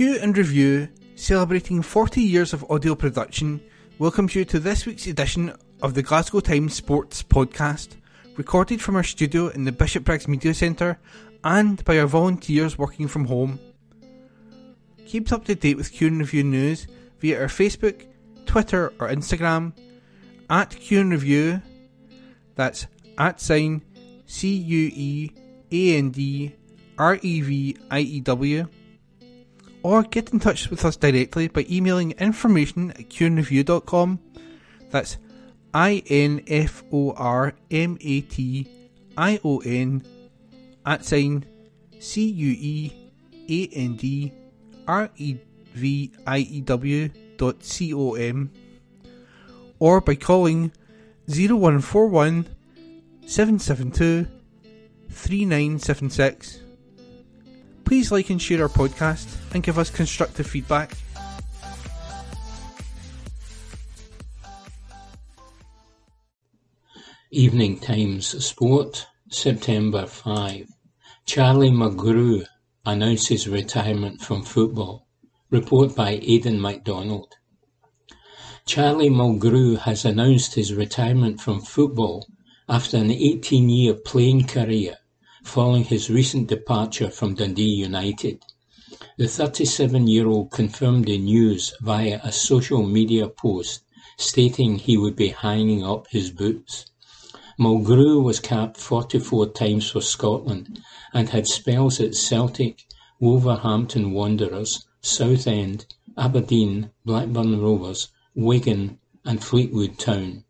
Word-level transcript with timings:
Cue 0.00 0.18
and 0.22 0.34
Review, 0.34 0.88
celebrating 1.14 1.82
40 1.82 2.22
years 2.22 2.54
of 2.54 2.64
audio 2.70 2.94
production, 2.94 3.60
welcomes 3.98 4.34
you 4.34 4.46
to 4.46 4.58
this 4.58 4.86
week's 4.86 5.06
edition 5.06 5.54
of 5.82 5.92
the 5.92 6.02
Glasgow 6.02 6.40
Times 6.40 6.72
Sports 6.72 7.22
Podcast, 7.22 7.96
recorded 8.38 8.80
from 8.80 8.96
our 8.96 9.02
studio 9.02 9.48
in 9.48 9.64
the 9.64 9.72
Bishopbriggs 9.72 10.26
Media 10.26 10.54
Centre 10.54 10.98
and 11.44 11.84
by 11.84 11.98
our 11.98 12.06
volunteers 12.06 12.78
working 12.78 13.08
from 13.08 13.26
home. 13.26 13.60
Keep 15.04 15.30
up 15.32 15.44
to 15.44 15.54
date 15.54 15.76
with 15.76 15.92
Cue 15.92 16.06
and 16.06 16.20
Review 16.20 16.44
news 16.44 16.86
via 17.18 17.38
our 17.38 17.48
Facebook, 17.48 18.06
Twitter, 18.46 18.94
or 18.98 19.08
Instagram 19.08 19.74
at 20.48 20.70
Cue 20.70 21.00
and 21.02 21.12
Review. 21.12 21.60
That's 22.54 22.86
at 23.18 23.38
sign 23.38 23.82
C 24.24 24.48
U 24.48 24.90
E 24.94 25.30
A 25.70 25.98
N 25.98 26.10
D 26.10 26.56
R 26.96 27.18
E 27.20 27.40
V 27.42 27.76
I 27.90 28.00
E 28.00 28.20
W 28.20 28.66
or 29.82 30.02
get 30.02 30.32
in 30.32 30.40
touch 30.40 30.70
with 30.70 30.84
us 30.84 30.96
directly 30.96 31.48
by 31.48 31.66
emailing 31.70 32.12
information 32.12 32.90
at 32.92 33.08
cueandreview.com. 33.08 34.20
That's 34.90 35.18
I 35.72 36.02
N 36.08 36.42
F 36.46 36.82
O 36.92 37.12
R 37.12 37.54
M 37.70 37.98
A 38.00 38.20
T 38.22 38.68
I 39.16 39.40
O 39.44 39.58
N 39.58 40.04
at 40.84 41.04
sign 41.04 41.44
C 41.98 42.28
U 42.28 42.56
E 42.58 42.92
A 43.48 43.74
N 43.74 43.96
D 43.96 44.32
R 44.86 45.10
E 45.16 45.36
V 45.74 46.12
I 46.26 46.38
E 46.38 46.60
W 46.62 47.10
dot 47.36 47.62
C 47.62 47.94
O 47.94 48.14
M 48.14 48.50
or 49.78 50.00
by 50.00 50.14
calling 50.14 50.72
0141 51.26 52.46
772 53.26 54.26
3976 55.10 56.59
Please 57.90 58.12
like 58.12 58.30
and 58.30 58.40
share 58.40 58.62
our 58.62 58.68
podcast 58.68 59.26
and 59.52 59.64
give 59.64 59.76
us 59.76 59.90
constructive 59.90 60.46
feedback. 60.46 60.92
Evening 67.32 67.80
Times 67.80 68.46
Sport, 68.46 69.08
September 69.28 70.06
5. 70.06 70.68
Charlie 71.26 71.72
Mulgrew 71.72 72.44
announces 72.86 73.48
retirement 73.48 74.20
from 74.20 74.44
football. 74.44 75.08
Report 75.50 75.92
by 75.96 76.20
Aidan 76.22 76.60
MacDonald. 76.60 77.34
Charlie 78.66 79.10
Mulgrew 79.10 79.76
has 79.80 80.04
announced 80.04 80.54
his 80.54 80.72
retirement 80.72 81.40
from 81.40 81.60
football 81.60 82.28
after 82.68 82.98
an 82.98 83.10
18 83.10 83.68
year 83.68 83.94
playing 83.94 84.46
career 84.46 84.94
following 85.42 85.84
his 85.84 86.10
recent 86.10 86.48
departure 86.48 87.10
from 87.10 87.34
Dundee 87.34 87.62
United. 87.62 88.42
The 89.16 89.24
37-year-old 89.24 90.50
confirmed 90.50 91.06
the 91.06 91.18
news 91.18 91.74
via 91.80 92.20
a 92.22 92.32
social 92.32 92.82
media 92.86 93.28
post 93.28 93.82
stating 94.16 94.78
he 94.78 94.96
would 94.96 95.16
be 95.16 95.28
hanging 95.28 95.84
up 95.84 96.06
his 96.08 96.30
boots. 96.30 96.86
Mulgrew 97.58 98.22
was 98.22 98.40
capped 98.40 98.76
44 98.76 99.48
times 99.52 99.90
for 99.90 100.00
Scotland 100.00 100.80
and 101.12 101.28
had 101.30 101.46
spells 101.46 102.00
at 102.00 102.14
Celtic, 102.14 102.86
Wolverhampton 103.18 104.12
Wanderers, 104.12 104.86
Southend, 105.00 105.86
Aberdeen, 106.16 106.90
Blackburn 107.04 107.60
Rovers, 107.60 108.08
Wigan 108.34 108.98
and 109.24 109.42
Fleetwood 109.42 109.98
Town. 109.98 110.44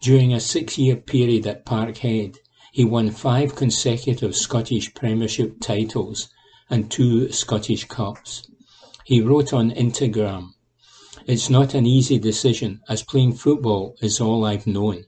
During 0.00 0.32
a 0.32 0.40
six-year 0.40 0.96
period 0.96 1.46
at 1.46 1.64
Parkhead, 1.64 2.38
he 2.78 2.84
won 2.84 3.10
five 3.10 3.56
consecutive 3.56 4.36
Scottish 4.36 4.94
Premiership 4.94 5.58
titles 5.60 6.28
and 6.70 6.88
two 6.88 7.28
Scottish 7.32 7.86
Cups. 7.86 8.48
He 9.04 9.20
wrote 9.20 9.52
on 9.52 9.72
Instagram, 9.72 10.50
It's 11.26 11.50
not 11.50 11.74
an 11.74 11.86
easy 11.86 12.20
decision 12.20 12.80
as 12.88 13.02
playing 13.02 13.32
football 13.32 13.96
is 14.00 14.20
all 14.20 14.44
I've 14.44 14.68
known. 14.68 15.06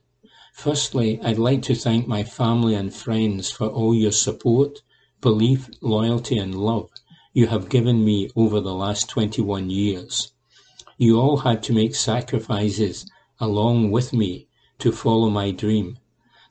Firstly, 0.51 1.21
I'd 1.23 1.37
like 1.37 1.61
to 1.61 1.73
thank 1.73 2.09
my 2.09 2.25
family 2.25 2.75
and 2.75 2.93
friends 2.93 3.51
for 3.51 3.67
all 3.67 3.95
your 3.95 4.11
support, 4.11 4.79
belief, 5.21 5.69
loyalty 5.79 6.37
and 6.39 6.53
love 6.53 6.89
you 7.31 7.47
have 7.47 7.69
given 7.69 8.03
me 8.03 8.29
over 8.35 8.59
the 8.59 8.73
last 8.73 9.07
21 9.07 9.69
years. 9.69 10.33
You 10.97 11.21
all 11.21 11.37
had 11.37 11.63
to 11.63 11.73
make 11.73 11.95
sacrifices 11.95 13.09
along 13.39 13.91
with 13.91 14.11
me 14.11 14.49
to 14.79 14.91
follow 14.91 15.29
my 15.29 15.51
dream 15.51 15.99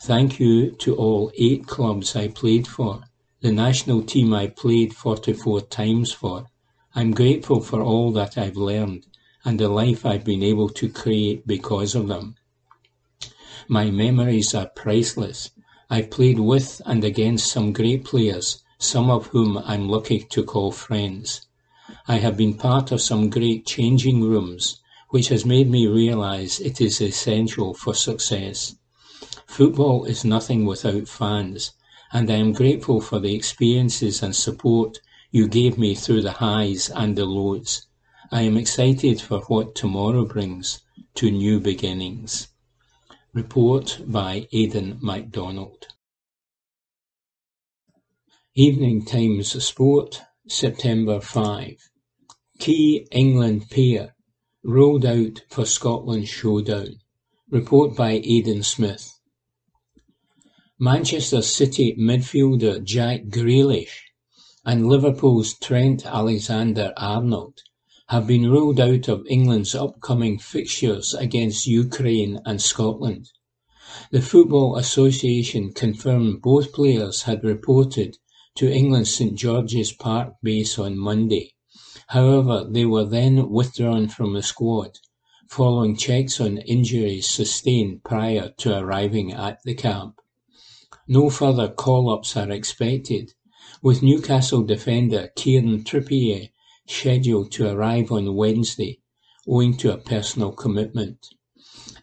Thank 0.03 0.41
you 0.41 0.71
to 0.77 0.97
all 0.97 1.31
eight 1.37 1.67
clubs 1.67 2.17
I 2.17 2.29
played 2.29 2.67
for, 2.67 3.05
the 3.43 3.53
national 3.53 4.03
team 4.03 4.33
I 4.33 4.47
played 4.47 4.95
44 4.95 5.61
times 5.61 6.11
for. 6.11 6.47
I'm 6.95 7.11
grateful 7.11 7.61
for 7.61 7.83
all 7.83 8.11
that 8.13 8.39
I've 8.39 8.57
learned 8.57 9.07
and 9.45 9.61
the 9.61 9.69
life 9.69 10.07
I've 10.07 10.25
been 10.25 10.43
able 10.43 10.71
to 10.71 10.89
create 10.89 11.47
because 11.47 11.95
of 11.95 12.09
them. 12.09 12.37
My 13.69 13.91
memories 13.91 14.55
are 14.55 14.71
priceless. 14.75 15.51
I've 15.91 16.11
played 16.11 16.41
with 16.41 16.81
and 16.87 17.05
against 17.05 17.53
some 17.53 17.75
great 17.75 18.03
players, 18.03 18.63
some 18.79 19.11
of 19.11 19.27
whom 19.27 19.59
I'm 19.59 19.87
lucky 19.87 20.21
to 20.31 20.45
call 20.45 20.73
friends. 20.73 21.47
I 22.09 22.17
have 22.17 22.39
been 22.39 22.55
part 22.55 22.91
of 22.91 23.03
some 23.03 23.29
great 23.29 23.67
changing 23.67 24.23
rooms, 24.23 24.81
which 25.11 25.29
has 25.29 25.45
made 25.45 25.69
me 25.69 25.87
realize 25.87 26.59
it 26.59 26.81
is 26.81 27.03
essential 27.03 27.75
for 27.75 27.95
success. 27.95 28.77
Football 29.51 30.05
is 30.05 30.25
nothing 30.25 30.65
without 30.65 31.09
fans, 31.09 31.73
and 32.13 32.31
I 32.31 32.37
am 32.37 32.53
grateful 32.53 33.01
for 33.01 33.19
the 33.19 33.35
experiences 33.35 34.23
and 34.23 34.35
support 34.35 35.01
you 35.33 35.49
gave 35.49 35.77
me 35.77 35.97
through 35.97 36.23
the 36.23 36.39
highs 36.39 36.89
and 36.89 37.17
the 37.17 37.25
lows. 37.25 37.89
I 38.31 38.43
am 38.43 38.57
excited 38.57 39.21
for 39.21 39.41
what 39.49 39.75
tomorrow 39.75 40.25
brings 40.25 40.83
to 41.17 41.33
new 41.33 41.59
beginnings. 41.59 42.47
Report 43.35 43.99
by 44.07 44.47
Aidan 44.53 45.01
MacDonald. 45.03 45.89
Evening 48.55 49.05
Times 49.05 49.63
Sport, 49.65 50.23
September 50.47 51.21
5. 51.21 51.91
Key 52.61 53.09
England 53.11 53.69
pair 53.69 54.15
rolled 54.63 55.05
out 55.05 55.43
for 55.51 55.67
Scotland 55.67 56.29
showdown. 56.29 57.01
Report 57.51 57.97
by 57.97 58.13
Aidan 58.23 58.63
Smith. 58.63 59.20
Manchester 60.83 61.43
City 61.43 61.95
midfielder 61.99 62.83
Jack 62.83 63.25
Grealish 63.29 64.01
and 64.65 64.89
Liverpool's 64.89 65.53
Trent 65.59 66.07
Alexander-Arnold 66.07 67.61
have 68.09 68.27
been 68.27 68.51
ruled 68.51 68.81
out 68.81 69.07
of 69.07 69.27
England's 69.29 69.75
upcoming 69.75 70.39
fixtures 70.39 71.13
against 71.13 71.67
Ukraine 71.67 72.41
and 72.47 72.63
Scotland. 72.63 73.31
The 74.11 74.23
Football 74.23 74.77
Association 74.77 75.75
confirmed 75.75 76.41
both 76.41 76.73
players 76.73 77.25
had 77.25 77.45
reported 77.45 78.17
to 78.55 78.73
England's 78.73 79.15
St 79.15 79.35
George's 79.35 79.93
Park 79.93 80.33
base 80.43 80.79
on 80.79 80.97
Monday. 80.97 81.57
However, 82.07 82.67
they 82.67 82.87
were 82.87 83.05
then 83.05 83.51
withdrawn 83.51 84.09
from 84.09 84.33
the 84.33 84.43
squad, 84.43 84.99
following 85.47 85.95
checks 85.95 86.41
on 86.41 86.57
injuries 86.57 87.29
sustained 87.29 88.03
prior 88.03 88.55
to 88.57 88.79
arriving 88.79 89.31
at 89.35 89.59
the 89.65 89.75
camp. 89.75 90.15
No 91.13 91.29
further 91.29 91.69
call-ups 91.69 92.37
are 92.37 92.53
expected, 92.53 93.35
with 93.83 94.01
Newcastle 94.01 94.63
defender 94.63 95.33
Kieran 95.35 95.83
Trippier 95.83 96.51
scheduled 96.87 97.51
to 97.51 97.69
arrive 97.69 98.13
on 98.13 98.37
Wednesday, 98.37 99.01
owing 99.45 99.77
to 99.79 99.93
a 99.93 99.99
personal 99.99 100.53
commitment. 100.53 101.27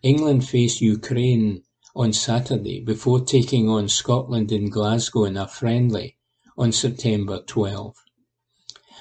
England 0.04 0.46
face 0.46 0.82
Ukraine 0.82 1.64
on 1.96 2.12
Saturday 2.12 2.82
before 2.82 3.22
taking 3.22 3.70
on 3.70 3.88
Scotland 3.88 4.52
in 4.52 4.70
Glasgow 4.70 5.24
in 5.24 5.38
a 5.38 5.48
friendly 5.48 6.18
on 6.58 6.74
September 6.74 7.42
12. 7.48 7.96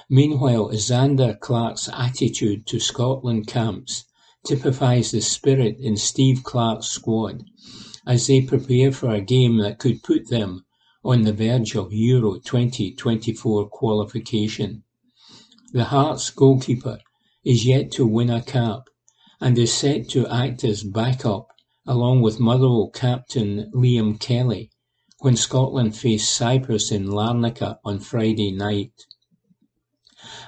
Meanwhile, 0.09 0.69
Zander 0.75 1.37
Clark's 1.41 1.89
attitude 1.93 2.65
to 2.69 2.79
Scotland 2.79 3.49
camps 3.49 4.05
typifies 4.47 5.11
the 5.11 5.21
spirit 5.21 5.79
in 5.81 5.97
Steve 5.97 6.45
Clarke's 6.45 6.87
squad 6.87 7.43
as 8.07 8.29
they 8.29 8.41
prepare 8.41 8.93
for 8.93 9.11
a 9.11 9.21
game 9.21 9.59
that 9.59 9.79
could 9.79 10.03
put 10.03 10.29
them 10.29 10.65
on 11.05 11.23
the 11.23 11.33
verge 11.33 11.75
of 11.75 11.93
Euro 11.93 12.39
2024 12.39 13.69
qualification. 13.69 14.85
The 15.73 15.85
Hearts 15.85 16.31
goalkeeper 16.31 16.99
is 17.45 17.67
yet 17.67 17.91
to 17.93 18.07
win 18.07 18.31
a 18.31 18.43
cap 18.43 18.89
and 19.41 19.59
is 19.59 19.73
set 19.73 20.09
to 20.11 20.27
act 20.29 20.65
as 20.65 20.85
backup 20.85 21.49
along 21.87 22.23
with 22.23 22.41
Motherwell 22.41 22.91
captain 22.93 23.71
Liam 23.75 24.19
Kelly 24.19 24.71
when 25.21 25.37
Scotland 25.37 25.97
face 25.97 26.29
Cyprus 26.29 26.93
in 26.93 27.07
Larnaca 27.07 27.79
on 27.85 28.01
Friday 28.01 28.53
night. 28.53 29.07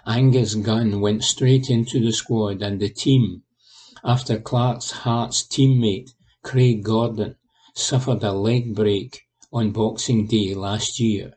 Angus 0.07 0.55
Gunn 0.55 1.01
went 1.01 1.25
straight 1.25 1.71
into 1.71 2.01
the 2.01 2.13
squad 2.13 2.63
and 2.63 2.81
the 2.81 2.89
team 2.89 3.43
after 4.05 4.39
Clark's 4.39 4.91
Hearts 4.91 5.43
teammate 5.43 6.11
Craig 6.43 6.85
Gordon 6.85 7.37
suffered 7.79 8.23
a 8.25 8.33
leg 8.33 8.75
break 8.75 9.23
on 9.53 9.71
Boxing 9.71 10.27
Day 10.27 10.55
last 10.55 10.99
year. 10.99 11.33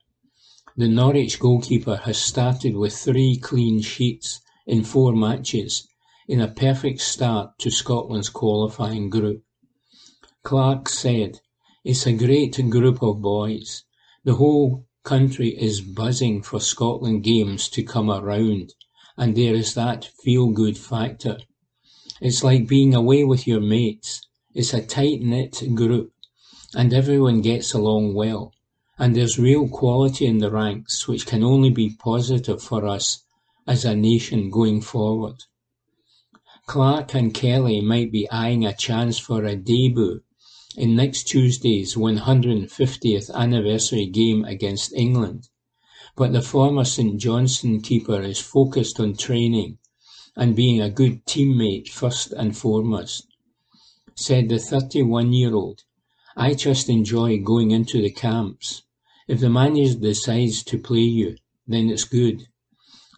The 0.75 0.87
Norwich 0.87 1.39
goalkeeper 1.39 1.97
has 1.97 2.17
started 2.17 2.75
with 2.75 2.95
three 2.95 3.37
clean 3.37 3.81
sheets 3.81 4.41
in 4.65 4.83
four 4.83 5.13
matches 5.13 5.87
in 6.27 6.41
a 6.41 6.47
perfect 6.47 7.01
start 7.01 7.59
to 7.59 7.69
Scotland's 7.69 8.29
qualifying 8.29 9.09
group. 9.09 9.43
Clark 10.43 10.89
said, 10.89 11.39
It's 11.83 12.07
a 12.07 12.13
great 12.13 12.57
group 12.69 13.03
of 13.03 13.21
boys. 13.21 13.83
The 14.23 14.35
whole 14.35 14.85
country 15.03 15.49
is 15.49 15.81
buzzing 15.81 16.41
for 16.41 16.59
Scotland 16.59 17.23
games 17.23 17.69
to 17.69 17.83
come 17.83 18.09
around, 18.09 18.73
and 19.17 19.35
there 19.35 19.53
is 19.53 19.73
that 19.75 20.09
feel-good 20.23 20.77
factor. 20.77 21.37
It's 22.21 22.43
like 22.43 22.67
being 22.67 22.93
away 22.93 23.23
with 23.23 23.47
your 23.47 23.61
mates. 23.61 24.21
It's 24.53 24.73
a 24.73 24.85
tight-knit 24.85 25.75
group, 25.75 26.13
and 26.75 26.93
everyone 26.93 27.41
gets 27.41 27.73
along 27.73 28.13
well, 28.13 28.53
and 28.97 29.15
there's 29.15 29.39
real 29.39 29.67
quality 29.67 30.25
in 30.25 30.37
the 30.37 30.51
ranks, 30.51 31.07
which 31.07 31.25
can 31.25 31.43
only 31.43 31.69
be 31.69 31.95
positive 31.99 32.61
for 32.61 32.87
us 32.87 33.23
as 33.67 33.83
a 33.83 33.95
nation 33.95 34.49
going 34.49 34.81
forward. 34.81 35.43
Clark 36.67 37.13
and 37.13 37.33
Kelly 37.33 37.81
might 37.81 38.11
be 38.11 38.29
eyeing 38.29 38.65
a 38.65 38.73
chance 38.73 39.17
for 39.17 39.43
a 39.43 39.55
debut 39.55 40.21
in 40.77 40.95
next 40.95 41.23
Tuesday's 41.23 41.97
one 41.97 42.17
hundred 42.17 42.57
and 42.57 42.71
fiftieth 42.71 43.29
anniversary 43.31 44.05
game 44.05 44.45
against 44.45 44.93
England, 44.93 45.49
but 46.15 46.31
the 46.31 46.41
former 46.41 46.85
St 46.85 47.19
Johnstone 47.19 47.81
keeper 47.81 48.21
is 48.21 48.39
focused 48.39 48.99
on 48.99 49.17
training 49.17 49.79
and 50.37 50.55
being 50.55 50.79
a 50.79 50.89
good 50.89 51.25
teammate 51.25 51.89
first 51.89 52.31
and 52.31 52.57
foremost. 52.57 53.27
Said 54.15 54.47
the 54.47 54.55
31-year-old, 54.55 55.83
I 56.37 56.53
just 56.53 56.87
enjoy 56.89 57.39
going 57.39 57.71
into 57.71 58.01
the 58.01 58.11
camps. 58.11 58.83
If 59.27 59.39
the 59.39 59.49
manager 59.49 59.99
decides 59.99 60.63
to 60.63 60.77
play 60.77 60.99
you, 60.99 61.35
then 61.67 61.89
it's 61.89 62.05
good. 62.05 62.47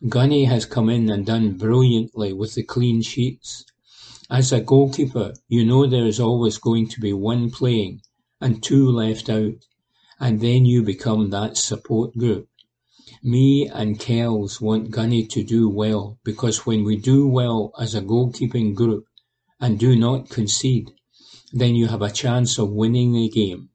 Gunny 0.09 0.45
has 0.45 0.65
come 0.65 0.89
in 0.89 1.09
and 1.09 1.25
done 1.25 1.57
brilliantly 1.57 2.33
with 2.33 2.55
the 2.55 2.63
clean 2.63 3.01
sheets. 3.01 3.65
As 4.29 4.51
a 4.51 4.61
goalkeeper, 4.61 5.33
you 5.47 5.63
know 5.63 5.85
there 5.85 6.05
is 6.05 6.19
always 6.19 6.57
going 6.57 6.87
to 6.89 6.99
be 6.99 7.13
one 7.13 7.51
playing 7.51 8.01
and 8.41 8.61
two 8.63 8.89
left 8.89 9.29
out, 9.29 9.65
and 10.19 10.41
then 10.41 10.65
you 10.65 10.81
become 10.81 11.29
that 11.29 11.55
support 11.55 12.17
group. 12.17 12.49
Me 13.21 13.67
and 13.67 13.99
Kells 13.99 14.59
want 14.59 14.91
Gunny 14.91 15.25
to 15.27 15.43
do 15.43 15.69
well 15.69 16.19
because 16.23 16.65
when 16.65 16.83
we 16.83 16.97
do 16.97 17.27
well 17.27 17.71
as 17.79 17.95
a 17.95 18.01
goalkeeping 18.01 18.73
group 18.75 19.05
and 19.59 19.79
do 19.79 19.95
not 19.95 20.29
concede, 20.29 20.91
then 21.53 21.75
you 21.75 21.87
have 21.87 22.01
a 22.01 22.11
chance 22.11 22.57
of 22.57 22.71
winning 22.71 23.13
the 23.13 23.29
game. 23.29 23.69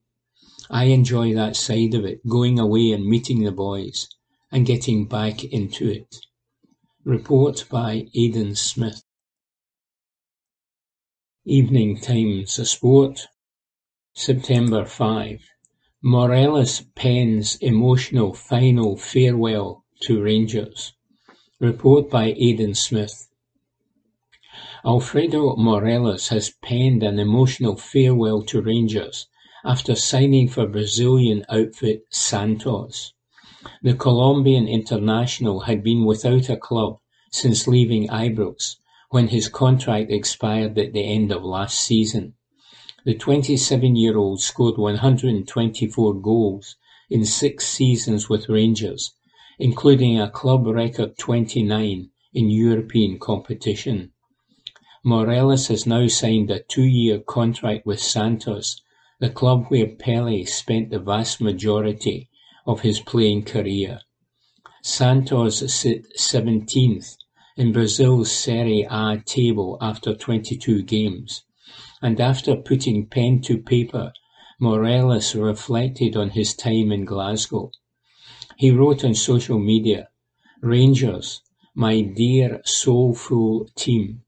I 0.69 0.87
enjoy 0.87 1.33
that 1.35 1.55
side 1.55 1.95
of 1.95 2.05
it, 2.05 2.27
going 2.27 2.59
away 2.59 2.91
and 2.91 3.07
meeting 3.07 3.45
the 3.45 3.53
boys 3.53 4.09
and 4.51 4.67
getting 4.67 5.07
back 5.07 5.45
into 5.45 5.89
it. 5.89 6.17
Report 7.05 7.65
by 7.71 8.09
Aidan 8.15 8.57
Smith. 8.57 9.03
Evening 11.45 12.01
Times 12.01 12.59
a 12.59 12.67
Sport, 12.67 13.29
September 14.13 14.85
5. 14.85 15.41
Morelos 16.03 16.83
pens 16.97 17.57
emotional 17.61 18.35
final 18.35 18.97
farewell 18.97 19.85
to 20.03 20.23
Rangers. 20.23 20.95
Report 21.61 22.11
by 22.11 22.35
Aidan 22.37 22.75
Smith. 22.75 23.28
Alfredo 24.89 25.55
Morelos 25.57 26.29
has 26.29 26.55
penned 26.63 27.03
an 27.03 27.19
emotional 27.19 27.77
farewell 27.77 28.43
to 28.45 28.63
Rangers 28.63 29.27
after 29.63 29.95
signing 29.95 30.49
for 30.49 30.67
Brazilian 30.67 31.45
outfit 31.51 32.07
Santos. 32.09 33.13
The 33.83 33.93
Colombian 33.93 34.67
international 34.67 35.61
had 35.61 35.83
been 35.83 36.07
without 36.07 36.49
a 36.49 36.57
club 36.57 37.01
since 37.31 37.69
leaving 37.69 38.09
Ibrox 38.09 38.77
when 39.11 39.29
his 39.29 39.51
contract 39.51 40.11
expired 40.11 40.79
at 40.79 40.95
the 40.95 41.05
end 41.05 41.33
of 41.33 41.45
last 41.45 41.79
season. 41.79 42.33
The 43.05 43.15
27-year-old 43.15 44.41
scored 44.41 44.79
124 44.79 46.15
goals 46.15 46.77
in 47.11 47.27
six 47.27 47.67
seasons 47.67 48.31
with 48.31 48.49
Rangers, 48.49 49.13
including 49.59 50.19
a 50.19 50.31
club 50.31 50.67
record 50.67 51.19
29 51.19 52.09
in 52.33 52.49
European 52.49 53.19
competition. 53.19 54.13
Morelos 55.05 55.69
has 55.69 55.87
now 55.87 56.07
signed 56.09 56.51
a 56.51 56.61
two-year 56.61 57.21
contract 57.21 57.87
with 57.87 58.01
Santos, 58.01 58.83
the 59.21 59.31
club 59.31 59.67
where 59.69 59.87
Pelé 59.87 60.49
spent 60.49 60.91
the 60.91 60.99
vast 60.99 61.41
majority 61.41 62.29
of 62.67 62.81
his 62.81 63.01
playing 63.01 63.45
career. 63.45 64.01
Santos 64.83 65.73
sit 65.73 66.19
seventeenth 66.19 67.17
in 67.57 67.73
Brazil's 67.73 68.31
Serie 68.31 68.87
A 68.91 69.23
table 69.25 69.79
after 69.81 70.15
twenty-two 70.15 70.83
games, 70.83 71.43
and 72.01 72.21
after 72.21 72.57
putting 72.57 73.07
pen 73.07 73.41
to 73.43 73.59
paper, 73.59 74.13
Morelos 74.61 75.35
reflected 75.35 76.17
on 76.17 76.31
his 76.31 76.55
time 76.55 76.93
in 76.93 77.05
Glasgow. 77.05 77.71
He 78.57 78.71
wrote 78.71 79.05
on 79.05 79.15
social 79.15 79.59
media, 79.59 80.09
Rangers, 80.61 81.43
my 81.75 82.01
dear 82.01 82.61
soulful 82.65 83.69
team, 83.77 84.23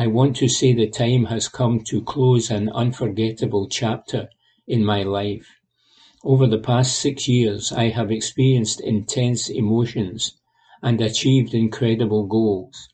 I 0.00 0.06
want 0.06 0.36
to 0.36 0.46
say 0.46 0.72
the 0.72 0.88
time 0.88 1.24
has 1.24 1.48
come 1.48 1.80
to 1.88 2.00
close 2.00 2.52
an 2.52 2.68
unforgettable 2.68 3.66
chapter 3.66 4.28
in 4.64 4.84
my 4.84 5.02
life. 5.02 5.56
Over 6.22 6.46
the 6.46 6.60
past 6.60 7.00
six 7.00 7.26
years, 7.26 7.72
I 7.72 7.88
have 7.88 8.12
experienced 8.12 8.80
intense 8.80 9.48
emotions 9.48 10.38
and 10.84 11.00
achieved 11.00 11.52
incredible 11.52 12.26
goals, 12.26 12.88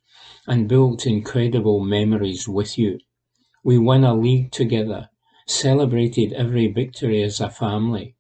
and 0.47 0.67
built 0.67 1.05
incredible 1.05 1.79
memories 1.79 2.49
with 2.49 2.79
you. 2.79 3.01
We 3.63 3.77
won 3.77 4.03
a 4.03 4.15
league 4.15 4.51
together, 4.51 5.11
celebrated 5.47 6.33
every 6.33 6.69
victory 6.69 7.23
as 7.23 7.39
a 7.39 7.51
family, 7.51 8.15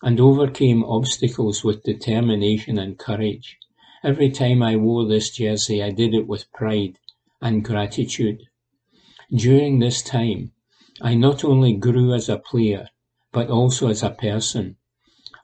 and 0.00 0.20
overcame 0.20 0.84
obstacles 0.84 1.64
with 1.64 1.82
determination 1.82 2.78
and 2.78 2.96
courage. 2.96 3.58
Every 4.04 4.30
time 4.30 4.62
I 4.62 4.76
wore 4.76 5.08
this 5.08 5.30
jersey, 5.30 5.82
I 5.82 5.90
did 5.90 6.14
it 6.14 6.28
with 6.28 6.52
pride 6.52 7.00
and 7.40 7.64
gratitude. 7.64 8.42
During 9.30 9.78
this 9.78 10.02
time, 10.02 10.52
I 11.00 11.14
not 11.14 11.44
only 11.44 11.74
grew 11.74 12.12
as 12.14 12.28
a 12.28 12.38
player, 12.38 12.88
but 13.32 13.50
also 13.50 13.88
as 13.88 14.02
a 14.02 14.10
person. 14.10 14.76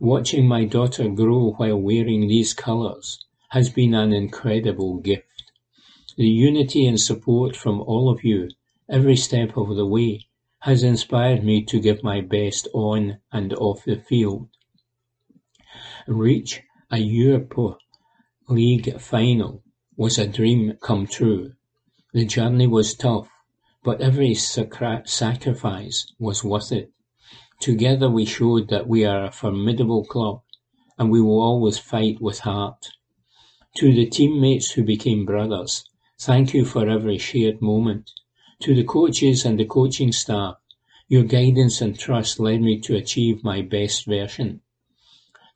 Watching 0.00 0.48
my 0.48 0.64
daughter 0.64 1.08
grow 1.08 1.52
while 1.52 1.80
wearing 1.80 2.26
these 2.26 2.52
colours 2.52 3.24
has 3.50 3.70
been 3.70 3.94
an 3.94 4.12
incredible 4.12 4.98
gift. 4.98 5.52
The 6.16 6.28
unity 6.28 6.86
and 6.86 7.00
support 7.00 7.54
from 7.54 7.80
all 7.80 8.08
of 8.10 8.24
you, 8.24 8.48
every 8.88 9.16
step 9.16 9.56
of 9.56 9.76
the 9.76 9.86
way, 9.86 10.26
has 10.60 10.82
inspired 10.82 11.44
me 11.44 11.62
to 11.64 11.78
give 11.78 12.02
my 12.02 12.20
best 12.20 12.66
on 12.72 13.18
and 13.30 13.52
off 13.54 13.84
the 13.84 13.96
field. 13.96 14.48
Reach 16.06 16.62
a 16.90 16.98
Europa 16.98 17.76
League 18.48 19.00
final 19.00 19.62
was 19.96 20.18
a 20.18 20.26
dream 20.26 20.76
come 20.80 21.06
true. 21.06 21.52
The 22.14 22.24
journey 22.24 22.68
was 22.68 22.94
tough, 22.94 23.28
but 23.82 24.00
every 24.00 24.34
sacrifice 24.34 26.06
was 26.20 26.44
worth 26.44 26.70
it. 26.70 26.92
Together 27.58 28.08
we 28.08 28.24
showed 28.24 28.68
that 28.68 28.86
we 28.86 29.04
are 29.04 29.24
a 29.24 29.32
formidable 29.32 30.04
club, 30.04 30.42
and 30.96 31.10
we 31.10 31.20
will 31.20 31.40
always 31.40 31.76
fight 31.76 32.20
with 32.20 32.38
heart. 32.38 32.86
To 33.78 33.92
the 33.92 34.06
teammates 34.06 34.70
who 34.70 34.84
became 34.84 35.24
brothers, 35.26 35.86
thank 36.20 36.54
you 36.54 36.64
for 36.64 36.88
every 36.88 37.18
shared 37.18 37.60
moment. 37.60 38.12
To 38.60 38.76
the 38.76 38.84
coaches 38.84 39.44
and 39.44 39.58
the 39.58 39.64
coaching 39.64 40.12
staff, 40.12 40.54
your 41.08 41.24
guidance 41.24 41.80
and 41.80 41.98
trust 41.98 42.38
led 42.38 42.60
me 42.60 42.78
to 42.82 42.94
achieve 42.94 43.42
my 43.42 43.60
best 43.60 44.06
version. 44.06 44.60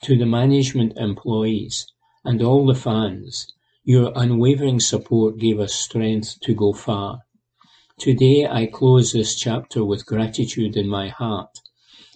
To 0.03 0.19
the 0.19 0.27
management 0.27 0.99
employees 0.99 1.87
and 2.25 2.43
all 2.43 2.67
the 2.67 2.75
fans, 2.75 3.53
your 3.88 4.12
unwavering 4.16 4.78
support 4.78 5.38
gave 5.38 5.59
us 5.59 5.73
strength 5.73 6.38
to 6.42 6.52
go 6.52 6.75
far. 6.75 7.23
Today 7.99 8.47
I 8.47 8.66
close 8.66 9.12
this 9.12 9.35
chapter 9.35 9.83
with 9.83 10.04
gratitude 10.04 10.76
in 10.76 10.87
my 10.87 11.09
heart 11.09 11.59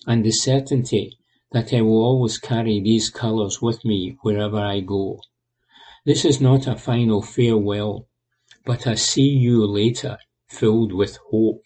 and 0.07 0.23
the 0.23 0.33
certainty 0.33 1.17
that 1.53 1.73
I 1.73 1.81
will 1.81 2.03
always 2.03 2.37
carry 2.37 2.79
these 2.79 3.09
colours 3.09 3.63
with 3.63 3.87
me 3.87 4.19
wherever 4.21 4.59
I 4.59 4.81
go. 4.81 5.21
This 6.05 6.27
is 6.27 6.43
not 6.43 6.67
a 6.67 6.77
final 6.77 7.23
farewell, 7.23 8.07
but 8.67 8.87
a 8.87 8.95
see 8.95 9.31
you 9.31 9.65
later 9.67 10.19
filled 10.51 10.93
with 10.93 11.17
hope. 11.31 11.65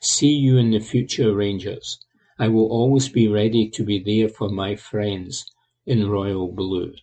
See 0.00 0.32
you 0.32 0.56
in 0.56 0.72
the 0.72 0.80
future, 0.80 1.32
Rangers. 1.32 2.00
I 2.40 2.48
will 2.48 2.66
always 2.72 3.08
be 3.08 3.28
ready 3.28 3.70
to 3.70 3.84
be 3.84 4.00
there 4.00 4.28
for 4.28 4.48
my 4.48 4.74
friends 4.74 5.44
in 5.86 6.10
royal 6.10 6.50
blue. 6.50 6.94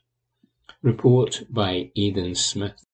Report 0.86 1.46
by 1.50 1.90
Aidan 1.96 2.36
Smith. 2.36 2.86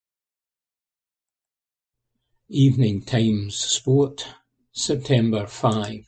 Evening 2.48 3.02
Times 3.02 3.58
Sport, 3.58 4.30
September 4.72 5.46
5. 5.46 6.06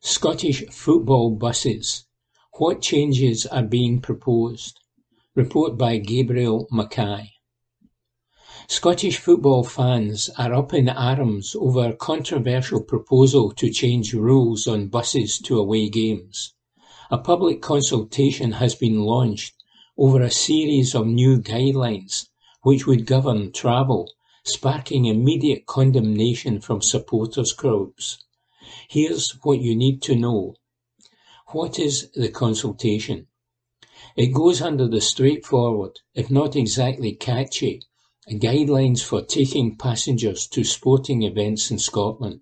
Scottish 0.00 0.66
football 0.66 1.30
buses. 1.30 2.04
What 2.58 2.82
changes 2.82 3.46
are 3.46 3.62
being 3.62 4.02
proposed? 4.02 4.80
Report 5.34 5.78
by 5.78 5.96
Gabriel 5.96 6.68
McKay. 6.70 7.30
Scottish 8.66 9.16
football 9.16 9.64
fans 9.64 10.28
are 10.36 10.52
up 10.52 10.74
in 10.74 10.90
arms 10.90 11.56
over 11.58 11.86
a 11.86 11.96
controversial 11.96 12.82
proposal 12.82 13.52
to 13.52 13.70
change 13.70 14.12
rules 14.12 14.66
on 14.66 14.88
buses 14.88 15.38
to 15.38 15.58
away 15.58 15.88
games. 15.88 16.52
A 17.10 17.16
public 17.16 17.62
consultation 17.62 18.52
has 18.52 18.74
been 18.74 19.00
launched 19.00 19.57
over 19.98 20.22
a 20.22 20.30
series 20.30 20.94
of 20.94 21.08
new 21.08 21.40
guidelines 21.40 22.28
which 22.62 22.86
would 22.86 23.04
govern 23.04 23.50
travel, 23.50 24.08
sparking 24.44 25.06
immediate 25.06 25.66
condemnation 25.66 26.60
from 26.60 26.80
supporters 26.80 27.52
groups. 27.52 28.24
Here's 28.88 29.32
what 29.42 29.60
you 29.60 29.74
need 29.74 30.00
to 30.02 30.14
know. 30.14 30.54
What 31.48 31.78
is 31.80 32.10
the 32.12 32.28
consultation? 32.28 33.26
It 34.16 34.32
goes 34.32 34.62
under 34.62 34.86
the 34.86 35.00
straightforward, 35.00 35.98
if 36.14 36.30
not 36.30 36.54
exactly 36.54 37.12
catchy, 37.12 37.82
guidelines 38.28 39.02
for 39.02 39.22
taking 39.22 39.76
passengers 39.76 40.46
to 40.48 40.62
sporting 40.62 41.22
events 41.22 41.70
in 41.70 41.78
Scotland. 41.78 42.40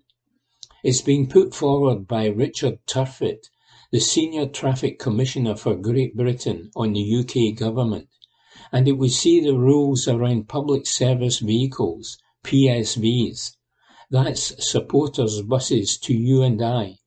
It's 0.83 1.01
being 1.01 1.27
put 1.27 1.55
forward 1.55 2.07
by 2.07 2.27
Richard 2.27 2.85
Turfitt, 2.85 3.49
the 3.89 4.01
Senior 4.01 4.45
Traffic 4.45 4.99
Commissioner 4.99 5.55
for 5.55 5.73
Great 5.73 6.13
Britain 6.13 6.69
on 6.75 6.91
the 6.91 7.15
UK 7.19 7.57
Government, 7.57 8.09
and 8.69 8.85
it 8.85 8.97
would 8.97 9.11
see 9.11 9.39
the 9.39 9.57
rules 9.57 10.09
around 10.09 10.49
public 10.49 10.85
service 10.85 11.39
vehicles, 11.39 12.17
PSVs, 12.43 13.55
that's 14.09 14.53
supporters 14.69 15.41
buses 15.41 15.97
to 15.99 16.13
you 16.13 16.43
and 16.43 16.61
I, 16.61 16.97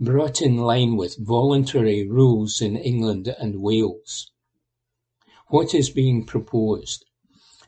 brought 0.00 0.40
in 0.40 0.56
line 0.56 0.96
with 0.96 1.18
voluntary 1.18 2.08
rules 2.08 2.62
in 2.62 2.76
England 2.76 3.34
and 3.38 3.60
Wales. 3.60 4.30
What 5.48 5.74
is 5.74 5.90
being 5.90 6.24
proposed? 6.24 7.04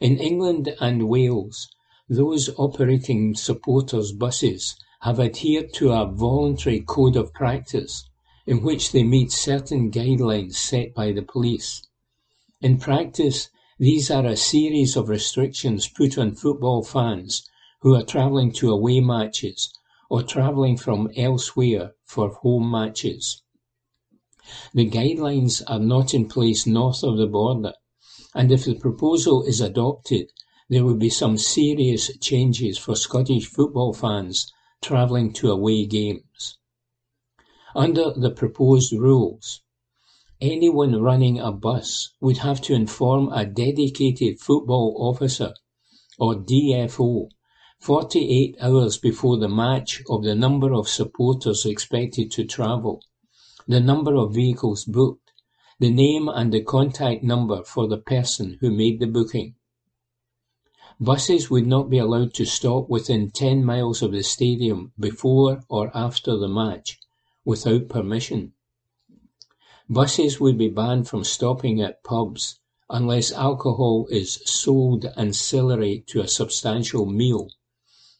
In 0.01 0.17
England 0.17 0.75
and 0.81 1.07
Wales, 1.07 1.69
those 2.09 2.49
operating 2.57 3.35
supporters 3.35 4.13
buses 4.13 4.75
have 5.01 5.21
adhered 5.21 5.75
to 5.75 5.93
a 5.93 6.11
voluntary 6.11 6.81
code 6.81 7.17
of 7.17 7.35
practice 7.35 8.09
in 8.47 8.63
which 8.63 8.93
they 8.93 9.03
meet 9.03 9.33
certain 9.33 9.91
guidelines 9.91 10.55
set 10.55 10.95
by 10.95 11.13
the 11.13 11.23
police. 11.23 11.83
In 12.61 12.79
practice, 12.79 13.49
these 13.79 14.11
are 14.11 14.27
a 14.27 14.37
series 14.37 14.97
of 14.97 15.09
restrictions 15.09 15.89
put 15.89 16.17
on 16.17 16.35
football 16.35 16.85
fans 16.85 17.43
who 17.81 17.95
are 17.95 18.03
travelling 18.03 18.53
to 18.53 18.71
away 18.71 19.01
matches 19.01 19.73
or 20.09 20.23
travelling 20.23 20.77
from 20.77 21.11
elsewhere 21.17 21.95
for 22.05 22.29
home 22.35 22.71
matches. 22.71 23.43
The 24.75 24.89
guidelines 24.89 25.63
are 25.67 25.79
not 25.79 26.13
in 26.13 26.29
place 26.29 26.67
north 26.67 27.03
of 27.03 27.17
the 27.17 27.27
border, 27.27 27.73
and 28.35 28.53
if 28.53 28.67
the 28.67 28.75
proposal 28.75 29.43
is 29.45 29.61
adopted, 29.61 30.31
there 30.69 30.85
will 30.85 30.97
be 30.97 31.11
some 31.11 31.39
serious 31.39 32.11
changes 32.19 32.79
for 32.79 32.95
Scottish 32.95 33.47
football 33.47 33.93
fans 33.93 34.53
travelling 34.83 35.33
to 35.35 35.51
away 35.51 35.87
games. 35.87 36.59
Under 37.77 38.13
the 38.13 38.31
proposed 38.31 38.93
rules, 38.93 39.61
anyone 40.41 41.03
running 41.03 41.41
a 41.41 41.51
bus 41.51 42.13
would 42.21 42.39
have 42.39 42.61
to 42.63 42.73
inform 42.73 43.33
a 43.33 43.45
dedicated 43.45 44.39
football 44.39 44.95
officer 44.97 45.55
or 46.17 46.37
DFO 46.37 47.31
48 47.81 48.57
hours 48.61 48.99
before 48.99 49.39
the 49.39 49.49
match 49.49 50.05
of 50.09 50.23
the 50.23 50.37
number 50.37 50.73
of 50.73 50.89
supporters 50.89 51.67
expected 51.67 52.31
to 52.31 52.45
travel, 52.45 53.03
the 53.67 53.81
number 53.81 54.15
of 54.15 54.35
vehicles 54.35 54.85
booked, 54.85 55.33
the 55.81 55.91
name 55.91 56.29
and 56.29 56.53
the 56.53 56.63
contact 56.63 57.25
number 57.25 57.65
for 57.65 57.89
the 57.89 57.99
person 57.99 58.57
who 58.61 58.71
made 58.71 59.01
the 59.01 59.09
booking. 59.09 59.57
Buses 61.01 61.51
would 61.51 61.67
not 61.67 61.91
be 61.91 61.99
allowed 61.99 62.35
to 62.35 62.45
stop 62.45 62.89
within 62.89 63.33
10 63.33 63.65
miles 63.65 64.01
of 64.01 64.13
the 64.13 64.23
stadium 64.23 64.93
before 64.97 65.65
or 65.69 65.91
after 65.93 66.37
the 66.39 66.47
match 66.47 67.01
without 67.45 67.89
permission. 67.89 68.53
Buses 69.89 70.41
would 70.41 70.57
be 70.57 70.69
banned 70.69 71.09
from 71.09 71.25
stopping 71.25 71.81
at 71.83 72.03
pubs 72.03 72.59
unless 72.89 73.33
alcohol 73.33 74.07
is 74.11 74.41
sold 74.45 75.05
ancillary 75.17 76.05
to 76.07 76.21
a 76.21 76.29
substantial 76.29 77.07
meal 77.07 77.51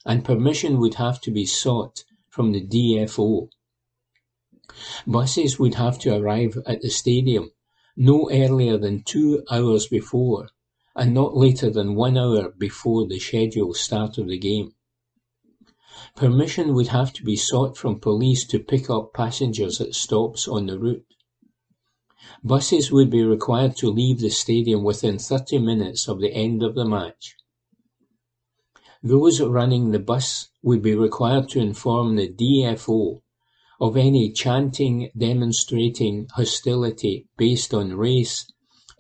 and 0.05 0.25
permission 0.25 0.79
would 0.79 0.95
have 0.95 1.21
to 1.23 1.31
be 1.31 1.47
sought 1.47 2.05
from 2.29 2.53
the 2.53 2.61
DFO. 2.61 3.49
Buses 5.07 5.59
would 5.59 5.75
have 5.75 5.99
to 6.01 6.15
arrive 6.15 6.59
at 6.67 6.83
the 6.83 6.91
stadium 6.91 7.51
no 7.97 8.29
earlier 8.31 8.77
than 8.77 9.03
two 9.03 9.45
hours 9.51 9.87
before 9.87 10.49
and 10.97 11.15
not 11.15 11.37
later 11.37 11.71
than 11.71 11.95
one 11.95 12.19
hour 12.19 12.51
before 12.51 13.07
the 13.07 13.19
scheduled 13.19 13.77
start 13.77 14.19
of 14.19 14.29
the 14.29 14.39
game. 14.39 14.75
Permission 16.17 16.75
would 16.75 16.89
have 16.89 17.13
to 17.15 17.25
be 17.25 17.35
sought 17.35 17.77
from 17.77 17.99
police 17.99 18.47
to 18.47 18.61
pick 18.61 18.89
up 18.89 19.13
passengers 19.13 19.81
at 19.81 19.97
stops 19.97 20.47
on 20.47 20.67
the 20.67 20.79
route. 20.79 21.05
Buses 22.45 22.93
would 22.93 23.11
be 23.11 23.25
required 23.25 23.77
to 23.79 23.91
leave 23.91 24.21
the 24.21 24.31
stadium 24.31 24.85
within 24.85 25.19
30 25.19 25.59
minutes 25.59 26.07
of 26.07 26.21
the 26.21 26.33
end 26.33 26.63
of 26.63 26.77
the 26.77 26.85
match. 26.85 27.35
Those 29.03 29.41
running 29.41 29.91
the 29.91 29.99
bus 29.99 30.51
would 30.63 30.83
be 30.83 30.95
required 30.95 31.49
to 31.51 31.59
inform 31.59 32.15
the 32.15 32.29
DFO 32.29 33.21
of 33.81 33.97
any 33.97 34.31
chanting 34.31 35.11
demonstrating 35.19 36.29
hostility 36.37 37.27
based 37.37 37.75
on 37.75 37.97
race, 37.97 38.47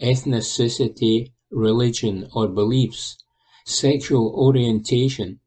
ethnicity, 0.03 1.33
religion 1.53 2.29
or 2.35 2.49
beliefs, 2.49 3.17
sexual 3.65 4.35
orientation, 4.37 5.39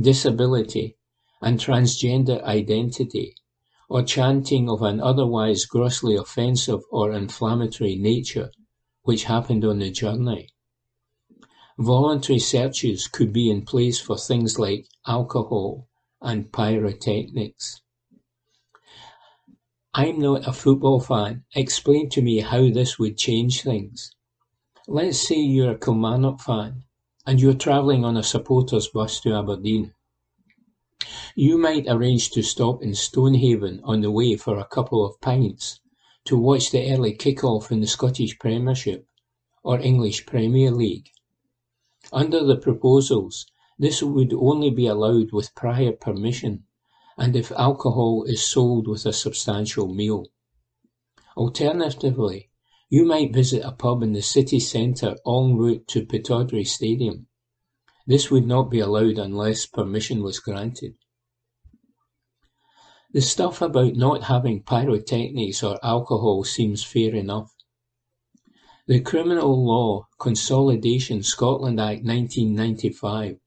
disability, 0.00 0.96
and 1.42 1.58
transgender 1.58 2.42
identity, 2.44 3.34
or 3.88 4.02
chanting 4.02 4.70
of 4.70 4.80
an 4.80 5.00
otherwise 5.00 5.66
grossly 5.66 6.16
offensive 6.16 6.80
or 6.90 7.12
inflammatory 7.12 7.96
nature 7.96 8.50
which 9.02 9.24
happened 9.24 9.64
on 9.64 9.80
the 9.80 9.90
journey. 9.90 10.48
Voluntary 11.78 12.38
searches 12.38 13.08
could 13.08 13.32
be 13.32 13.50
in 13.50 13.62
place 13.62 14.00
for 14.00 14.16
things 14.16 14.58
like 14.58 14.86
alcohol 15.06 15.88
and 16.20 16.52
pyrotechnics. 16.52 17.80
I'm 19.94 20.20
not 20.20 20.46
a 20.46 20.52
football 20.52 21.00
fan. 21.00 21.44
Explain 21.54 22.08
to 22.10 22.22
me 22.22 22.40
how 22.40 22.70
this 22.70 22.98
would 22.98 23.18
change 23.18 23.62
things. 23.62 24.10
Let's 24.86 25.26
say 25.26 25.36
you're 25.36 25.72
a 25.72 25.78
Kilmarnock 25.78 26.40
fan 26.40 26.84
and 27.26 27.40
you're 27.40 27.54
travelling 27.54 28.04
on 28.04 28.16
a 28.16 28.22
supporters 28.22 28.88
bus 28.88 29.20
to 29.20 29.34
Aberdeen. 29.34 29.92
You 31.34 31.58
might 31.58 31.86
arrange 31.88 32.30
to 32.30 32.42
stop 32.42 32.82
in 32.82 32.94
Stonehaven 32.94 33.80
on 33.84 34.00
the 34.02 34.10
way 34.10 34.36
for 34.36 34.58
a 34.58 34.64
couple 34.64 35.04
of 35.04 35.20
pints 35.20 35.80
to 36.24 36.38
watch 36.38 36.70
the 36.70 36.92
early 36.92 37.14
kick-off 37.14 37.72
in 37.72 37.80
the 37.80 37.86
Scottish 37.86 38.38
Premiership 38.38 39.06
or 39.62 39.80
English 39.80 40.26
Premier 40.26 40.70
League. 40.70 41.08
Under 42.12 42.44
the 42.44 42.56
proposals, 42.56 43.46
this 43.78 44.02
would 44.02 44.32
only 44.32 44.70
be 44.70 44.86
allowed 44.86 45.32
with 45.32 45.54
prior 45.54 45.92
permission 45.92 46.64
and 47.16 47.34
if 47.34 47.50
alcohol 47.52 48.24
is 48.24 48.42
sold 48.44 48.86
with 48.86 49.06
a 49.06 49.12
substantial 49.12 49.86
meal. 49.86 50.26
Alternatively, 51.36 52.50
you 52.88 53.04
might 53.04 53.32
visit 53.32 53.62
a 53.64 53.72
pub 53.72 54.02
in 54.02 54.12
the 54.12 54.22
city 54.22 54.60
centre 54.60 55.16
en 55.26 55.56
route 55.56 55.88
to 55.88 56.04
Pittodrie 56.04 56.66
Stadium. 56.66 57.26
This 58.06 58.30
would 58.30 58.46
not 58.46 58.70
be 58.70 58.80
allowed 58.80 59.18
unless 59.18 59.66
permission 59.66 60.22
was 60.22 60.40
granted. 60.40 60.94
The 63.12 63.20
stuff 63.20 63.60
about 63.60 63.94
not 63.94 64.24
having 64.24 64.62
pyrotechnics 64.62 65.62
or 65.62 65.78
alcohol 65.84 66.44
seems 66.44 66.82
fair 66.82 67.14
enough. 67.14 67.54
The 68.88 69.00
Criminal 69.00 69.64
Law 69.64 70.08
Consolidation 70.18 71.22
Scotland 71.22 71.78
Act 71.78 72.04
1995 72.04 73.38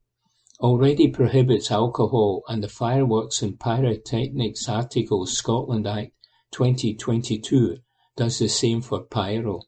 already 0.62 1.10
prohibits 1.10 1.72
alcohol 1.72 2.44
and 2.48 2.64
the 2.64 2.70
Fireworks 2.70 3.42
and 3.42 3.60
Pyrotechnics 3.60 4.70
Articles 4.70 5.38
Scotland 5.38 5.86
Act 5.86 6.14
2022 6.52 7.80
does 8.16 8.40
the 8.40 8.48
same 8.48 8.82
for 8.82 9.04
pyro. 9.04 9.64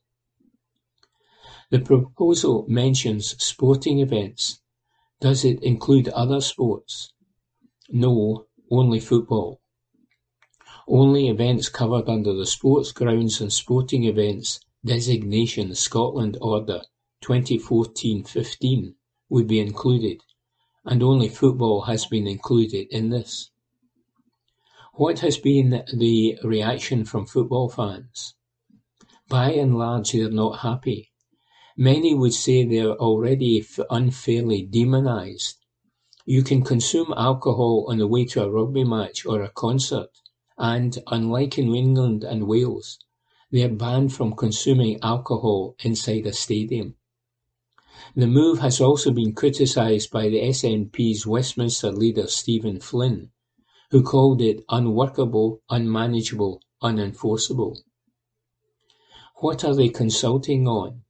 The 1.70 1.80
proposal 1.80 2.66
mentions 2.70 3.36
sporting 3.44 4.00
events. 4.00 4.62
Does 5.20 5.44
it 5.44 5.64
include 5.64 6.10
other 6.10 6.42
sports? 6.42 7.12
No, 7.90 8.46
only 8.70 9.00
football. 9.00 9.62
Only 10.88 11.28
events 11.28 11.70
covered 11.70 12.08
under 12.08 12.34
the 12.34 12.46
Sports 12.46 12.92
Grounds 12.92 13.42
and 13.42 13.52
Sporting 13.52 14.04
Events 14.04 14.60
Designation 14.86 15.74
Scotland 15.74 16.38
Order 16.40 16.84
2014-15 17.24 18.94
would 19.30 19.48
be 19.48 19.60
included, 19.60 20.22
and 20.86 21.02
only 21.02 21.30
football 21.30 21.82
has 21.82 22.06
been 22.06 22.28
included 22.28 22.88
in 22.92 23.10
this. 23.10 23.50
What 24.94 25.20
has 25.20 25.38
been 25.38 25.84
the 25.94 26.38
reaction 26.44 27.06
from 27.06 27.26
football 27.26 27.70
fans? 27.70 28.36
By 29.28 29.54
and 29.54 29.78
large, 29.78 30.12
they're 30.12 30.30
not 30.30 30.60
happy. 30.60 31.07
Many 31.80 32.16
would 32.16 32.34
say 32.34 32.64
they 32.64 32.80
are 32.80 32.96
already 32.96 33.64
unfairly 33.92 34.64
demonised. 34.64 35.58
You 36.26 36.42
can 36.42 36.64
consume 36.64 37.14
alcohol 37.16 37.86
on 37.88 38.00
the 38.00 38.08
way 38.08 38.26
to 38.26 38.44
a 38.44 38.50
rugby 38.50 38.84
match 38.84 39.28
or 39.28 39.44
a 39.44 39.50
concert, 39.50 40.10
and, 40.58 40.98
unlike 41.06 41.60
in 41.60 41.76
England 41.76 42.24
and 42.24 42.48
Wales, 42.48 42.98
they 43.52 43.62
are 43.62 43.70
banned 43.70 44.12
from 44.12 44.36
consuming 44.36 45.00
alcohol 45.04 45.76
inside 45.84 46.26
a 46.26 46.34
stadium. 46.34 46.96
The 48.16 48.26
move 48.26 48.58
has 48.58 48.82
also 48.82 49.12
been 49.12 49.34
criticised 49.34 50.10
by 50.10 50.30
the 50.30 50.42
SNP's 50.42 51.28
Westminster 51.28 51.92
leader 51.92 52.26
Stephen 52.26 52.80
Flynn, 52.80 53.30
who 53.92 54.02
called 54.02 54.42
it 54.42 54.66
unworkable, 54.68 55.62
unmanageable, 55.70 56.60
unenforceable. 56.82 57.78
What 59.36 59.64
are 59.64 59.76
they 59.76 59.90
consulting 59.90 60.68
on? 60.68 61.04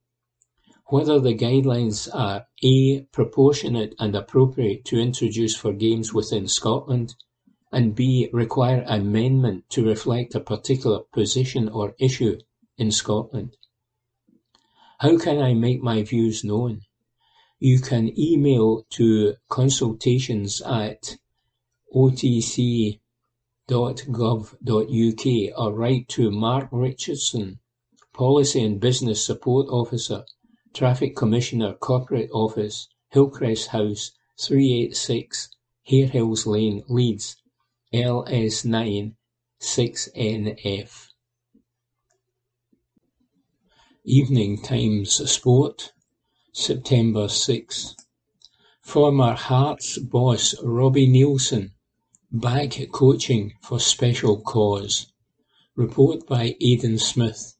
Whether 0.90 1.20
the 1.20 1.34
guidelines 1.34 2.08
are 2.14 2.46
A. 2.64 3.02
proportionate 3.12 3.94
and 3.98 4.16
appropriate 4.16 4.86
to 4.86 4.98
introduce 4.98 5.54
for 5.54 5.74
games 5.74 6.14
within 6.14 6.48
Scotland, 6.48 7.14
and 7.70 7.94
B. 7.94 8.30
require 8.32 8.82
amendment 8.86 9.68
to 9.68 9.84
reflect 9.84 10.34
a 10.34 10.40
particular 10.40 11.00
position 11.12 11.68
or 11.68 11.94
issue 11.98 12.38
in 12.78 12.90
Scotland. 12.90 13.58
How 15.00 15.18
can 15.18 15.42
I 15.42 15.52
make 15.52 15.82
my 15.82 16.02
views 16.02 16.42
known? 16.42 16.80
You 17.58 17.80
can 17.80 18.18
email 18.18 18.86
to 18.90 19.34
consultations 19.50 20.62
at 20.62 21.18
otc.gov.uk 21.94 22.98
or 25.58 25.72
write 25.74 26.08
to 26.08 26.30
Mark 26.30 26.68
Richardson, 26.72 27.60
Policy 28.14 28.64
and 28.64 28.80
Business 28.80 29.22
Support 29.22 29.68
Officer, 29.68 30.24
Traffic 30.78 31.16
Commissioner 31.16 31.72
Corporate 31.72 32.30
Office, 32.32 32.86
Hillcrest 33.08 33.70
House, 33.70 34.12
386 34.38 35.48
Harehills 35.82 36.46
Lane, 36.46 36.84
Leeds, 36.88 37.34
LS9 37.92 39.14
6NF. 39.60 41.08
Evening 44.04 44.62
Times 44.62 45.28
Sport 45.28 45.92
September 46.52 47.26
6. 47.26 47.96
Former 48.80 49.34
Hearts 49.34 49.98
boss 49.98 50.54
Robbie 50.62 51.08
Neilson 51.08 51.72
back 52.30 52.78
coaching 52.92 53.54
for 53.62 53.80
special 53.80 54.40
cause. 54.42 55.10
Report 55.74 56.24
by 56.28 56.54
Aidan 56.60 57.00
Smith. 57.00 57.57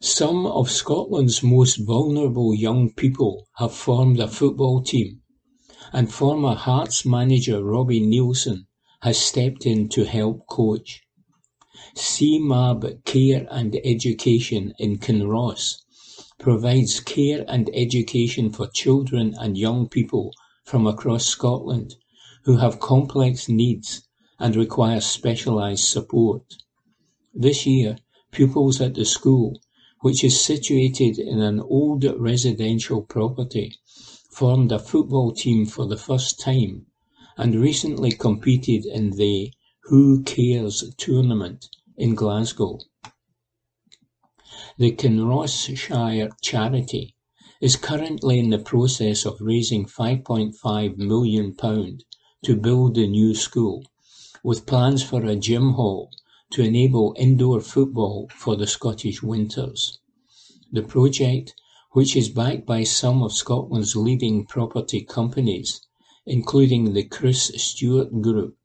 Some 0.00 0.46
of 0.46 0.70
Scotland's 0.70 1.42
most 1.42 1.78
vulnerable 1.78 2.54
young 2.54 2.92
people 2.92 3.48
have 3.56 3.74
formed 3.74 4.20
a 4.20 4.28
football 4.28 4.80
team, 4.80 5.22
and 5.92 6.08
former 6.08 6.54
Hearts 6.54 7.04
manager 7.04 7.64
Robbie 7.64 8.00
Neilson 8.00 8.66
has 9.02 9.18
stepped 9.18 9.66
in 9.66 9.88
to 9.88 10.04
help 10.04 10.46
coach. 10.46 11.02
Seamab 11.96 13.04
Care 13.04 13.48
and 13.50 13.76
Education 13.82 14.72
in 14.78 14.98
Kinross 14.98 15.82
provides 16.38 17.00
care 17.00 17.44
and 17.48 17.68
education 17.74 18.50
for 18.50 18.68
children 18.68 19.34
and 19.40 19.58
young 19.58 19.88
people 19.88 20.32
from 20.64 20.86
across 20.86 21.26
Scotland 21.26 21.96
who 22.44 22.58
have 22.58 22.78
complex 22.78 23.48
needs 23.48 24.06
and 24.38 24.54
require 24.54 25.00
specialised 25.00 25.90
support. 25.90 26.54
This 27.34 27.66
year, 27.66 27.98
pupils 28.30 28.80
at 28.80 28.94
the 28.94 29.04
school, 29.04 29.60
which 30.00 30.22
is 30.22 30.40
situated 30.40 31.18
in 31.18 31.40
an 31.40 31.60
old 31.60 32.04
residential 32.18 33.02
property, 33.02 33.74
formed 34.30 34.70
a 34.70 34.78
football 34.78 35.32
team 35.32 35.66
for 35.66 35.86
the 35.86 35.96
first 35.96 36.38
time 36.38 36.86
and 37.36 37.54
recently 37.54 38.12
competed 38.12 38.84
in 38.86 39.10
the 39.16 39.52
Who 39.84 40.22
Cares 40.22 40.94
tournament 40.96 41.68
in 41.96 42.14
Glasgow. 42.14 42.78
The 44.76 44.92
Kinross-shire 44.92 46.30
charity 46.40 47.16
is 47.60 47.74
currently 47.74 48.38
in 48.38 48.50
the 48.50 48.58
process 48.58 49.26
of 49.26 49.40
raising 49.40 49.86
£5.5 49.86 50.96
million 50.96 51.56
to 52.44 52.56
build 52.56 52.94
the 52.94 53.08
new 53.08 53.34
school, 53.34 53.84
with 54.44 54.66
plans 54.66 55.02
for 55.02 55.24
a 55.24 55.34
gym 55.34 55.72
hall 55.72 56.12
to 56.50 56.62
enable 56.62 57.14
indoor 57.18 57.60
football 57.60 58.28
for 58.34 58.56
the 58.56 58.66
Scottish 58.66 59.22
winters. 59.22 59.98
The 60.72 60.82
project, 60.82 61.54
which 61.92 62.16
is 62.16 62.28
backed 62.28 62.66
by 62.66 62.84
some 62.84 63.22
of 63.22 63.32
Scotland's 63.32 63.96
leading 63.96 64.46
property 64.46 65.02
companies, 65.02 65.80
including 66.26 66.92
the 66.92 67.04
Chris 67.04 67.52
Stewart 67.56 68.22
Group, 68.22 68.56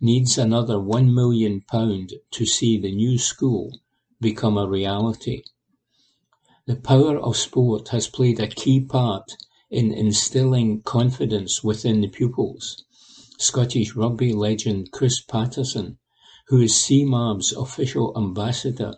needs 0.00 0.36
another 0.36 0.76
£1 0.76 1.14
million 1.14 1.62
to 2.30 2.46
see 2.46 2.78
the 2.78 2.94
new 2.94 3.16
school 3.18 3.78
become 4.20 4.58
a 4.58 4.68
reality. 4.68 5.42
The 6.66 6.76
power 6.76 7.18
of 7.18 7.36
sport 7.36 7.88
has 7.88 8.08
played 8.08 8.40
a 8.40 8.48
key 8.48 8.80
part 8.80 9.36
in 9.70 9.92
instilling 9.92 10.82
confidence 10.82 11.62
within 11.62 12.00
the 12.00 12.08
pupils. 12.08 12.84
Scottish 13.38 13.94
rugby 13.94 14.32
legend 14.32 14.90
Chris 14.92 15.20
Paterson, 15.20 15.98
who 16.48 16.60
is 16.60 16.72
Seamab's 16.72 17.52
official 17.52 18.12
ambassador, 18.16 18.94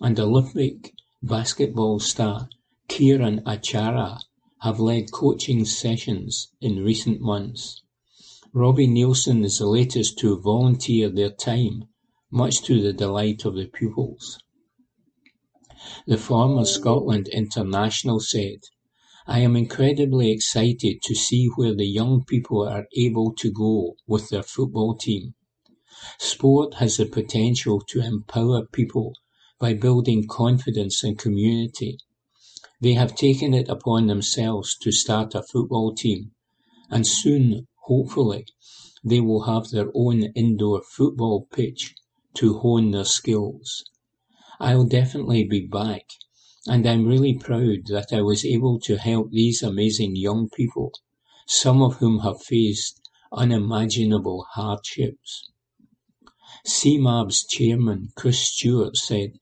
and 0.00 0.18
Olympic 0.20 0.92
basketball 1.22 1.98
star 1.98 2.48
Kieran 2.88 3.40
Achara 3.44 4.20
have 4.60 4.80
led 4.80 5.10
coaching 5.12 5.64
sessions 5.64 6.52
in 6.60 6.84
recent 6.84 7.20
months. 7.20 7.82
Robbie 8.52 8.88
Neilson 8.88 9.44
is 9.44 9.58
the 9.58 9.66
latest 9.66 10.18
to 10.18 10.40
volunteer 10.40 11.08
their 11.08 11.30
time, 11.30 11.84
much 12.30 12.62
to 12.62 12.80
the 12.80 12.92
delight 12.92 13.44
of 13.44 13.54
the 13.54 13.66
pupils. 13.66 14.38
The 16.06 16.16
former 16.16 16.64
Scotland 16.64 17.28
international 17.28 18.20
said, 18.20 18.60
I 19.26 19.40
am 19.40 19.56
incredibly 19.56 20.30
excited 20.30 21.02
to 21.02 21.14
see 21.14 21.48
where 21.56 21.74
the 21.74 21.86
young 21.86 22.24
people 22.24 22.66
are 22.66 22.86
able 22.96 23.34
to 23.34 23.50
go 23.50 23.96
with 24.06 24.30
their 24.30 24.42
football 24.42 24.96
team. 24.96 25.34
Sport 26.18 26.74
has 26.74 26.98
the 26.98 27.06
potential 27.06 27.80
to 27.88 28.00
empower 28.00 28.64
people 28.64 29.14
by 29.58 29.74
building 29.74 30.28
confidence 30.28 31.02
and 31.02 31.18
community. 31.18 31.98
They 32.80 32.92
have 32.92 33.16
taken 33.16 33.54
it 33.54 33.68
upon 33.68 34.06
themselves 34.06 34.76
to 34.82 34.92
start 34.92 35.34
a 35.34 35.42
football 35.42 35.94
team, 35.94 36.30
and 36.90 37.06
soon, 37.06 37.66
hopefully, 37.86 38.46
they 39.02 39.20
will 39.20 39.44
have 39.44 39.70
their 39.70 39.90
own 39.94 40.24
indoor 40.34 40.82
football 40.82 41.48
pitch 41.52 41.94
to 42.34 42.58
hone 42.58 42.92
their 42.92 43.04
skills. 43.04 43.82
I'll 44.60 44.84
definitely 44.84 45.44
be 45.44 45.66
back, 45.66 46.04
and 46.66 46.86
I'm 46.86 47.06
really 47.06 47.34
proud 47.34 47.86
that 47.88 48.12
I 48.12 48.22
was 48.22 48.44
able 48.44 48.78
to 48.80 48.96
help 48.96 49.30
these 49.30 49.62
amazing 49.62 50.16
young 50.16 50.50
people, 50.50 50.92
some 51.46 51.82
of 51.82 51.96
whom 51.96 52.20
have 52.20 52.42
faced 52.42 53.00
unimaginable 53.32 54.46
hardships. 54.52 55.50
Seamab's 56.68 57.46
chairman, 57.46 58.08
Chris 58.16 58.40
Stewart, 58.40 58.96
said, 58.96 59.38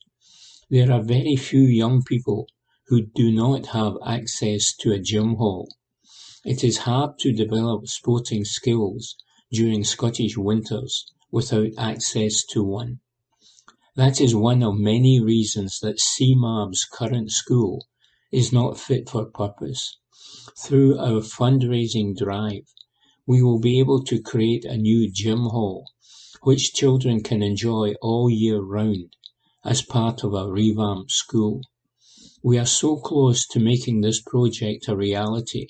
There 0.68 0.92
are 0.92 1.02
very 1.02 1.36
few 1.36 1.62
young 1.62 2.02
people 2.02 2.46
who 2.88 3.00
do 3.00 3.32
not 3.32 3.68
have 3.68 3.96
access 4.04 4.76
to 4.80 4.92
a 4.92 4.98
gym 4.98 5.36
hall. 5.36 5.70
It 6.44 6.62
is 6.62 6.84
hard 6.84 7.18
to 7.20 7.32
develop 7.32 7.88
sporting 7.88 8.44
skills 8.44 9.16
during 9.50 9.84
Scottish 9.84 10.36
winters 10.36 11.06
without 11.30 11.70
access 11.78 12.44
to 12.50 12.62
one. 12.62 13.00
That 13.96 14.20
is 14.20 14.34
one 14.34 14.62
of 14.62 14.74
many 14.74 15.18
reasons 15.18 15.80
that 15.80 16.00
Seamab's 16.00 16.84
current 16.84 17.30
school 17.30 17.86
is 18.32 18.52
not 18.52 18.78
fit 18.78 19.08
for 19.08 19.24
purpose. 19.24 19.96
Through 20.58 20.98
our 20.98 21.22
fundraising 21.22 22.14
drive, 22.14 22.66
we 23.26 23.42
will 23.42 23.60
be 23.60 23.78
able 23.78 24.04
to 24.04 24.20
create 24.20 24.66
a 24.66 24.76
new 24.76 25.10
gym 25.10 25.44
hall 25.44 25.86
which 26.44 26.74
children 26.74 27.22
can 27.22 27.42
enjoy 27.42 27.94
all 28.00 28.30
year 28.30 28.60
round 28.60 29.16
as 29.64 29.80
part 29.80 30.22
of 30.22 30.34
a 30.34 30.46
revamped 30.46 31.10
school. 31.10 31.62
We 32.42 32.58
are 32.58 32.66
so 32.66 32.96
close 32.96 33.46
to 33.48 33.58
making 33.58 34.00
this 34.02 34.20
project 34.20 34.86
a 34.88 34.94
reality 34.94 35.68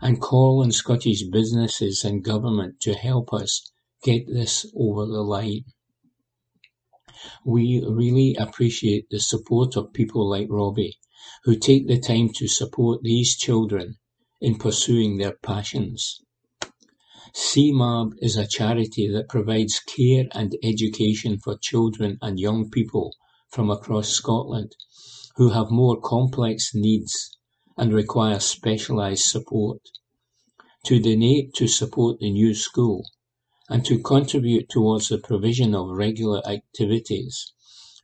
and 0.00 0.20
call 0.20 0.62
on 0.62 0.72
Scottish 0.72 1.22
businesses 1.30 2.04
and 2.04 2.24
government 2.24 2.80
to 2.80 2.94
help 2.94 3.32
us 3.32 3.62
get 4.02 4.26
this 4.26 4.66
over 4.76 5.06
the 5.06 5.22
line. 5.22 5.64
We 7.44 7.84
really 7.84 8.34
appreciate 8.36 9.06
the 9.10 9.20
support 9.20 9.76
of 9.76 9.92
people 9.92 10.28
like 10.28 10.46
Robbie, 10.50 10.98
who 11.44 11.56
take 11.56 11.86
the 11.86 11.98
time 11.98 12.30
to 12.36 12.48
support 12.48 13.02
these 13.02 13.36
children 13.36 13.96
in 14.40 14.58
pursuing 14.58 15.18
their 15.18 15.36
passions. 15.42 16.20
Seamab 17.34 18.14
is 18.22 18.36
a 18.36 18.46
charity 18.46 19.06
that 19.08 19.28
provides 19.28 19.80
care 19.80 20.28
and 20.32 20.56
education 20.62 21.38
for 21.38 21.58
children 21.58 22.16
and 22.22 22.40
young 22.40 22.70
people 22.70 23.14
from 23.50 23.68
across 23.70 24.08
Scotland 24.08 24.74
who 25.36 25.50
have 25.50 25.70
more 25.70 26.00
complex 26.00 26.74
needs 26.74 27.36
and 27.76 27.92
require 27.92 28.40
specialised 28.40 29.30
support. 29.30 29.82
To 30.86 30.98
donate 31.00 31.52
to 31.54 31.68
support 31.68 32.18
the 32.18 32.30
new 32.30 32.54
school 32.54 33.04
and 33.68 33.84
to 33.84 33.98
contribute 33.98 34.70
towards 34.70 35.08
the 35.08 35.18
provision 35.18 35.74
of 35.74 35.90
regular 35.90 36.40
activities, 36.48 37.52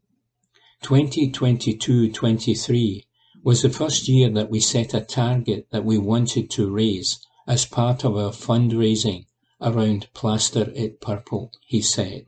2022-23 0.84 3.06
was 3.42 3.62
the 3.62 3.70
first 3.70 4.10
year 4.10 4.30
that 4.32 4.50
we 4.50 4.60
set 4.60 4.94
a 4.94 5.00
target 5.00 5.68
that 5.72 5.86
we 5.86 5.98
wanted 5.98 6.50
to 6.50 6.70
raise 6.70 7.26
as 7.48 7.66
part 7.66 8.04
of 8.04 8.18
our 8.18 8.34
fundraising 8.34 9.28
around 9.62 10.10
Plaster 10.14 10.74
It 10.76 11.00
Purple, 11.00 11.54
he 11.66 11.82
said. 11.82 12.26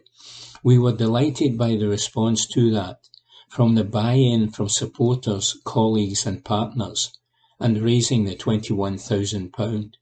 We 0.64 0.80
were 0.80 0.96
delighted 0.96 1.58
by 1.58 1.76
the 1.76 1.90
response 1.90 2.48
to 2.54 2.72
that, 2.72 3.10
from 3.50 3.76
the 3.76 3.84
buy-in 3.84 4.52
from 4.52 4.70
supporters, 4.70 5.58
colleagues 5.66 6.26
and 6.26 6.46
partners, 6.46 7.12
and 7.60 7.82
raising 7.82 8.24
the 8.24 8.38
£21,000. 8.38 9.96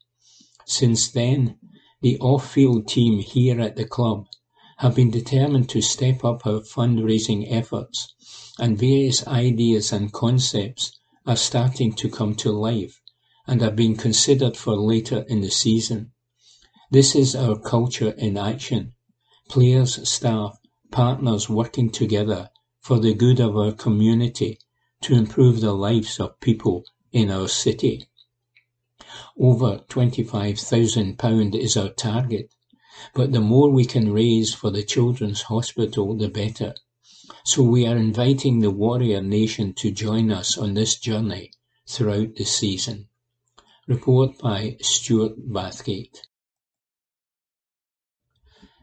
Since 0.68 1.10
then, 1.12 1.58
the 2.02 2.18
off-field 2.20 2.88
team 2.88 3.20
here 3.20 3.62
at 3.62 3.76
the 3.76 3.86
club 3.86 4.26
have 4.78 4.96
been 4.96 5.12
determined 5.12 5.70
to 5.70 5.82
step 5.82 6.26
up 6.26 6.46
our 6.46 6.62
fundraising 6.62 7.46
efforts 7.50 8.14
and 8.60 8.78
various 8.78 9.26
ideas 9.28 9.92
and 9.92 10.12
concepts 10.12 10.92
are 11.26 11.36
starting 11.36 11.94
to 11.94 12.10
come 12.10 12.36
to 12.36 12.52
life 12.52 13.00
and 13.48 13.62
are 13.62 13.72
being 13.72 13.96
considered 13.96 14.58
for 14.58 14.76
later 14.76 15.26
in 15.28 15.42
the 15.42 15.52
season. 15.52 16.12
This 16.92 17.16
is 17.16 17.36
our 17.36 17.60
culture 17.60 18.12
in 18.18 18.38
action. 18.38 18.94
Players, 19.50 20.08
staff, 20.10 20.58
partners 20.92 21.50
working 21.50 21.90
together 21.92 22.50
for 22.80 23.00
the 23.00 23.14
good 23.14 23.40
of 23.40 23.56
our 23.56 23.72
community 23.72 24.60
to 25.02 25.14
improve 25.14 25.62
the 25.62 25.74
lives 25.74 26.20
of 26.20 26.40
people 26.40 26.84
in 27.12 27.30
our 27.30 27.48
city. 27.48 28.08
Over 29.40 29.80
£25,000 29.90 31.56
is 31.56 31.78
our 31.78 31.90
target, 31.90 32.50
but 33.14 33.32
the 33.32 33.42
more 33.42 33.70
we 33.70 33.86
can 33.86 34.12
raise 34.12 34.54
for 34.54 34.72
the 34.72 34.84
Children's 34.84 35.44
Hospital, 35.44 36.16
the 36.18 36.30
better. 36.30 36.74
So 37.44 37.64
we 37.64 37.86
are 37.86 37.98
inviting 37.98 38.60
the 38.60 38.72
Warrior 38.72 39.22
Nation 39.22 39.74
to 39.76 39.92
join 39.92 40.32
us 40.32 40.58
on 40.58 40.74
this 40.74 40.98
journey 40.98 41.52
throughout 41.88 42.36
the 42.36 42.46
season. 42.46 43.08
Report 43.88 44.38
by 44.40 44.78
Stuart 44.82 45.50
Bathgate. 45.50 46.22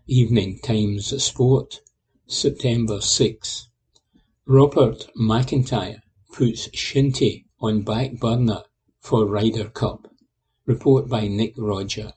Evening 0.06 0.58
Times 0.60 1.22
Sport, 1.22 1.80
September 2.26 3.00
6. 3.00 3.68
Robert 4.46 5.06
McIntyre 5.16 6.00
puts 6.32 6.68
Shinty 6.68 7.46
on 7.60 7.82
back 7.82 8.18
burner 8.20 8.62
for 9.00 9.26
Ryder 9.26 9.70
Cup. 9.70 10.11
Report 10.64 11.08
by 11.08 11.26
Nick 11.26 11.54
Rodger. 11.58 12.12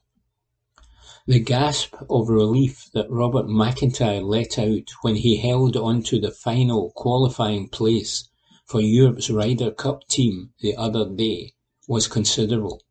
The 1.26 1.40
gasp 1.40 1.96
of 2.08 2.30
relief 2.30 2.92
that 2.94 3.10
Robert 3.10 3.48
McIntyre 3.48 4.24
let 4.24 4.60
out 4.60 4.92
when 5.02 5.16
he 5.16 5.38
held 5.38 5.76
on 5.76 6.04
to 6.04 6.20
the 6.20 6.30
final 6.30 6.92
qualifying 6.92 7.70
place 7.70 8.30
for 8.64 8.82
Europe's 8.82 9.32
Ryder 9.32 9.72
Cup 9.72 10.08
team 10.08 10.52
the 10.62 10.76
other 10.76 11.10
day 11.10 11.54
was 11.88 12.08
considerable. 12.08 12.84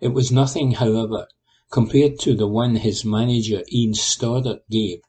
It 0.00 0.08
was 0.08 0.32
nothing, 0.32 0.72
however, 0.72 1.28
compared 1.70 2.18
to 2.20 2.34
the 2.34 2.48
one 2.48 2.74
his 2.74 3.04
manager 3.04 3.62
Ian 3.70 3.94
Stoddart 3.94 4.68
gave 4.68 5.02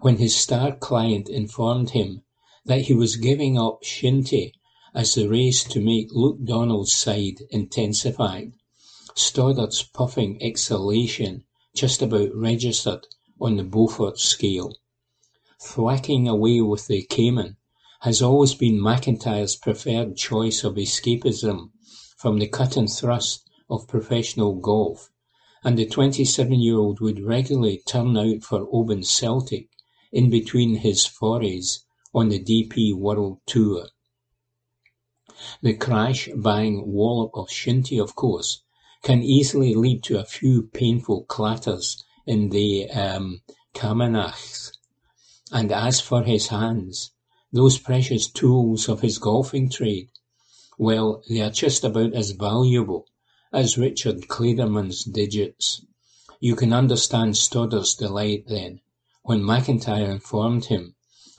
when 0.00 0.16
his 0.16 0.34
star 0.34 0.74
client 0.74 1.28
informed 1.28 1.90
him 1.90 2.24
that 2.64 2.80
he 2.82 2.94
was 2.94 3.14
giving 3.14 3.56
up 3.56 3.84
Shinty 3.84 4.54
as 4.92 5.14
the 5.14 5.28
race 5.28 5.62
to 5.62 5.80
make 5.80 6.08
Luke 6.10 6.42
Donald's 6.42 6.96
side 6.96 7.42
intensified. 7.50 8.54
Stoddart's 9.16 9.82
puffing 9.82 10.42
exhalation 10.42 11.44
just 11.74 12.02
about 12.02 12.34
registered 12.34 13.06
on 13.40 13.56
the 13.56 13.62
Beaufort 13.62 14.18
scale. 14.18 14.76
Thwacking 15.60 16.28
away 16.28 16.60
with 16.60 16.88
the 16.88 17.02
caman 17.02 17.56
has 18.00 18.20
always 18.20 18.54
been 18.54 18.80
McIntyre's 18.80 19.56
preferred 19.56 20.16
choice 20.16 20.64
of 20.64 20.74
escapism 20.74 21.70
from 22.16 22.38
the 22.38 22.48
cut 22.48 22.76
and 22.76 22.90
thrust 22.90 23.48
of 23.70 23.86
professional 23.86 24.56
golf, 24.56 25.10
and 25.62 25.78
the 25.78 25.86
27-year-old 25.86 27.00
would 27.00 27.20
regularly 27.20 27.82
turn 27.86 28.16
out 28.16 28.42
for 28.42 28.68
Oban 28.72 29.04
Celtic 29.04 29.68
in 30.12 30.28
between 30.28 30.76
his 30.76 31.06
forays 31.06 31.84
on 32.12 32.28
the 32.28 32.42
DP 32.42 32.94
World 32.94 33.38
Tour. 33.46 33.88
The 35.62 35.74
crash, 35.74 36.28
bang, 36.36 36.82
wallop 36.86 37.30
of 37.34 37.48
Shinty, 37.48 37.98
of 38.02 38.14
course, 38.14 38.63
can 39.04 39.22
easily 39.22 39.74
lead 39.74 40.02
to 40.02 40.18
a 40.18 40.24
few 40.24 40.62
painful 40.62 41.24
clatters 41.24 42.02
in 42.26 42.48
the 42.48 42.90
um, 42.90 43.42
And 45.52 45.70
as 45.70 46.00
for 46.00 46.22
his 46.22 46.46
hands, 46.46 47.10
those 47.52 47.76
precious 47.78 48.26
tools 48.26 48.88
of 48.88 49.02
his 49.02 49.18
golfing 49.18 49.68
trade, 49.68 50.08
well, 50.78 51.22
they 51.28 51.42
are 51.42 51.50
just 51.50 51.84
about 51.84 52.14
as 52.14 52.30
valuable 52.30 53.06
as 53.52 53.76
Richard 53.76 54.22
Clayderman's 54.22 55.04
digits. 55.04 55.84
You 56.40 56.56
can 56.56 56.72
understand 56.72 57.34
Stoddart's 57.34 57.94
delight 57.94 58.46
then, 58.48 58.80
when 59.22 59.42
McIntyre 59.42 60.10
informed 60.10 60.64
him 60.66 60.94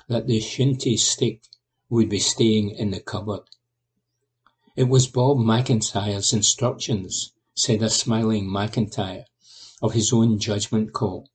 that 0.07 0.27
the 0.27 0.39
shinty 0.39 0.97
stick 0.97 1.41
would 1.89 2.09
be 2.09 2.19
staying 2.19 2.69
in 2.69 2.91
the 2.91 2.99
cupboard. 2.99 3.49
It 4.75 4.83
was 4.83 5.07
Bob 5.07 5.37
McIntyre's 5.37 6.31
instructions 6.31 7.31
said 7.57 7.81
a 7.81 7.89
smiling 7.89 8.45
McIntyre 8.45 9.23
of 9.81 9.93
his 9.93 10.11
own 10.11 10.37
judgment 10.37 10.91
call. 10.91 11.29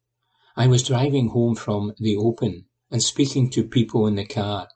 I 0.57 0.67
was 0.67 0.83
driving 0.83 1.29
home 1.29 1.55
from 1.55 1.95
the 1.99 2.17
Open 2.17 2.67
and 2.91 3.03
speaking 3.03 3.49
to 3.51 3.65
people 3.65 4.07
in 4.07 4.17
the 4.17 4.27
car, 4.27 4.69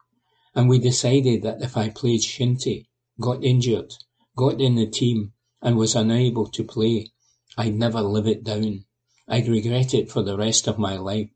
and 0.55 0.69
we 0.69 0.79
decided 0.79 1.43
that 1.43 1.61
if 1.61 1.77
I 1.77 1.91
played 1.91 2.23
shinty, 2.23 2.87
got 3.21 3.45
injured, 3.45 3.93
got 4.37 4.61
in 4.61 4.77
the 4.77 4.87
team, 4.87 5.33
and 5.61 5.77
was 5.77 5.95
unable 5.95 6.47
to 6.47 6.65
play, 6.65 7.13
I'd 7.59 7.75
never 7.75 8.01
live 8.01 8.27
it 8.27 8.43
down. 8.43 8.85
I'd 9.29 9.49
regret 9.49 9.95
it 9.95 10.11
for 10.11 10.23
the 10.23 10.37
rest 10.37 10.67
of 10.67 10.79
my 10.79 10.97
life. 10.97 11.31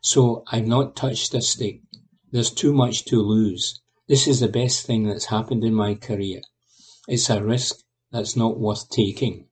So 0.00 0.44
I've 0.50 0.66
not 0.66 0.96
touched 0.96 1.34
a 1.34 1.42
stick. 1.42 1.82
There's 2.30 2.50
too 2.50 2.72
much 2.72 3.04
to 3.06 3.20
lose. 3.20 3.80
This 4.08 4.26
is 4.26 4.40
the 4.40 4.48
best 4.48 4.86
thing 4.86 5.04
that's 5.04 5.26
happened 5.26 5.64
in 5.64 5.74
my 5.74 5.94
career. 5.94 6.40
It's 7.06 7.30
a 7.30 7.42
risk 7.42 7.84
that's 8.10 8.36
not 8.36 8.58
worth 8.58 8.88
taking. 8.90 9.46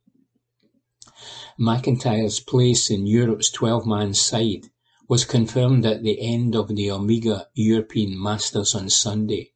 McIntyre's 1.58 2.40
place 2.40 2.90
in 2.90 3.06
Europe's 3.06 3.50
12-man 3.50 4.14
side 4.14 4.70
was 5.08 5.24
confirmed 5.24 5.86
at 5.86 6.02
the 6.02 6.20
end 6.20 6.54
of 6.54 6.68
the 6.68 6.90
Omega 6.90 7.48
European 7.54 8.20
Masters 8.20 8.74
on 8.74 8.90
Sunday. 8.90 9.52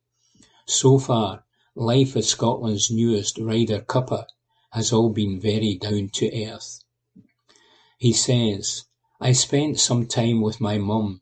So 0.67 0.99
far, 0.99 1.45
life 1.75 2.17
as 2.17 2.29
Scotland's 2.29 2.91
newest 2.91 3.39
Ryder 3.39 3.81
Cupper 3.81 4.27
has 4.73 4.93
all 4.93 5.11
been 5.11 5.41
very 5.41 5.75
down 5.75 6.09
to 6.15 6.45
earth. 6.45 6.85
He 7.99 8.13
says, 8.13 8.85
I 9.21 9.33
spent 9.33 9.81
some 9.81 10.07
time 10.07 10.41
with 10.41 10.61
my 10.61 10.79
mum, 10.79 11.21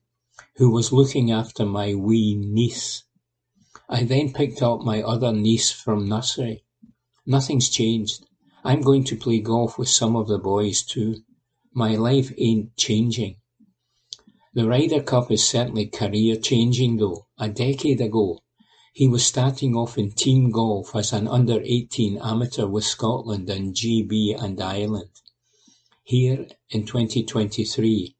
who 0.56 0.70
was 0.70 0.92
looking 0.92 1.32
after 1.32 1.64
my 1.64 1.94
wee 1.94 2.36
niece. 2.36 3.04
I 3.88 4.04
then 4.04 4.32
picked 4.32 4.62
up 4.62 4.82
my 4.82 5.02
other 5.02 5.32
niece 5.32 5.72
from 5.72 6.08
nursery. 6.08 6.64
Nothing's 7.30 7.68
changed. 7.68 8.26
I'm 8.64 8.80
going 8.80 9.04
to 9.04 9.14
play 9.14 9.40
golf 9.40 9.76
with 9.78 9.90
some 9.90 10.16
of 10.16 10.28
the 10.28 10.38
boys 10.38 10.82
too. 10.82 11.16
My 11.74 11.94
life 11.94 12.32
ain't 12.38 12.74
changing. 12.78 13.36
The 14.54 14.66
Ryder 14.66 15.02
Cup 15.02 15.30
is 15.30 15.46
certainly 15.46 15.88
career 15.88 16.36
changing 16.36 16.96
though. 16.96 17.26
A 17.38 17.50
decade 17.50 18.00
ago, 18.00 18.38
he 18.94 19.08
was 19.08 19.26
starting 19.26 19.76
off 19.76 19.98
in 19.98 20.12
team 20.12 20.50
golf 20.50 20.96
as 20.96 21.12
an 21.12 21.28
under 21.28 21.60
18 21.62 22.16
amateur 22.16 22.66
with 22.66 22.84
Scotland 22.84 23.50
and 23.50 23.74
GB 23.74 24.42
and 24.42 24.58
Ireland. 24.58 25.10
Here, 26.04 26.46
in 26.70 26.86
twenty-twenty-three, 26.86 28.16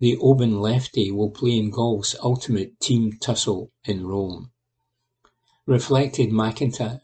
the 0.00 0.16
Oban 0.16 0.62
lefty 0.62 1.10
will 1.10 1.30
play 1.30 1.58
in 1.58 1.68
golf's 1.68 2.16
ultimate 2.22 2.80
team 2.80 3.18
tussle 3.20 3.70
in 3.84 4.06
Rome. 4.06 4.50
Reflected 5.66 6.30
McIntyre, 6.30 7.00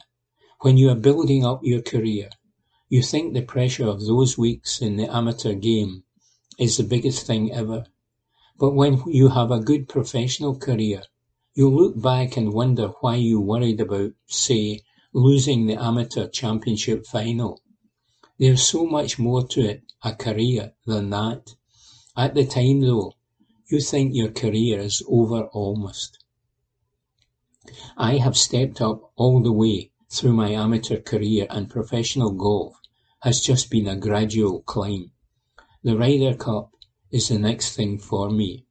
when 0.63 0.77
you 0.77 0.91
are 0.91 0.97
building 0.97 1.45
up 1.45 1.61
your 1.63 1.81
career, 1.81 2.31
you 2.89 3.03
think 3.03 3.33
the 3.33 3.43
pressure 3.43 3.87
of 3.87 4.07
those 4.07 4.37
weeks 4.37 4.83
in 4.83 4.97
the 4.97 5.15
amateur 5.15 5.55
game 5.55 6.03
is 6.59 6.77
the 6.77 6.83
biggest 6.83 7.25
thing 7.25 7.53
ever. 7.53 7.85
But 8.59 8.75
when 8.75 9.03
you 9.07 9.29
have 9.29 9.53
a 9.53 9.61
good 9.61 9.89
professional 9.89 10.57
career, 10.57 11.03
you 11.55 11.69
look 11.69 12.01
back 12.01 12.37
and 12.37 12.53
wonder 12.53 12.89
why 13.01 13.15
you 13.15 13.41
worried 13.41 13.81
about, 13.81 14.13
say, 14.27 14.81
losing 15.13 15.67
the 15.67 15.77
amateur 15.77 16.27
championship 16.27 17.07
final 17.07 17.61
there's 18.43 18.67
so 18.67 18.85
much 18.85 19.21
more 19.21 19.47
to 19.47 19.61
it, 19.61 19.85
a 20.03 20.13
career, 20.17 20.73
than 20.85 21.11
that. 21.11 21.55
At 22.17 22.35
the 22.35 22.45
time, 22.45 22.81
though, 22.81 23.13
you 23.69 23.81
think 23.81 24.17
your 24.17 24.33
career 24.33 24.81
is 24.81 25.01
over 25.09 25.45
almost. 25.53 26.19
I 27.97 28.17
have 28.17 28.37
stepped 28.37 28.81
up 28.81 29.13
all 29.15 29.41
the 29.41 29.53
way 29.53 29.92
through 30.13 30.35
my 30.35 30.51
amateur 30.51 31.01
career 31.01 31.47
and 31.49 31.71
professional 31.71 32.33
golf 32.33 32.77
has 33.23 33.41
just 33.41 33.71
been 33.71 33.89
a 33.89 33.97
gradual 33.97 34.61
climb. 34.61 35.11
The 35.83 35.97
Ryder 35.97 36.35
Cup 36.35 36.71
is 37.11 37.29
the 37.29 37.39
next 37.39 37.75
thing 37.75 37.99
for 37.99 38.29
me. 38.29 38.67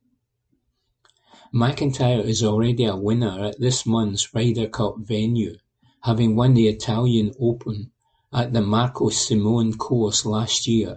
McIntyre 1.51 2.23
is 2.23 2.43
already 2.43 2.85
a 2.85 2.95
winner 2.95 3.43
at 3.43 3.59
this 3.59 3.87
month's 3.87 4.35
Ryder 4.35 4.67
Cup 4.67 4.97
venue, 4.99 5.55
having 6.01 6.35
won 6.35 6.53
the 6.53 6.67
Italian 6.67 7.33
Open 7.39 7.91
at 8.31 8.53
the 8.53 8.61
Marco 8.61 9.09
Simone 9.09 9.73
course 9.73 10.27
last 10.27 10.67
year 10.67 10.95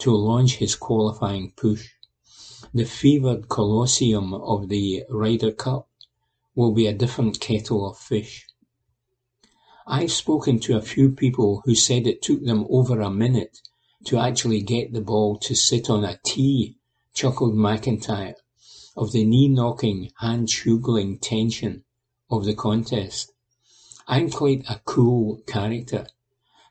to 0.00 0.14
launch 0.14 0.56
his 0.56 0.76
qualifying 0.76 1.52
push. 1.56 1.88
The 2.74 2.84
fevered 2.84 3.48
Colosseum 3.48 4.34
of 4.34 4.68
the 4.68 5.04
Ryder 5.08 5.52
Cup 5.52 5.88
will 6.54 6.72
be 6.72 6.86
a 6.86 6.92
different 6.92 7.40
kettle 7.40 7.88
of 7.88 7.96
fish. 7.96 8.47
I've 9.90 10.12
spoken 10.12 10.60
to 10.60 10.76
a 10.76 10.82
few 10.82 11.10
people 11.10 11.62
who 11.64 11.74
said 11.74 12.06
it 12.06 12.20
took 12.20 12.44
them 12.44 12.66
over 12.68 13.00
a 13.00 13.10
minute 13.10 13.62
to 14.04 14.18
actually 14.18 14.60
get 14.60 14.92
the 14.92 15.00
ball 15.00 15.38
to 15.38 15.54
sit 15.54 15.88
on 15.88 16.04
a 16.04 16.20
tee, 16.26 16.76
chuckled 17.14 17.54
McIntyre, 17.54 18.34
of 18.98 19.12
the 19.12 19.24
knee-knocking, 19.24 20.10
hand-shuggling 20.20 21.20
tension 21.20 21.84
of 22.30 22.44
the 22.44 22.54
contest. 22.54 23.32
I'm 24.06 24.30
quite 24.30 24.62
a 24.68 24.82
cool 24.84 25.40
character, 25.46 26.06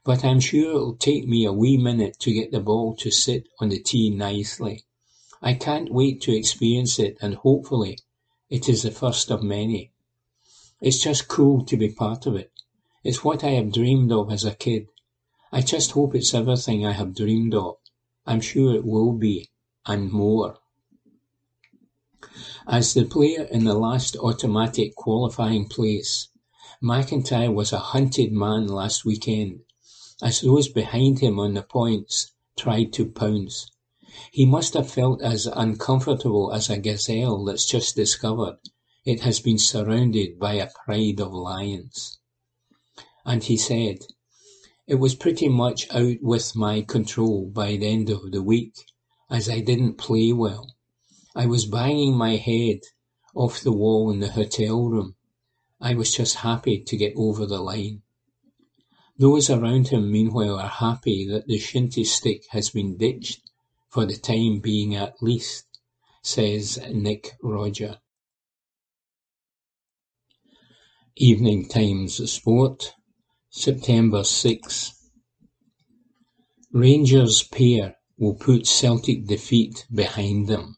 but 0.03 0.23
I'm 0.23 0.39
sure 0.39 0.69
it'll 0.69 0.95
take 0.95 1.27
me 1.27 1.43
a 1.43 1.51
wee 1.51 1.77
minute 1.77 2.19
to 2.19 2.31
get 2.31 2.51
the 2.51 2.59
ball 2.59 2.95
to 2.97 3.09
sit 3.09 3.47
on 3.59 3.69
the 3.69 3.79
tee 3.79 4.11
nicely. 4.11 4.83
I 5.41 5.55
can't 5.55 5.91
wait 5.91 6.21
to 6.21 6.37
experience 6.37 6.99
it 6.99 7.17
and 7.19 7.33
hopefully 7.33 7.97
it 8.47 8.69
is 8.69 8.83
the 8.83 8.91
first 8.91 9.31
of 9.31 9.41
many. 9.41 9.91
It's 10.81 10.99
just 10.99 11.27
cool 11.27 11.65
to 11.65 11.75
be 11.75 11.89
part 11.89 12.27
of 12.27 12.35
it. 12.35 12.51
It's 13.03 13.23
what 13.23 13.43
I 13.43 13.51
have 13.51 13.71
dreamed 13.71 14.11
of 14.11 14.31
as 14.31 14.43
a 14.43 14.55
kid. 14.55 14.87
I 15.51 15.61
just 15.61 15.91
hope 15.91 16.15
it's 16.15 16.33
everything 16.33 16.85
I 16.85 16.93
have 16.93 17.15
dreamed 17.15 17.53
of. 17.53 17.75
I'm 18.25 18.41
sure 18.41 18.73
it 18.75 18.85
will 18.85 19.13
be, 19.13 19.49
and 19.85 20.11
more. 20.11 20.57
As 22.67 22.93
the 22.93 23.05
player 23.05 23.43
in 23.43 23.63
the 23.63 23.73
last 23.73 24.17
automatic 24.17 24.95
qualifying 24.95 25.69
place, 25.69 26.29
McIntyre 26.83 27.53
was 27.53 27.71
a 27.71 27.79
hunted 27.79 28.31
man 28.31 28.67
last 28.67 29.05
weekend 29.05 29.61
as 30.21 30.41
those 30.41 30.67
behind 30.67 31.19
him 31.19 31.39
on 31.39 31.53
the 31.53 31.61
points 31.61 32.31
tried 32.57 32.91
to 32.93 33.05
pounce. 33.05 33.69
He 34.31 34.45
must 34.45 34.73
have 34.73 34.89
felt 34.89 35.21
as 35.21 35.45
uncomfortable 35.45 36.51
as 36.51 36.69
a 36.69 36.77
gazelle 36.79 37.45
that's 37.45 37.67
just 37.67 37.95
discovered 37.95 38.57
it 39.05 39.21
has 39.21 39.39
been 39.39 39.59
surrounded 39.59 40.39
by 40.39 40.53
a 40.55 40.71
pride 40.85 41.21
of 41.21 41.31
lions. 41.31 42.17
And 43.27 43.43
he 43.43 43.57
said, 43.57 43.99
It 44.87 44.95
was 44.95 45.13
pretty 45.13 45.49
much 45.49 45.93
out 45.93 46.19
with 46.21 46.55
my 46.55 46.81
control 46.81 47.51
by 47.53 47.75
the 47.75 47.85
end 47.85 48.09
of 48.09 48.31
the 48.31 48.41
week, 48.41 48.73
as 49.29 49.49
I 49.49 49.59
didn't 49.59 49.97
play 49.97 50.31
well. 50.31 50.75
I 51.35 51.45
was 51.45 51.65
banging 51.65 52.15
my 52.15 52.37
head 52.37 52.79
off 53.35 53.59
the 53.59 53.73
wall 53.73 54.09
in 54.11 54.21
the 54.21 54.31
hotel 54.31 54.81
room. 54.85 55.17
I 55.81 55.93
was 55.93 56.15
just 56.15 56.35
happy 56.37 56.79
to 56.79 56.95
get 56.95 57.13
over 57.17 57.45
the 57.45 57.59
line. 57.59 58.01
Those 59.17 59.49
around 59.49 59.89
him 59.89 60.09
meanwhile 60.09 60.57
are 60.57 60.69
happy 60.69 61.27
that 61.27 61.47
the 61.47 61.59
shinty 61.59 62.05
stick 62.05 62.45
has 62.51 62.69
been 62.69 62.97
ditched, 62.97 63.41
for 63.89 64.05
the 64.05 64.15
time 64.15 64.61
being 64.61 64.95
at 64.95 65.21
least, 65.21 65.65
says 66.21 66.79
Nick 66.93 67.35
Rodger. 67.43 67.99
Evening 71.17 71.67
Times 71.67 72.31
Sport, 72.31 72.93
September 73.59 74.23
6. 74.23 74.93
Rangers 76.71 77.41
pair 77.41 77.95
will 78.15 78.35
put 78.35 78.67
Celtic 78.67 79.25
defeat 79.25 79.87
behind 79.91 80.47
them. 80.47 80.77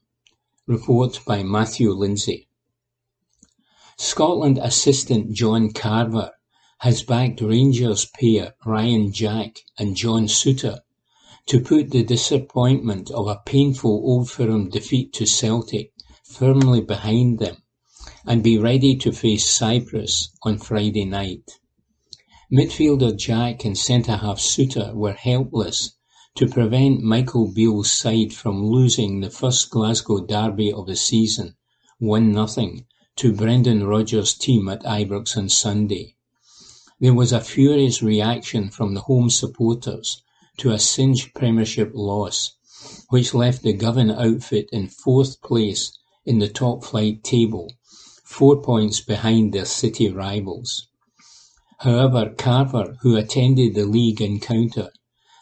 Report 0.66 1.20
by 1.26 1.44
Matthew 1.44 1.92
Lindsay. 1.92 2.48
Scotland 3.98 4.60
assistant 4.60 5.34
John 5.34 5.74
Carver 5.74 6.32
has 6.78 7.04
backed 7.04 7.42
Rangers 7.42 8.06
pair 8.06 8.56
Ryan 8.66 9.12
Jack 9.12 9.60
and 9.78 9.98
John 9.98 10.28
Souttar 10.28 10.80
to 11.48 11.60
put 11.60 11.92
the 11.92 12.04
disappointment 12.04 13.12
of 13.12 13.28
a 13.28 13.42
painful 13.46 13.92
Old 13.92 14.32
Firm 14.32 14.70
defeat 14.70 15.12
to 15.16 15.26
Celtic 15.26 15.92
firmly 16.24 16.80
behind 16.80 17.40
them 17.40 17.58
and 18.26 18.42
be 18.42 18.58
ready 18.58 18.96
to 18.96 19.12
face 19.12 19.50
Cyprus 19.50 20.30
on 20.44 20.60
Friday 20.60 21.04
night. 21.04 21.60
Midfielder 22.52 23.16
Jack 23.16 23.64
and 23.64 23.78
centre-half 23.78 24.40
Souttar 24.40 24.96
were 24.96 25.14
helpless 25.14 25.92
to 26.34 26.48
prevent 26.48 27.04
Michael 27.04 27.48
Beale's 27.48 27.92
side 27.92 28.34
from 28.34 28.66
losing 28.66 29.20
the 29.20 29.30
first 29.30 29.70
Glasgow 29.70 30.26
derby 30.26 30.74
of 30.74 30.88
the 30.88 30.96
season 30.96 31.56
1-0 32.02 32.86
to 33.18 33.34
Brendan 33.34 33.86
Rodgers' 33.86 34.34
team 34.34 34.68
at 34.68 34.82
Ibrox 34.82 35.38
on 35.38 35.48
Sunday. 35.50 36.16
There 37.00 37.14
was 37.14 37.32
a 37.32 37.40
furious 37.40 38.02
reaction 38.02 38.72
from 38.72 38.96
the 38.96 39.02
home 39.02 39.30
supporters 39.30 40.24
to 40.58 40.72
a 40.72 40.80
cinched 40.80 41.36
Premiership 41.36 41.92
loss, 41.94 42.56
which 43.10 43.36
left 43.36 43.62
the 43.62 43.74
Govan 43.74 44.10
outfit 44.10 44.70
in 44.72 44.88
fourth 44.88 45.40
place 45.44 45.96
in 46.26 46.40
the 46.40 46.50
top-flight 46.50 47.24
table, 47.24 47.72
four 48.24 48.60
points 48.60 49.02
behind 49.02 49.54
their 49.54 49.66
city 49.66 50.10
rivals. 50.10 50.88
However, 51.82 52.34
Carver, 52.38 52.98
who 53.02 53.16
attended 53.16 53.74
the 53.74 53.86
league 53.86 54.22
encounter, 54.22 54.90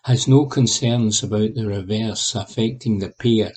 has 0.04 0.28
no 0.28 0.46
concerns 0.46 1.24
about 1.24 1.56
the 1.56 1.66
reverse 1.66 2.36
affecting 2.36 3.00
the 3.00 3.10
pair 3.10 3.54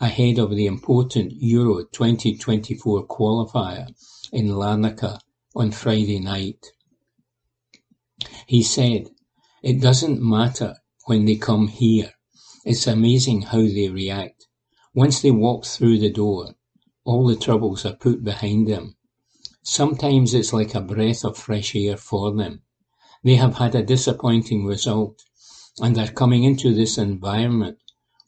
ahead 0.00 0.38
of 0.38 0.50
the 0.50 0.64
important 0.64 1.32
Euro 1.32 1.84
2024 1.84 3.06
qualifier 3.08 3.88
in 4.32 4.48
Larnaca 4.48 5.20
on 5.54 5.70
Friday 5.70 6.18
night. 6.18 6.72
He 8.46 8.62
said, 8.62 9.10
It 9.62 9.82
doesn't 9.82 10.22
matter 10.22 10.76
when 11.04 11.26
they 11.26 11.36
come 11.36 11.68
here. 11.68 12.14
It's 12.64 12.86
amazing 12.86 13.42
how 13.42 13.60
they 13.60 13.90
react. 13.90 14.46
Once 14.94 15.20
they 15.20 15.30
walk 15.30 15.66
through 15.66 15.98
the 15.98 16.10
door, 16.10 16.54
all 17.04 17.26
the 17.26 17.36
troubles 17.36 17.84
are 17.84 17.96
put 17.96 18.24
behind 18.24 18.66
them. 18.66 18.93
Sometimes 19.66 20.34
it's 20.34 20.52
like 20.52 20.74
a 20.74 20.80
breath 20.82 21.24
of 21.24 21.38
fresh 21.38 21.74
air 21.74 21.96
for 21.96 22.32
them. 22.32 22.60
They 23.22 23.36
have 23.36 23.56
had 23.56 23.74
a 23.74 23.82
disappointing 23.82 24.66
result 24.66 25.24
and 25.80 25.96
are 25.96 26.12
coming 26.12 26.44
into 26.44 26.74
this 26.74 26.98
environment 26.98 27.78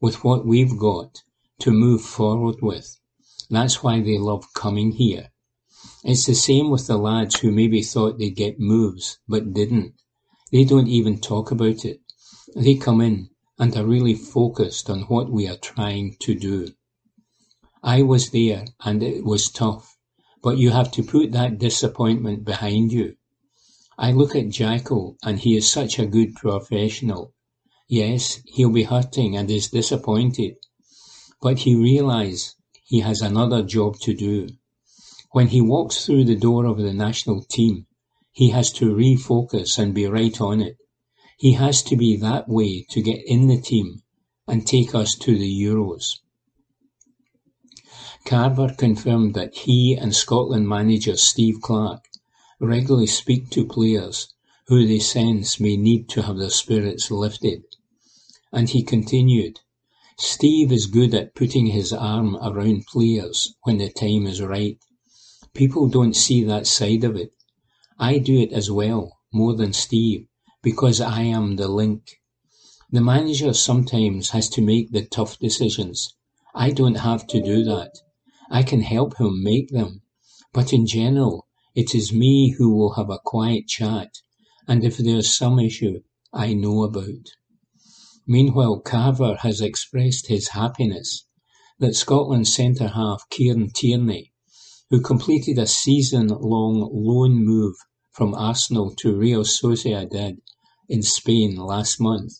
with 0.00 0.24
what 0.24 0.46
we've 0.46 0.78
got 0.78 1.22
to 1.58 1.70
move 1.70 2.00
forward 2.00 2.62
with. 2.62 2.98
That's 3.50 3.82
why 3.82 4.00
they 4.00 4.16
love 4.18 4.54
coming 4.54 4.92
here. 4.92 5.30
It's 6.02 6.24
the 6.24 6.34
same 6.34 6.70
with 6.70 6.86
the 6.86 6.96
lads 6.96 7.38
who 7.40 7.52
maybe 7.52 7.82
thought 7.82 8.18
they'd 8.18 8.30
get 8.30 8.58
moves, 8.58 9.18
but 9.28 9.52
didn't. 9.52 9.94
They 10.50 10.64
don't 10.64 10.88
even 10.88 11.20
talk 11.20 11.50
about 11.50 11.84
it. 11.84 12.00
They 12.54 12.76
come 12.76 13.02
in 13.02 13.28
and 13.58 13.76
are 13.76 13.84
really 13.84 14.14
focused 14.14 14.88
on 14.88 15.02
what 15.02 15.30
we 15.30 15.46
are 15.46 15.56
trying 15.56 16.16
to 16.20 16.34
do. 16.34 16.68
I 17.82 18.02
was 18.02 18.30
there 18.30 18.64
and 18.80 19.02
it 19.02 19.22
was 19.22 19.50
tough, 19.50 19.95
but 20.42 20.58
you 20.58 20.70
have 20.70 20.90
to 20.92 21.02
put 21.02 21.32
that 21.32 21.58
disappointment 21.58 22.44
behind 22.44 22.92
you. 22.92 23.16
I 23.98 24.12
look 24.12 24.36
at 24.36 24.50
Jacko 24.50 25.16
and 25.22 25.38
he 25.38 25.56
is 25.56 25.70
such 25.70 25.98
a 25.98 26.06
good 26.06 26.34
professional. 26.34 27.32
Yes, 27.88 28.40
he'll 28.44 28.70
be 28.70 28.82
hurting 28.82 29.36
and 29.36 29.50
is 29.50 29.68
disappointed, 29.68 30.56
but 31.40 31.60
he 31.60 31.74
realizes 31.74 32.56
he 32.84 33.00
has 33.00 33.22
another 33.22 33.62
job 33.62 33.98
to 34.00 34.14
do. 34.14 34.48
When 35.32 35.48
he 35.48 35.60
walks 35.60 36.04
through 36.04 36.24
the 36.24 36.36
door 36.36 36.66
of 36.66 36.78
the 36.78 36.92
national 36.92 37.42
team, 37.42 37.86
he 38.32 38.50
has 38.50 38.70
to 38.72 38.94
refocus 38.94 39.78
and 39.78 39.94
be 39.94 40.06
right 40.06 40.40
on 40.40 40.60
it. 40.60 40.76
He 41.38 41.52
has 41.52 41.82
to 41.84 41.96
be 41.96 42.16
that 42.16 42.48
way 42.48 42.86
to 42.90 43.02
get 43.02 43.24
in 43.26 43.48
the 43.48 43.60
team 43.60 44.02
and 44.46 44.66
take 44.66 44.94
us 44.94 45.14
to 45.16 45.36
the 45.36 45.62
Euros. 45.62 46.18
Carver 48.26 48.74
confirmed 48.76 49.34
that 49.34 49.54
he 49.54 49.94
and 49.94 50.12
Scotland 50.12 50.68
manager 50.68 51.16
Steve 51.16 51.60
Clarke 51.62 52.08
regularly 52.58 53.06
speak 53.06 53.50
to 53.50 53.64
players 53.64 54.34
who 54.66 54.84
they 54.84 54.98
sense 54.98 55.60
may 55.60 55.76
need 55.76 56.08
to 56.08 56.22
have 56.22 56.36
their 56.36 56.50
spirits 56.50 57.08
lifted. 57.08 57.62
And 58.52 58.68
he 58.68 58.82
continued, 58.82 59.60
Steve 60.18 60.72
is 60.72 60.86
good 60.86 61.14
at 61.14 61.36
putting 61.36 61.66
his 61.66 61.92
arm 61.92 62.36
around 62.42 62.86
players 62.88 63.54
when 63.62 63.78
the 63.78 63.90
time 63.90 64.26
is 64.26 64.42
right. 64.42 64.76
People 65.54 65.86
don't 65.88 66.16
see 66.16 66.42
that 66.42 66.66
side 66.66 67.04
of 67.04 67.14
it. 67.14 67.32
I 67.96 68.18
do 68.18 68.40
it 68.40 68.52
as 68.52 68.72
well, 68.72 69.18
more 69.32 69.54
than 69.54 69.72
Steve, 69.72 70.26
because 70.62 71.00
I 71.00 71.22
am 71.22 71.54
the 71.54 71.68
link. 71.68 72.20
The 72.90 73.00
manager 73.00 73.52
sometimes 73.52 74.30
has 74.30 74.48
to 74.50 74.62
make 74.62 74.90
the 74.90 75.06
tough 75.06 75.38
decisions. 75.38 76.12
I 76.56 76.72
don't 76.72 76.96
have 76.96 77.28
to 77.28 77.40
do 77.40 77.62
that. 77.62 78.00
I 78.50 78.62
can 78.62 78.82
help 78.82 79.18
him 79.18 79.42
make 79.42 79.70
them. 79.70 80.02
But 80.52 80.72
in 80.72 80.86
general, 80.86 81.46
it 81.74 81.94
is 81.94 82.12
me 82.12 82.54
who 82.56 82.74
will 82.74 82.94
have 82.94 83.10
a 83.10 83.18
quiet 83.24 83.66
chat, 83.66 84.08
and 84.66 84.84
if 84.84 84.96
there's 84.96 85.36
some 85.36 85.58
issue, 85.58 86.00
I 86.32 86.54
know 86.54 86.82
about. 86.84 87.28
Meanwhile, 88.26 88.80
Carver 88.80 89.36
has 89.42 89.60
expressed 89.60 90.28
his 90.28 90.48
happiness 90.48 91.26
that 91.78 91.94
Scotland 91.94 92.48
centre-half 92.48 93.28
Kieran 93.30 93.70
Tierney, 93.70 94.32
who 94.90 95.00
completed 95.00 95.58
a 95.58 95.66
season-long 95.66 96.88
loan 96.92 97.44
move 97.44 97.74
from 98.12 98.34
Arsenal 98.34 98.94
to 98.96 99.16
Real 99.16 99.44
Sociedad 99.44 100.38
in 100.88 101.02
Spain 101.02 101.56
last 101.56 102.00
month, 102.00 102.32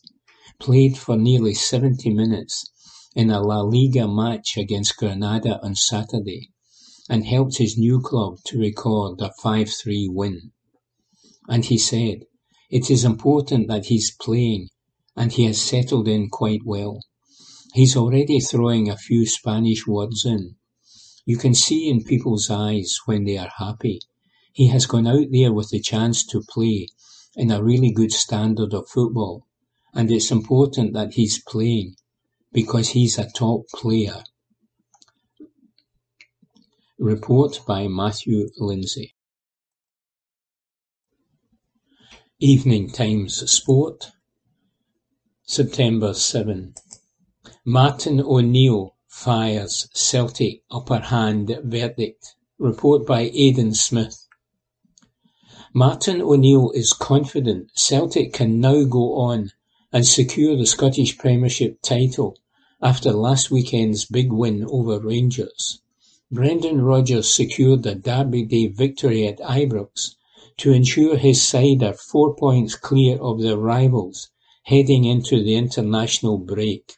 played 0.59 0.97
for 0.97 1.15
nearly 1.15 1.53
70 1.53 2.09
minutes 2.13 2.71
in 3.17 3.31
a 3.31 3.41
La 3.41 3.61
Liga 3.61 4.07
match 4.07 4.57
against 4.57 4.95
Granada 4.95 5.59
on 5.63 5.73
Saturday 5.73 6.51
and 7.09 7.25
helped 7.25 7.57
his 7.57 7.75
new 7.75 7.99
club 7.99 8.37
to 8.45 8.59
record 8.59 9.19
a 9.19 9.31
5-3 9.43 10.05
win. 10.09 10.51
And 11.49 11.65
he 11.65 11.79
said, 11.79 12.25
it 12.69 12.91
is 12.91 13.03
important 13.03 13.69
that 13.69 13.85
he's 13.85 14.15
playing 14.21 14.67
and 15.15 15.31
he 15.31 15.45
has 15.45 15.59
settled 15.59 16.07
in 16.07 16.29
quite 16.29 16.61
well. 16.63 16.99
He's 17.73 17.97
already 17.97 18.39
throwing 18.39 18.87
a 18.87 18.97
few 18.97 19.25
Spanish 19.25 19.87
words 19.87 20.23
in. 20.23 20.55
You 21.25 21.37
can 21.37 21.55
see 21.55 21.89
in 21.89 22.03
people's 22.03 22.51
eyes 22.51 22.97
when 23.07 23.23
they 23.23 23.39
are 23.39 23.51
happy. 23.57 23.99
He 24.53 24.67
has 24.67 24.85
gone 24.85 25.07
out 25.07 25.25
there 25.31 25.51
with 25.51 25.69
the 25.69 25.81
chance 25.81 26.23
to 26.27 26.43
play 26.47 26.89
in 27.35 27.49
a 27.49 27.63
really 27.63 27.91
good 27.91 28.11
standard 28.11 28.75
of 28.75 28.87
football, 28.89 29.47
and 29.91 30.11
it's 30.11 30.29
important 30.29 30.93
that 30.93 31.13
he's 31.13 31.41
playing 31.41 31.95
because 32.51 32.89
he's 32.89 33.17
a 33.17 33.29
top 33.31 33.67
player. 33.73 34.23
Report 36.97 37.59
by 37.67 37.87
Matthew 37.87 38.49
Lindsay. 38.57 39.15
Evening 42.39 42.89
Times 42.89 43.49
Sport, 43.51 44.11
September 45.43 46.13
7. 46.13 46.73
Martin 47.65 48.21
O'Neill 48.21 48.95
fires 49.07 49.87
Celtic 49.93 50.61
upper 50.69 50.99
hand 50.99 51.59
verdict. 51.63 52.35
Report 52.59 53.05
by 53.05 53.31
Aidan 53.33 53.73
Smith. 53.73 54.27
Martin 55.73 56.21
O'Neill 56.21 56.71
is 56.71 56.93
confident 56.93 57.71
Celtic 57.75 58.33
can 58.33 58.59
now 58.59 58.83
go 58.83 59.15
on 59.15 59.51
and 59.91 60.05
secure 60.05 60.55
the 60.55 60.65
Scottish 60.65 61.17
Premiership 61.17 61.81
title 61.81 62.37
after 62.81 63.11
last 63.11 63.49
weekend's 63.51 64.05
big 64.05 64.31
win 64.31 64.65
over 64.69 64.99
Rangers. 64.99 65.81
Brendan 66.31 66.81
Rodgers 66.81 67.33
secured 67.33 67.85
a 67.85 67.95
Derby 67.95 68.43
Day 68.43 68.67
victory 68.67 69.25
at 69.27 69.39
Ibrox 69.39 70.15
to 70.57 70.71
ensure 70.71 71.17
his 71.17 71.41
side 71.41 71.83
are 71.83 71.93
four 71.93 72.35
points 72.35 72.75
clear 72.75 73.17
of 73.17 73.41
their 73.41 73.57
rivals 73.57 74.29
heading 74.63 75.05
into 75.05 75.43
the 75.43 75.55
international 75.55 76.37
break. 76.37 76.97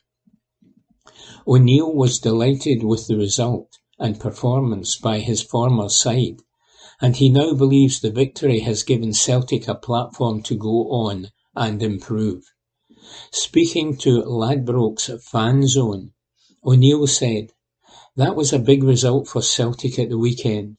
O'Neill 1.47 1.93
was 1.93 2.19
delighted 2.19 2.83
with 2.83 3.07
the 3.07 3.17
result 3.17 3.77
and 3.97 4.19
performance 4.19 4.95
by 4.95 5.19
his 5.19 5.41
former 5.41 5.89
side 5.89 6.41
and 7.01 7.15
he 7.15 7.29
now 7.29 7.53
believes 7.53 8.01
the 8.01 8.11
victory 8.11 8.59
has 8.59 8.83
given 8.83 9.13
Celtic 9.13 9.67
a 9.67 9.75
platform 9.75 10.41
to 10.43 10.55
go 10.55 10.89
on 10.91 11.29
and 11.55 11.81
improve. 11.81 12.43
Speaking 13.31 13.97
to 13.97 14.21
Ladbrokes 14.21 15.09
Fan 15.23 15.67
Zone, 15.67 16.11
O'Neill 16.63 17.07
said, 17.07 17.53
That 18.15 18.35
was 18.35 18.53
a 18.53 18.59
big 18.59 18.83
result 18.83 19.27
for 19.27 19.41
Celtic 19.41 19.97
at 19.97 20.09
the 20.09 20.17
weekend. 20.17 20.77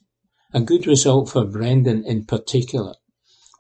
A 0.53 0.61
good 0.61 0.87
result 0.87 1.29
for 1.29 1.45
Brendan 1.45 2.05
in 2.05 2.25
particular. 2.25 2.95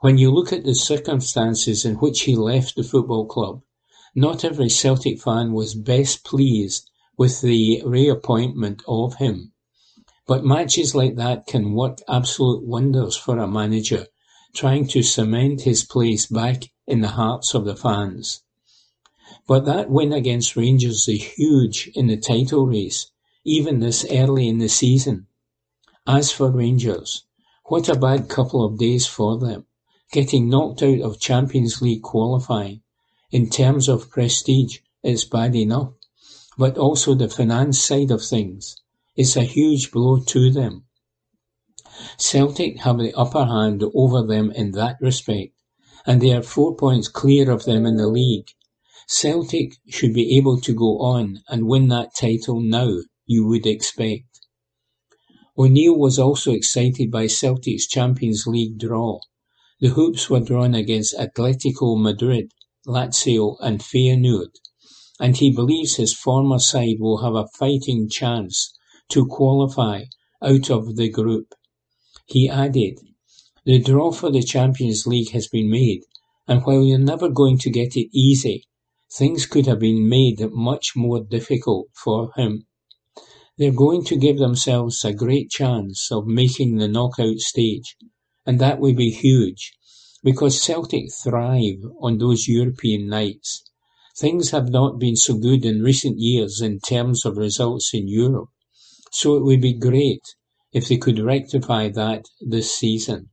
When 0.01 0.19
you 0.19 0.31
look 0.31 0.53
at 0.53 0.65
the 0.65 0.75
circumstances 0.75 1.85
in 1.85 1.97
which 1.97 2.23
he 2.23 2.37
left 2.37 2.77
the 2.77 2.85
football 2.85 3.27
club, 3.27 3.63
not 4.15 4.45
every 4.45 4.69
Celtic 4.69 5.21
fan 5.21 5.53
was 5.53 5.75
best 5.75 6.25
pleased 6.25 6.89
with 7.17 7.41
the 7.41 7.83
reappointment 7.85 8.83
of 8.87 9.15
him. 9.17 9.53
But 10.27 10.45
matches 10.45 10.95
like 10.95 11.17
that 11.17 11.47
can 11.47 11.75
work 11.75 11.99
absolute 12.09 12.65
wonders 12.65 13.17
for 13.17 13.39
a 13.39 13.49
manager 13.49 14.07
trying 14.55 14.87
to 14.89 15.03
cement 15.03 15.63
his 15.63 15.85
place 15.85 16.27
back 16.27 16.65
in 16.87 17.01
the 17.01 17.09
hearts 17.09 17.55
of 17.55 17.65
the 17.65 17.77
fans. 17.77 18.43
But 19.47 19.65
that 19.67 19.91
win 19.91 20.13
against 20.13 20.57
Rangers 20.57 21.07
is 21.07 21.23
huge 21.23 21.89
in 21.95 22.09
the 22.09 22.17
title 22.17 22.67
race, 22.67 23.13
even 23.45 23.79
this 23.79 24.05
early 24.11 24.49
in 24.49 24.59
the 24.59 24.69
season. 24.69 25.29
As 26.07 26.33
for 26.33 26.51
Rangers, 26.51 27.25
what 27.67 27.89
a 27.89 27.95
bad 27.95 28.29
couple 28.29 28.65
of 28.65 28.79
days 28.79 29.07
for 29.07 29.39
them, 29.39 29.67
getting 30.11 30.49
knocked 30.49 30.83
out 30.83 31.01
of 31.01 31.21
Champions 31.21 31.81
League 31.81 32.03
qualifying. 32.03 32.83
In 33.31 33.49
terms 33.49 33.89
of 33.89 34.11
prestige, 34.11 34.79
it's 35.05 35.25
bad 35.25 35.55
enough, 35.55 35.93
but 36.59 36.77
also 36.77 37.15
the 37.15 37.29
finance 37.29 37.81
side 37.81 38.11
of 38.11 38.25
things. 38.25 38.77
It's 39.15 39.37
a 39.37 39.43
huge 39.43 39.93
blow 39.93 40.19
to 40.19 40.51
them. 40.51 40.87
Celtic 42.19 42.79
have 42.79 42.99
the 42.99 43.15
upper 43.15 43.45
hand 43.45 43.85
over 43.95 44.23
them 44.27 44.51
in 44.51 44.73
that 44.73 44.97
respect, 45.01 45.55
and 46.05 46.21
they 46.21 46.33
are 46.33 46.43
four 46.43 46.75
points 46.75 47.07
clear 47.07 47.51
of 47.51 47.65
them 47.65 47.87
in 47.87 47.97
the 47.97 48.09
league. 48.09 48.51
Celtic 49.13 49.75
should 49.89 50.15
be 50.15 50.37
able 50.37 50.61
to 50.61 50.73
go 50.73 51.01
on 51.01 51.43
and 51.49 51.67
win 51.67 51.89
that 51.89 52.15
title 52.15 52.61
now, 52.61 53.01
you 53.27 53.45
would 53.45 53.67
expect. 53.67 54.47
O'Neill 55.59 55.99
was 55.99 56.17
also 56.17 56.53
excited 56.53 57.11
by 57.11 57.27
Celtic's 57.27 57.89
Champions 57.89 58.47
League 58.47 58.79
draw. 58.79 59.19
The 59.81 59.89
Hoops 59.89 60.31
were 60.31 60.39
drawn 60.39 60.77
against 60.77 61.19
Atletico 61.19 62.01
Madrid, 62.01 62.53
Lazio 62.87 63.57
and 63.61 63.81
Feyenoord, 63.81 64.55
and 65.19 65.37
he 65.37 65.51
believes 65.51 65.97
his 65.97 66.15
former 66.15 66.61
side 66.61 67.01
will 67.01 67.19
have 67.19 67.35
a 67.35 67.49
fighting 67.59 68.09
chance 68.09 68.73
to 69.09 69.27
qualify 69.27 70.05
out 70.41 70.71
of 70.71 70.95
the 70.95 71.09
group. 71.09 71.53
He 72.27 72.49
added, 72.49 73.01
The 73.65 73.81
draw 73.81 74.13
for 74.13 74.31
the 74.31 74.45
Champions 74.45 75.05
League 75.07 75.31
has 75.31 75.49
been 75.49 75.69
made 75.69 76.03
and 76.51 76.63
while 76.65 76.83
you're 76.83 76.99
never 76.99 77.29
going 77.29 77.59
to 77.59 77.71
get 77.71 77.97
it 77.97 78.09
easy, 78.13 78.65
things 79.13 79.47
could 79.47 79.67
have 79.67 79.81
been 79.81 80.09
made 80.09 80.41
much 80.53 80.93
more 80.95 81.21
difficult 81.21 81.89
for 81.95 82.33
him. 82.37 82.67
They're 83.59 83.73
going 83.73 84.05
to 84.05 84.17
give 84.17 84.39
themselves 84.39 85.05
a 85.05 85.13
great 85.13 85.51
chance 85.51 86.11
of 86.11 86.27
making 86.27 86.77
the 86.77 86.89
knockout 86.89 87.39
stage, 87.39 87.97
and 88.47 88.59
that 88.59 88.81
would 88.81 88.97
be 88.97 89.11
huge, 89.11 89.73
because 90.23 90.63
Celtic 90.63 91.13
thrive 91.23 91.83
on 92.01 92.19
those 92.19 92.49
European 92.49 93.09
nights. 93.09 93.63
Things 94.17 94.51
have 94.51 94.71
not 94.71 94.99
been 94.99 95.17
so 95.17 95.35
good 95.35 95.65
in 95.65 95.83
recent 95.83 96.19
years 96.19 96.61
in 96.61 96.81
terms 96.81 97.25
of 97.25 97.37
results 97.37 97.93
in 97.93 98.09
Europe, 98.09 98.49
so 99.11 99.37
it 99.37 99.43
would 99.43 99.61
be 99.61 99.73
great 99.73 100.23
if 100.73 100.89
they 100.89 100.97
could 100.97 101.19
rectify 101.19 101.89
that 101.89 102.27
this 102.41 102.73
season. 102.75 103.31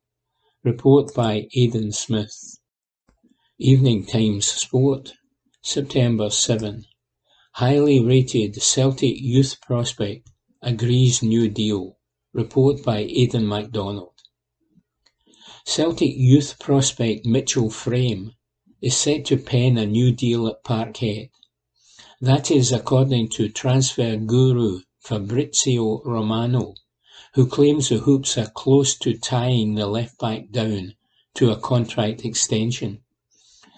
Report 0.63 1.13
by 1.13 1.47
Aidan 1.55 1.91
Smith. 1.91 2.57
Evening 3.59 4.05
Times 4.05 4.45
Sport, 4.45 5.13
September 5.69 6.29
7. 6.29 6.85
Highly 7.55 7.99
rated 7.99 8.55
Celtic 8.55 9.19
youth 9.19 9.59
prospect 9.59 10.29
agrees 10.61 11.21
new 11.21 11.49
deal. 11.49 11.97
Report 12.31 12.81
by 12.85 12.99
Aidan 12.99 13.45
MacDonald. 13.45 14.13
Celtic 15.65 16.13
youth 16.15 16.57
prospect 16.57 17.25
Mitchell 17.25 17.69
Frame 17.69 18.31
is 18.81 18.95
set 18.95 19.25
to 19.25 19.35
pen 19.35 19.77
a 19.77 19.85
new 19.85 20.13
deal 20.13 20.47
at 20.47 20.63
Parkhead. 20.63 21.31
That 22.21 22.49
is 22.49 22.71
according 22.71 23.27
to 23.31 23.49
transfer 23.49 24.15
guru 24.15 24.83
Fabrizio 25.01 26.01
Romano, 26.05 26.75
who 27.33 27.45
claims 27.45 27.89
the 27.89 27.97
Hoops 27.97 28.37
are 28.37 28.51
close 28.51 28.97
to 28.99 29.17
tying 29.17 29.75
the 29.75 29.87
left 29.87 30.17
back 30.17 30.49
down 30.49 30.93
to 31.33 31.51
a 31.51 31.59
contract 31.59 32.23
extension. 32.23 33.03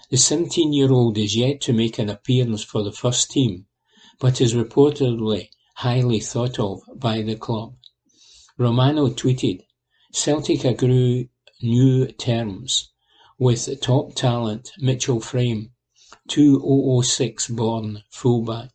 The 0.10 0.18
17-year-old 0.18 1.20
is 1.20 1.36
yet 1.36 1.62
to 1.62 1.74
make 1.74 1.99
an 1.99 2.10
appearance 2.10 2.64
for 2.64 2.82
the 2.82 2.91
first 2.91 3.30
team, 3.30 3.68
but 4.20 4.41
is 4.41 4.55
reportedly 4.55 5.49
highly 5.76 6.20
thought 6.20 6.57
of 6.57 6.82
by 6.95 7.22
the 7.22 7.36
club. 7.36 7.76
Romano 8.57 9.10
tweeted, 9.10 9.62
Celtic 10.12 10.64
agree 10.66 11.30
new 11.62 12.07
terms 12.07 12.89
with 13.38 13.80
top 13.82 14.16
talent 14.16 14.72
Mitchell 14.80 15.20
Frame, 15.20 15.74
2006 16.28 17.47
born 17.49 18.03
fullback. 18.10 18.72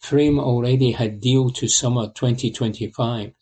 Frame 0.00 0.40
already 0.40 0.90
had 0.90 1.20
deal 1.20 1.50
to 1.50 1.68
summer 1.68 2.08
2025, 2.08 3.32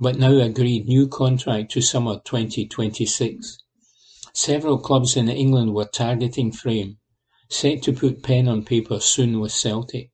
but 0.00 0.18
now 0.18 0.36
agreed 0.38 0.86
new 0.86 1.08
contract 1.08 1.72
to 1.72 1.80
summer 1.80 2.20
2026. 2.26 3.58
Several 4.40 4.78
clubs 4.78 5.16
in 5.16 5.28
England 5.28 5.74
were 5.74 5.84
targeting 5.84 6.52
Frame, 6.52 6.98
set 7.48 7.82
to 7.82 7.92
put 7.92 8.22
pen 8.22 8.46
on 8.46 8.64
paper 8.64 9.00
soon 9.00 9.40
with 9.40 9.50
Celtic. 9.50 10.12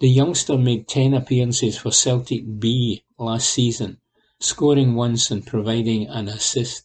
The 0.00 0.10
youngster 0.10 0.58
made 0.58 0.86
ten 0.86 1.14
appearances 1.14 1.78
for 1.78 1.90
Celtic 1.90 2.42
B 2.58 3.02
last 3.18 3.48
season, 3.48 4.02
scoring 4.38 4.96
once 4.96 5.30
and 5.30 5.46
providing 5.46 6.08
an 6.08 6.28
assist. 6.28 6.84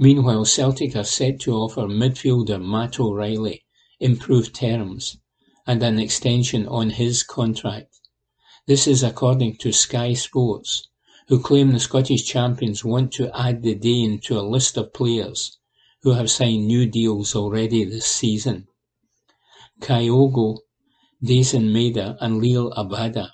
Meanwhile, 0.00 0.46
Celtic 0.46 0.96
are 0.96 1.04
set 1.04 1.38
to 1.42 1.54
offer 1.54 1.82
midfielder 1.82 2.60
Matt 2.60 2.98
O'Riley 2.98 3.66
improved 4.00 4.52
terms 4.52 5.16
and 5.64 5.80
an 5.84 6.00
extension 6.00 6.66
on 6.66 6.90
his 6.90 7.22
contract. 7.22 8.00
This 8.66 8.88
is 8.88 9.04
according 9.04 9.58
to 9.58 9.70
Sky 9.70 10.14
Sports, 10.14 10.88
who 11.28 11.40
claim 11.40 11.72
the 11.72 11.80
Scottish 11.80 12.24
champions 12.24 12.84
want 12.84 13.12
to 13.12 13.30
add 13.36 13.62
the 13.62 13.74
Dane 13.74 14.20
to 14.20 14.38
a 14.38 14.48
list 14.48 14.76
of 14.76 14.92
players 14.92 15.58
who 16.02 16.12
have 16.12 16.30
signed 16.30 16.66
new 16.66 16.86
deals 16.86 17.34
already 17.34 17.84
this 17.84 18.06
season. 18.06 18.68
Kyogo, 19.80 20.58
Daizen 21.22 21.72
Maeda 21.72 22.16
and 22.20 22.40
Liel 22.40 22.72
Abada 22.76 23.30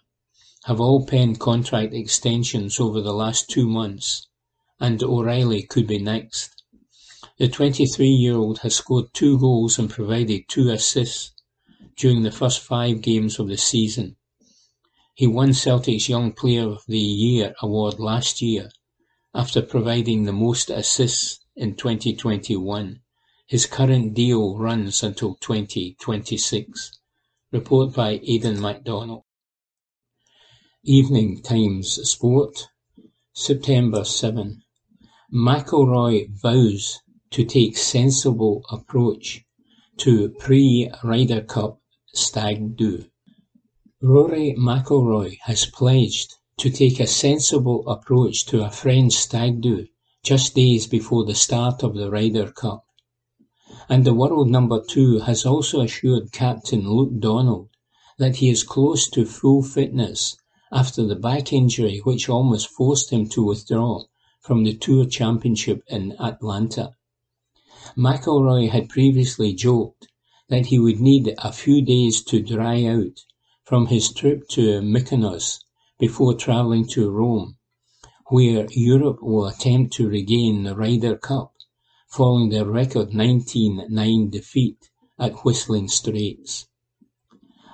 have 0.64 0.80
all 0.80 1.05
penned 1.05 1.38
contract 1.38 1.93
extensions 1.93 2.80
over 2.80 3.01
the 3.01 3.12
last 3.12 3.51
two 3.51 3.68
months, 3.68 4.28
and 4.80 5.03
O'Riley 5.03 5.62
could 5.62 5.86
be 5.86 5.99
next. 5.99 6.62
The 7.38 7.49
23-year-old 7.49 8.61
has 8.61 8.76
scored 8.76 9.12
two 9.12 9.38
goals 9.38 9.78
and 9.78 9.90
provided 9.90 10.49
two 10.49 10.70
assists 10.70 11.32
during 11.97 12.22
the 12.22 12.32
first 12.32 12.61
five 12.61 13.03
games 13.03 13.38
of 13.38 13.49
the 13.49 13.59
season. 13.59 14.16
He 15.15 15.27
won 15.27 15.53
Celtic's 15.53 16.09
Young 16.09 16.33
Player 16.33 16.69
of 16.69 16.85
the 16.89 16.99
Year 16.99 17.55
award 17.61 18.01
last 18.01 18.41
year 18.41 18.71
after 19.35 19.61
providing 19.61 20.25
the 20.25 20.33
most 20.33 20.71
assists 20.71 21.41
in 21.55 21.77
twenty-twenty-one. 21.77 23.01
His 23.47 23.67
current 23.67 24.15
deal 24.15 24.57
runs 24.57 25.03
until 25.03 25.37
twenty-twenty-six. 25.41 26.99
Report 27.53 27.95
by 27.95 28.21
Aidan 28.27 28.61
MacDonald. 28.61 29.25
Evening 30.85 31.43
Times 31.43 31.99
Sport, 32.09 32.69
September 33.35 34.05
7. 34.05 34.63
McIlroy 35.33 36.29
vows 36.31 37.01
to 37.31 37.45
take 37.45 37.77
sensible 37.77 38.65
approach 38.71 39.45
to 39.99 40.31
pre-Ryder 40.39 41.43
Cup 41.43 41.81
stag 42.15 42.77
do. 42.77 43.05
Rory 44.05 44.57
McIlroy 44.59 45.39
has 45.43 45.65
pledged 45.65 46.35
to 46.57 46.71
take 46.71 46.99
a 46.99 47.07
sensible 47.07 47.89
approach 47.89 48.45
to 48.47 48.65
a 48.65 48.69
French 48.69 49.13
stag 49.13 49.61
do 49.61 49.87
just 50.25 50.57
days 50.57 50.89
before 50.89 51.25
the 51.25 51.37
start 51.37 51.85
of 51.85 51.95
the 51.95 52.11
Ryder 52.11 52.51
Cup. 52.51 52.85
And 53.89 54.05
the 54.05 54.13
world 54.13 54.51
number 54.51 54.83
two 54.83 55.21
has 55.21 55.47
also 55.47 55.83
assured 55.83 56.33
Captain 56.33 56.91
Luke 56.91 57.21
Donald 57.21 57.69
that 58.19 58.39
he 58.39 58.49
is 58.49 58.65
close 58.65 59.09
to 59.11 59.25
full 59.25 59.63
fitness 59.63 60.37
after 60.73 61.07
the 61.07 61.15
back 61.15 61.53
injury 61.53 61.99
which 61.99 62.29
almost 62.29 62.71
forced 62.71 63.11
him 63.11 63.29
to 63.29 63.45
withdraw 63.45 64.03
from 64.41 64.65
the 64.65 64.75
Tour 64.75 65.05
Championship 65.05 65.85
in 65.87 66.17
Atlanta. 66.19 66.97
McIlroy 67.97 68.69
had 68.69 68.89
previously 68.89 69.55
joked 69.55 70.09
that 70.49 70.67
he 70.67 70.81
would 70.81 70.99
need 70.99 71.33
a 71.39 71.53
few 71.53 71.81
days 71.81 72.21
to 72.25 72.43
dry 72.43 72.83
out 72.83 73.23
from 73.73 73.87
his 73.87 74.12
trip 74.12 74.47
to 74.49 74.83
Mykonos 74.83 75.61
before 75.99 76.35
travelling 76.35 76.87
to 76.89 77.11
Rome, 77.11 77.57
where 78.27 78.66
Europe 78.70 79.23
will 79.23 79.47
attempt 79.47 79.95
to 79.95 80.07
regain 80.07 80.64
the 80.64 80.77
Ryder 80.77 81.16
Cup 81.16 81.55
following 82.07 82.51
their 82.51 82.66
record 82.66 83.12
19-9 83.12 84.31
defeat 84.31 84.91
at 85.18 85.43
Whistling 85.43 85.89
Straits. 85.89 86.66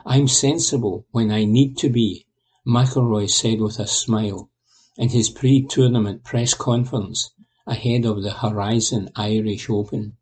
I'm 0.07 0.29
sensible 0.29 1.05
when 1.11 1.33
I 1.33 1.45
need 1.45 1.77
to 1.79 1.89
be, 1.89 2.27
McIlroy 2.65 3.29
said 3.29 3.61
with 3.61 3.81
a 3.81 3.89
smile 3.89 4.51
in 4.97 5.09
his 5.09 5.29
pre-tournament 5.29 6.23
press 6.23 6.55
conference 6.55 7.33
ahead 7.67 8.05
of 8.05 8.23
the 8.23 8.35
Horizon 8.35 9.11
Irish 9.17 9.69
Open. 9.69 10.17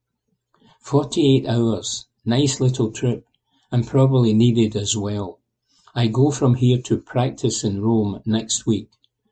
48 0.81 1.47
hours, 1.47 2.07
nice 2.25 2.61
little 2.61 2.91
trip, 2.91 3.27
and 3.71 3.87
probably 3.87 4.33
needed 4.33 4.75
as 4.75 4.97
well. 4.97 5.36
I 5.99 6.09
go 6.09 6.31
from 6.31 6.57
here 6.57 6.77
to 6.83 6.99
practice 6.99 7.65
in 7.65 7.81
Rome 7.81 8.21
next 8.27 8.67
week, 8.67 8.91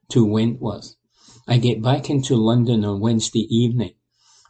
to 0.08 0.24
Wentworth. 0.24 0.96
I 1.46 1.58
get 1.58 1.82
back 1.82 2.08
into 2.08 2.36
London 2.36 2.86
on 2.86 3.00
Wednesday 3.00 3.46
evening, 3.54 3.92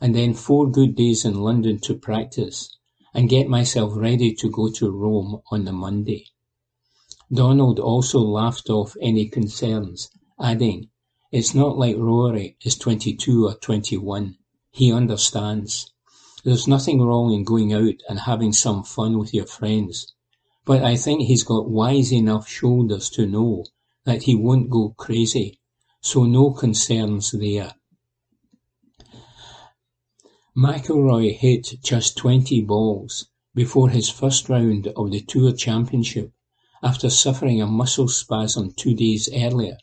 and 0.00 0.14
then 0.14 0.32
four 0.32 0.70
good 0.70 0.94
days 0.94 1.24
in 1.24 1.34
London 1.34 1.80
to 1.80 1.94
practice, 1.96 2.70
and 3.12 3.28
get 3.28 3.48
myself 3.48 3.94
ready 3.96 4.32
to 4.32 4.48
go 4.48 4.70
to 4.70 4.92
Rome 4.92 5.40
on 5.50 5.64
the 5.64 5.72
Monday. 5.72 6.26
Donald 7.32 7.80
also 7.80 8.20
laughed 8.20 8.70
off 8.70 8.96
any 9.00 9.28
concerns, 9.28 10.08
adding, 10.40 10.90
It's 11.32 11.52
not 11.52 11.76
like 11.76 11.96
Rory 11.96 12.56
is 12.64 12.76
22 12.76 13.48
or 13.48 13.54
21. 13.54 14.36
He 14.70 14.92
understands. 14.92 15.92
There's 16.44 16.68
nothing 16.68 17.02
wrong 17.02 17.32
in 17.32 17.42
going 17.42 17.72
out 17.72 17.96
and 18.08 18.20
having 18.20 18.52
some 18.52 18.84
fun 18.84 19.18
with 19.18 19.34
your 19.34 19.46
friends. 19.46 20.14
But 20.66 20.82
I 20.82 20.96
think 20.96 21.22
he's 21.22 21.44
got 21.44 21.68
wise 21.68 22.10
enough 22.12 22.48
shoulders 22.48 23.10
to 23.10 23.26
know 23.26 23.66
that 24.04 24.22
he 24.22 24.34
won't 24.34 24.70
go 24.70 24.94
crazy, 24.96 25.60
so 26.00 26.24
no 26.24 26.52
concerns 26.52 27.32
there. 27.32 27.74
McIlroy 30.56 31.36
hit 31.36 31.74
just 31.82 32.16
20 32.16 32.62
balls 32.62 33.26
before 33.54 33.90
his 33.90 34.08
first 34.08 34.48
round 34.48 34.86
of 34.96 35.10
the 35.10 35.20
Tour 35.20 35.52
Championship 35.52 36.32
after 36.82 37.10
suffering 37.10 37.60
a 37.60 37.66
muscle 37.66 38.08
spasm 38.08 38.72
two 38.72 38.94
days 38.94 39.28
earlier, 39.34 39.76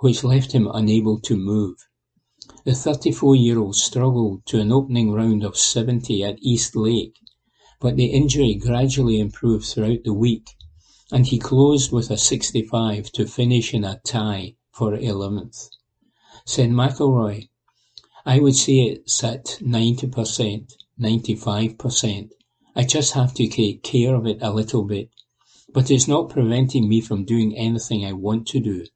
which 0.00 0.24
left 0.24 0.52
him 0.52 0.68
unable 0.72 1.20
to 1.20 1.36
move. 1.36 1.76
The 2.64 2.72
34-year-old 2.72 3.76
struggled 3.76 4.44
to 4.46 4.60
an 4.60 4.72
opening 4.72 5.12
round 5.12 5.44
of 5.44 5.56
70 5.56 6.24
at 6.24 6.38
East 6.40 6.74
Lake 6.74 7.16
but 7.80 7.96
the 7.96 8.06
injury 8.06 8.54
gradually 8.54 9.20
improved 9.20 9.66
throughout 9.66 10.04
the 10.04 10.14
week, 10.14 10.56
and 11.12 11.26
he 11.26 11.38
closed 11.38 11.92
with 11.92 12.10
a 12.10 12.16
65 12.16 13.12
to 13.12 13.26
finish 13.26 13.74
in 13.74 13.84
a 13.84 14.00
tie 14.04 14.54
for 14.72 14.94
eleventh. 14.94 15.68
Said 16.44 16.70
McIlroy, 16.70 17.48
I 18.24 18.40
would 18.40 18.56
say 18.56 18.80
it's 18.80 19.22
at 19.22 19.58
90%, 19.62 20.72
95%. 21.00 22.30
I 22.74 22.82
just 22.84 23.12
have 23.12 23.34
to 23.34 23.46
take 23.46 23.82
care 23.82 24.14
of 24.14 24.26
it 24.26 24.38
a 24.42 24.52
little 24.52 24.82
bit. 24.82 25.10
But 25.72 25.90
it's 25.90 26.08
not 26.08 26.30
preventing 26.30 26.88
me 26.88 27.00
from 27.00 27.24
doing 27.24 27.56
anything 27.56 28.04
I 28.04 28.12
want 28.12 28.46
to 28.48 28.60
do. 28.60 28.86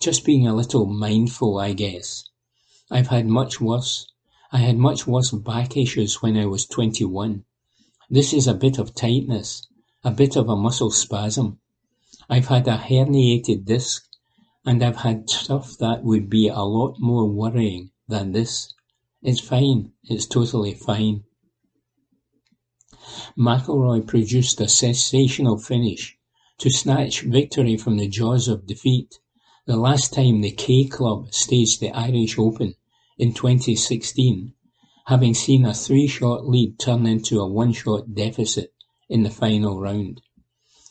Just 0.00 0.24
being 0.24 0.46
a 0.46 0.54
little 0.54 0.86
mindful, 0.86 1.58
I 1.58 1.72
guess. 1.72 2.24
I've 2.90 3.08
had 3.08 3.26
much 3.26 3.60
worse. 3.60 4.06
I 4.52 4.58
had 4.58 4.78
much 4.78 5.06
worse 5.06 5.30
back 5.30 5.76
issues 5.76 6.22
when 6.22 6.36
I 6.36 6.46
was 6.46 6.66
21. 6.66 7.44
This 8.10 8.32
is 8.32 8.46
a 8.46 8.54
bit 8.54 8.78
of 8.78 8.94
tightness, 8.94 9.66
a 10.02 10.10
bit 10.10 10.34
of 10.36 10.48
a 10.48 10.56
muscle 10.56 10.90
spasm. 10.90 11.58
I've 12.30 12.46
had 12.46 12.66
a 12.66 12.78
herniated 12.78 13.66
disc, 13.66 14.06
and 14.64 14.82
I've 14.82 14.96
had 14.96 15.28
stuff 15.28 15.76
that 15.78 16.04
would 16.04 16.30
be 16.30 16.48
a 16.48 16.60
lot 16.60 16.96
more 16.98 17.26
worrying 17.28 17.90
than 18.08 18.32
this. 18.32 18.72
It's 19.22 19.40
fine. 19.40 19.92
It's 20.04 20.26
totally 20.26 20.72
fine. 20.72 21.24
McIlroy 23.36 24.06
produced 24.06 24.60
a 24.60 24.68
sensational 24.68 25.58
finish 25.58 26.16
to 26.58 26.70
snatch 26.70 27.20
victory 27.22 27.76
from 27.76 27.98
the 27.98 28.08
jaws 28.08 28.48
of 28.48 28.66
defeat 28.66 29.18
the 29.66 29.76
last 29.76 30.14
time 30.14 30.40
the 30.40 30.50
K 30.50 30.86
Club 30.86 31.34
staged 31.34 31.80
the 31.80 31.90
Irish 31.90 32.38
Open 32.38 32.74
in 33.18 33.34
twenty-sixteen, 33.34 34.54
having 35.08 35.32
seen 35.32 35.64
a 35.64 35.72
three-shot 35.72 36.46
lead 36.46 36.78
turn 36.78 37.06
into 37.06 37.40
a 37.40 37.48
one-shot 37.48 38.14
deficit 38.14 38.74
in 39.08 39.22
the 39.22 39.30
final 39.30 39.80
round. 39.80 40.20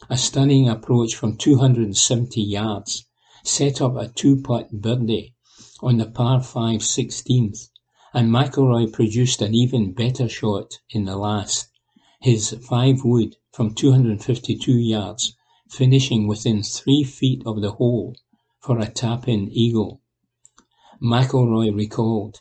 A 0.10 0.18
stunning 0.18 0.68
approach 0.68 1.14
from 1.14 1.38
270 1.38 2.42
yards 2.42 3.06
set 3.44 3.80
up 3.80 3.96
a 3.96 4.08
two-putt 4.08 4.72
birdie 4.72 5.36
on 5.84 5.98
the 5.98 6.08
par 6.08 6.42
5 6.42 6.82
16th, 6.82 7.70
and 8.12 8.32
McIlroy 8.32 8.92
produced 8.92 9.44
an 9.44 9.54
even 9.54 9.94
better 9.94 10.28
shot 10.28 10.80
in 10.90 11.06
the 11.06 11.16
last, 11.16 11.68
his 12.20 12.58
five-wood 12.68 13.36
from 13.52 13.76
252 13.76 14.72
yards, 14.72 15.38
finishing 15.70 16.26
within 16.26 16.64
three 16.64 17.04
feet 17.04 17.44
of 17.46 17.62
the 17.62 17.74
hole 17.74 18.16
for 18.62 18.80
a 18.80 18.88
tap-in 18.88 19.48
eagle. 19.52 20.02
McIlroy 21.00 21.72
recalled, 21.76 22.40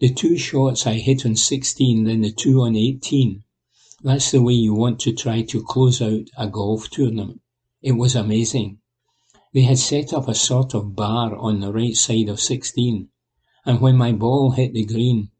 The 0.00 0.14
two 0.14 0.38
shots 0.38 0.86
I 0.86 0.94
hit 0.94 1.26
on 1.26 1.34
16 1.34 2.04
then 2.04 2.20
the 2.20 2.30
two 2.30 2.60
on 2.62 2.76
18. 2.76 3.42
That's 4.04 4.30
the 4.30 4.40
way 4.40 4.52
you 4.52 4.72
want 4.72 5.00
to 5.00 5.12
try 5.12 5.42
to 5.42 5.60
close 5.60 6.00
out 6.00 6.28
a 6.36 6.46
golf 6.46 6.88
tournament. 6.88 7.40
It 7.82 7.96
was 7.96 8.14
amazing. 8.14 8.78
They 9.52 9.62
had 9.62 9.78
set 9.78 10.12
up 10.12 10.28
a 10.28 10.36
sort 10.36 10.72
of 10.72 10.94
bar 10.94 11.34
on 11.34 11.58
the 11.58 11.72
right 11.72 11.96
side 11.96 12.28
of 12.28 12.38
16, 12.38 13.08
and 13.66 13.80
when 13.80 13.96
my 13.96 14.12
ball 14.12 14.52
hit 14.52 14.72
the 14.72 14.84
green, 14.84 15.30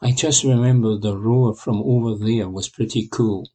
I 0.00 0.12
just 0.12 0.44
remember 0.44 0.96
the 0.96 1.18
roar 1.18 1.54
from 1.54 1.82
over 1.82 2.16
there 2.16 2.48
was 2.48 2.70
pretty 2.70 3.08
cool. 3.08 3.50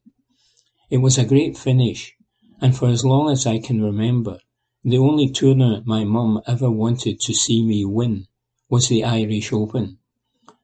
It 0.90 0.98
was 0.98 1.18
a 1.18 1.24
great 1.24 1.58
finish, 1.58 2.14
and 2.60 2.76
for 2.76 2.86
as 2.88 3.04
long 3.04 3.30
as 3.30 3.48
I 3.48 3.58
can 3.58 3.82
remember, 3.82 4.38
the 4.84 4.98
only 4.98 5.28
tournament 5.28 5.88
my 5.88 6.04
mum 6.04 6.40
ever 6.46 6.70
wanted 6.70 7.18
to 7.22 7.34
see 7.34 7.64
me 7.64 7.84
win 7.84 8.28
was 8.68 8.86
the 8.86 9.02
Irish 9.02 9.52
Open. 9.52 9.98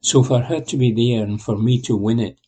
So 0.01 0.23
for 0.23 0.41
her 0.43 0.61
to 0.61 0.77
be 0.77 0.91
there 0.91 1.25
and 1.25 1.41
for 1.41 1.57
me 1.57 1.81
to 1.81 1.95
win 1.95 2.19
it, 2.19 2.39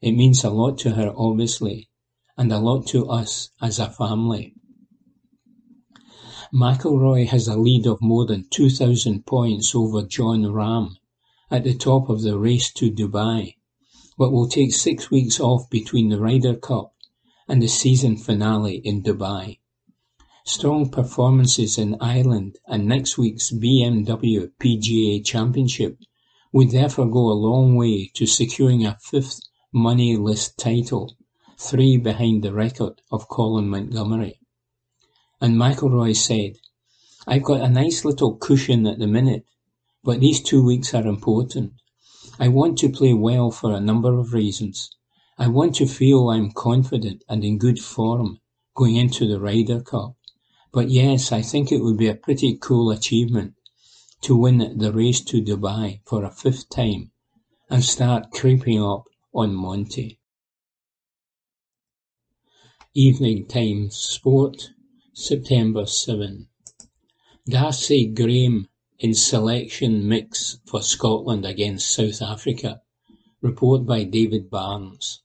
it 0.00 0.12
means 0.12 0.42
a 0.42 0.50
lot 0.50 0.78
to 0.78 0.90
her 0.90 1.12
obviously, 1.16 1.88
and 2.36 2.52
a 2.52 2.58
lot 2.58 2.86
to 2.88 3.08
us 3.08 3.50
as 3.60 3.78
a 3.78 3.88
family. 3.88 4.54
McIlroy 6.52 7.26
has 7.26 7.48
a 7.48 7.56
lead 7.56 7.86
of 7.86 8.00
more 8.00 8.26
than 8.26 8.48
2,000 8.50 9.26
points 9.26 9.74
over 9.74 10.02
Jon 10.02 10.42
Rahm 10.42 10.96
at 11.50 11.64
the 11.64 11.74
top 11.74 12.08
of 12.08 12.22
the 12.22 12.38
race 12.38 12.72
to 12.72 12.90
Dubai, 12.90 13.54
but 14.18 14.32
will 14.32 14.48
take 14.48 14.74
six 14.74 15.10
weeks 15.10 15.38
off 15.38 15.70
between 15.70 16.08
the 16.08 16.20
Ryder 16.20 16.56
Cup 16.56 16.94
and 17.48 17.62
the 17.62 17.68
season 17.68 18.16
finale 18.16 18.76
in 18.76 19.02
Dubai. 19.02 19.58
Strong 20.44 20.90
performances 20.90 21.78
in 21.78 21.96
Ireland 22.00 22.58
and 22.66 22.86
next 22.86 23.16
week's 23.18 23.52
BMW 23.52 24.50
PGA 24.60 25.24
Championship 25.24 25.98
would 26.52 26.70
therefore 26.70 27.06
go 27.06 27.30
a 27.30 27.42
long 27.48 27.76
way 27.76 28.10
to 28.14 28.26
securing 28.26 28.84
a 28.84 28.98
fifth 29.00 29.40
money 29.72 30.16
list 30.16 30.56
title, 30.56 31.16
three 31.58 31.96
behind 31.96 32.42
the 32.42 32.52
record 32.52 33.00
of 33.10 33.28
Colin 33.28 33.68
Montgomerie. 33.68 34.40
And 35.40 35.56
McIlroy 35.56 36.14
said, 36.16 36.58
I've 37.26 37.42
got 37.42 37.60
a 37.60 37.68
nice 37.68 38.04
little 38.04 38.36
cushion 38.36 38.86
at 38.86 38.98
the 38.98 39.06
minute, 39.06 39.44
but 40.04 40.20
these 40.20 40.40
two 40.40 40.64
weeks 40.64 40.94
are 40.94 41.06
important. 41.06 41.72
I 42.38 42.48
want 42.48 42.78
to 42.78 42.88
play 42.88 43.12
well 43.12 43.50
for 43.50 43.72
a 43.72 43.80
number 43.80 44.18
of 44.18 44.32
reasons. 44.32 44.90
I 45.36 45.48
want 45.48 45.74
to 45.76 45.86
feel 45.86 46.30
I'm 46.30 46.52
confident 46.52 47.24
and 47.28 47.44
in 47.44 47.58
good 47.58 47.80
form 47.80 48.40
going 48.74 48.96
into 48.96 49.26
the 49.26 49.40
Ryder 49.40 49.80
Cup. 49.80 50.14
But 50.72 50.90
yes, 50.90 51.32
I 51.32 51.42
think 51.42 51.72
it 51.72 51.82
would 51.82 51.96
be 51.96 52.08
a 52.08 52.14
pretty 52.14 52.56
cool 52.56 52.90
achievement 52.90 53.55
to 54.26 54.34
win 54.34 54.76
the 54.76 54.90
race 54.92 55.20
to 55.20 55.40
Dubai 55.40 56.00
for 56.04 56.24
a 56.24 56.32
fifth 56.32 56.68
time 56.68 57.12
and 57.70 57.84
start 57.84 58.32
creeping 58.32 58.82
up 58.82 59.04
on 59.32 59.54
Monty. 59.54 60.18
Evening 62.92 63.46
Times 63.46 63.94
Sport, 63.94 64.70
September 65.12 65.86
7. 65.86 66.48
Darcy 67.48 68.08
Graham 68.08 68.66
in 68.98 69.14
selection 69.14 70.08
mix 70.08 70.58
for 70.66 70.82
Scotland 70.82 71.46
against 71.46 71.94
South 71.94 72.20
Africa. 72.20 72.82
Report 73.40 73.86
by 73.86 74.02
David 74.02 74.50
Barnes. 74.50 75.22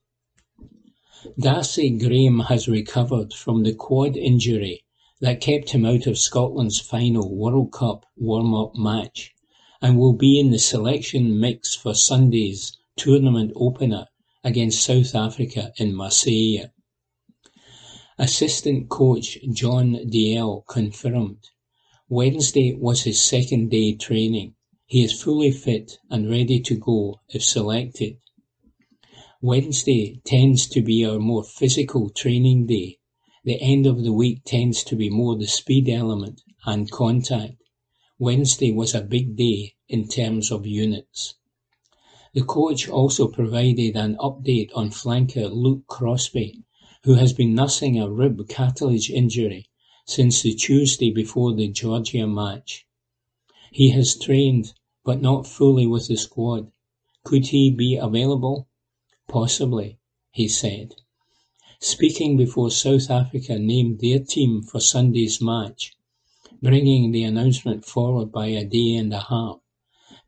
Darcy 1.39 1.89
Graham 1.89 2.41
has 2.41 2.67
recovered 2.67 3.33
from 3.33 3.63
the 3.63 3.73
quad 3.73 4.15
injury 4.15 4.83
that 5.21 5.39
kept 5.39 5.69
him 5.69 5.85
out 5.85 6.07
of 6.07 6.17
Scotland's 6.17 6.79
final 6.79 7.35
World 7.35 7.71
Cup 7.71 8.07
warm-up 8.17 8.75
match 8.75 9.31
and 9.79 9.97
will 9.97 10.13
be 10.13 10.39
in 10.39 10.49
the 10.49 10.57
selection 10.57 11.39
mix 11.39 11.75
for 11.75 11.93
Sunday's 11.93 12.75
tournament 12.97 13.51
opener 13.55 14.07
against 14.43 14.83
South 14.83 15.13
Africa 15.13 15.71
in 15.77 15.95
Marseille. 15.95 16.71
Assistant 18.17 18.89
coach 18.89 19.37
John 19.53 19.93
Dalziel 19.93 20.65
confirmed. 20.67 21.49
Wednesday 22.09 22.73
was 22.73 23.03
his 23.03 23.21
second 23.21 23.69
day 23.69 23.93
training. 23.93 24.55
He 24.87 25.03
is 25.03 25.21
fully 25.21 25.51
fit 25.51 25.99
and 26.09 26.29
ready 26.29 26.59
to 26.61 26.75
go 26.75 27.21
if 27.29 27.43
selected. 27.43 28.17
Wednesday 29.39 30.19
tends 30.25 30.67
to 30.69 30.81
be 30.81 31.05
our 31.05 31.19
more 31.19 31.43
physical 31.43 32.09
training 32.09 32.65
day 32.65 32.97
the 33.43 33.59
end 33.61 33.87
of 33.87 34.03
the 34.03 34.13
week 34.13 34.43
tends 34.43 34.83
to 34.83 34.95
be 34.95 35.09
more 35.09 35.35
the 35.35 35.47
speed 35.47 35.89
element 35.89 36.43
and 36.65 36.91
contact. 36.91 37.55
Wednesday 38.19 38.71
was 38.71 38.93
a 38.93 39.01
big 39.01 39.35
day 39.35 39.73
in 39.89 40.07
terms 40.07 40.51
of 40.51 40.67
units. 40.67 41.33
The 42.33 42.43
coach 42.43 42.87
also 42.87 43.27
provided 43.27 43.95
an 43.95 44.15
update 44.17 44.69
on 44.75 44.91
flanker 44.91 45.51
Luke 45.51 45.87
Crosbie, 45.87 46.63
who 47.03 47.15
has 47.15 47.33
been 47.33 47.55
nursing 47.55 47.99
a 47.99 48.09
rib 48.09 48.47
cartilage 48.47 49.09
injury 49.09 49.67
since 50.05 50.41
the 50.41 50.53
Tuesday 50.53 51.11
before 51.11 51.53
the 51.53 51.67
Georgia 51.67 52.27
match. 52.27 52.85
He 53.71 53.89
has 53.89 54.15
trained, 54.15 54.73
but 55.03 55.21
not 55.21 55.47
fully 55.47 55.87
with 55.87 56.07
the 56.07 56.15
squad. 56.15 56.71
Could 57.23 57.47
he 57.47 57.71
be 57.71 57.95
available? 57.95 58.67
Possibly, 59.27 59.97
he 60.31 60.47
said. 60.47 61.00
Speaking 61.83 62.37
before 62.37 62.69
South 62.69 63.09
Africa 63.09 63.57
named 63.57 64.01
their 64.01 64.19
team 64.19 64.61
for 64.61 64.79
Sunday's 64.79 65.41
match, 65.41 65.95
bringing 66.61 67.11
the 67.11 67.23
announcement 67.23 67.85
forward 67.85 68.31
by 68.31 68.49
a 68.49 68.63
day 68.63 68.93
and 68.93 69.11
a 69.11 69.19
half, 69.19 69.61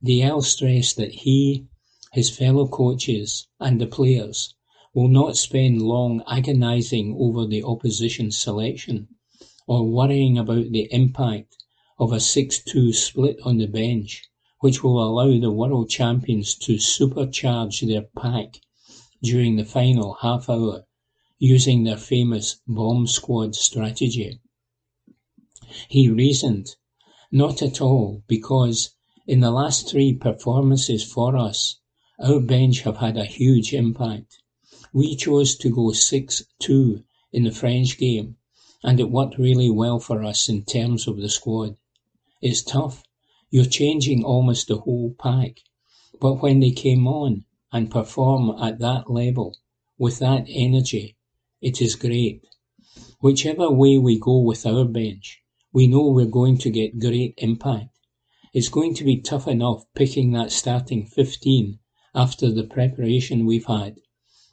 Dalziel 0.04 0.41
stressed 0.43 0.97
that 0.97 1.14
he, 1.14 1.68
his 2.12 2.32
fellow 2.32 2.68
coaches, 2.68 3.45
and 3.60 3.80
the 3.80 3.86
players 3.86 4.56
will 4.95 5.08
not 5.08 5.38
spend 5.38 5.84
long 5.84 6.24
agonising 6.26 7.16
over 7.20 7.45
the 7.45 7.64
opposition 7.64 8.32
selection 8.32 9.10
or 9.68 9.88
worrying 9.88 10.39
about 10.39 10.72
the 10.72 10.88
impact 10.91 11.64
of 11.99 12.12
a 12.12 12.18
6-2 12.18 12.95
split 12.95 13.39
on 13.43 13.60
the 13.60 13.68
bench, 13.68 14.24
which 14.62 14.84
will 14.84 14.99
allow 15.04 15.39
the 15.39 15.51
world 15.51 15.88
champions 15.88 16.56
to 16.56 16.78
supercharge 16.78 17.88
their 17.88 18.08
pack 18.20 18.60
during 19.22 19.56
the 19.56 19.66
final 19.66 20.16
half 20.16 20.49
hour 20.49 20.88
using 21.45 21.83
their 21.83 21.97
famous 21.97 22.61
bomb 22.65 23.05
squad 23.05 23.53
strategy. 23.53 24.39
He 25.89 26.07
reasoned, 26.07 26.77
not 27.33 27.61
at 27.61 27.81
all, 27.81 28.23
because 28.27 28.91
in 29.27 29.41
the 29.41 29.51
last 29.51 29.89
three 29.89 30.13
performances 30.13 31.03
for 31.03 31.35
us, 31.35 31.81
our 32.17 32.39
bench 32.39 32.79
have 32.83 32.95
had 32.95 33.17
a 33.17 33.25
huge 33.25 33.73
impact. 33.73 34.37
We 34.93 35.17
chose 35.17 35.57
to 35.57 35.69
go 35.69 35.91
6-2 35.91 37.03
in 37.33 37.43
the 37.43 37.51
French 37.51 37.97
game, 37.97 38.37
and 38.81 38.97
it 39.01 39.11
worked 39.11 39.37
really 39.37 39.69
well 39.69 39.99
for 39.99 40.23
us 40.23 40.47
in 40.47 40.63
terms 40.63 41.09
of 41.09 41.17
the 41.17 41.27
squad. 41.27 41.75
It's 42.41 42.63
tough. 42.63 43.03
You're 43.49 43.65
changing 43.65 44.23
almost 44.23 44.69
the 44.69 44.77
whole 44.77 45.13
pack, 45.19 45.57
But 46.21 46.41
when 46.41 46.61
they 46.61 46.71
came 46.71 47.05
on 47.05 47.43
and 47.73 47.91
perform 47.91 48.63
at 48.63 48.79
that 48.79 49.09
level, 49.09 49.57
with 49.97 50.19
that 50.19 50.45
energy, 50.47 51.17
it 51.64 51.82
is 51.82 51.95
great. 51.95 52.43
Whichever 53.22 53.72
way 53.72 53.97
we 53.97 54.20
go 54.20 54.39
with 54.39 54.66
our 54.66 54.84
bench, 54.84 55.41
we 55.72 55.88
know 55.88 56.09
we're 56.09 56.26
going 56.26 56.57
to 56.57 56.70
get 56.70 56.99
great 56.99 57.36
impact. 57.38 57.97
It's 58.53 58.68
going 58.68 58.93
to 58.95 59.05
be 59.05 59.22
tough 59.22 59.47
enough 59.47 59.86
picking 59.95 60.34
that 60.34 60.51
starting 60.51 61.05
15 61.05 61.80
after 62.14 62.51
the 62.51 62.66
preparation 62.66 63.45
we've 63.45 63.66
had. 63.66 63.95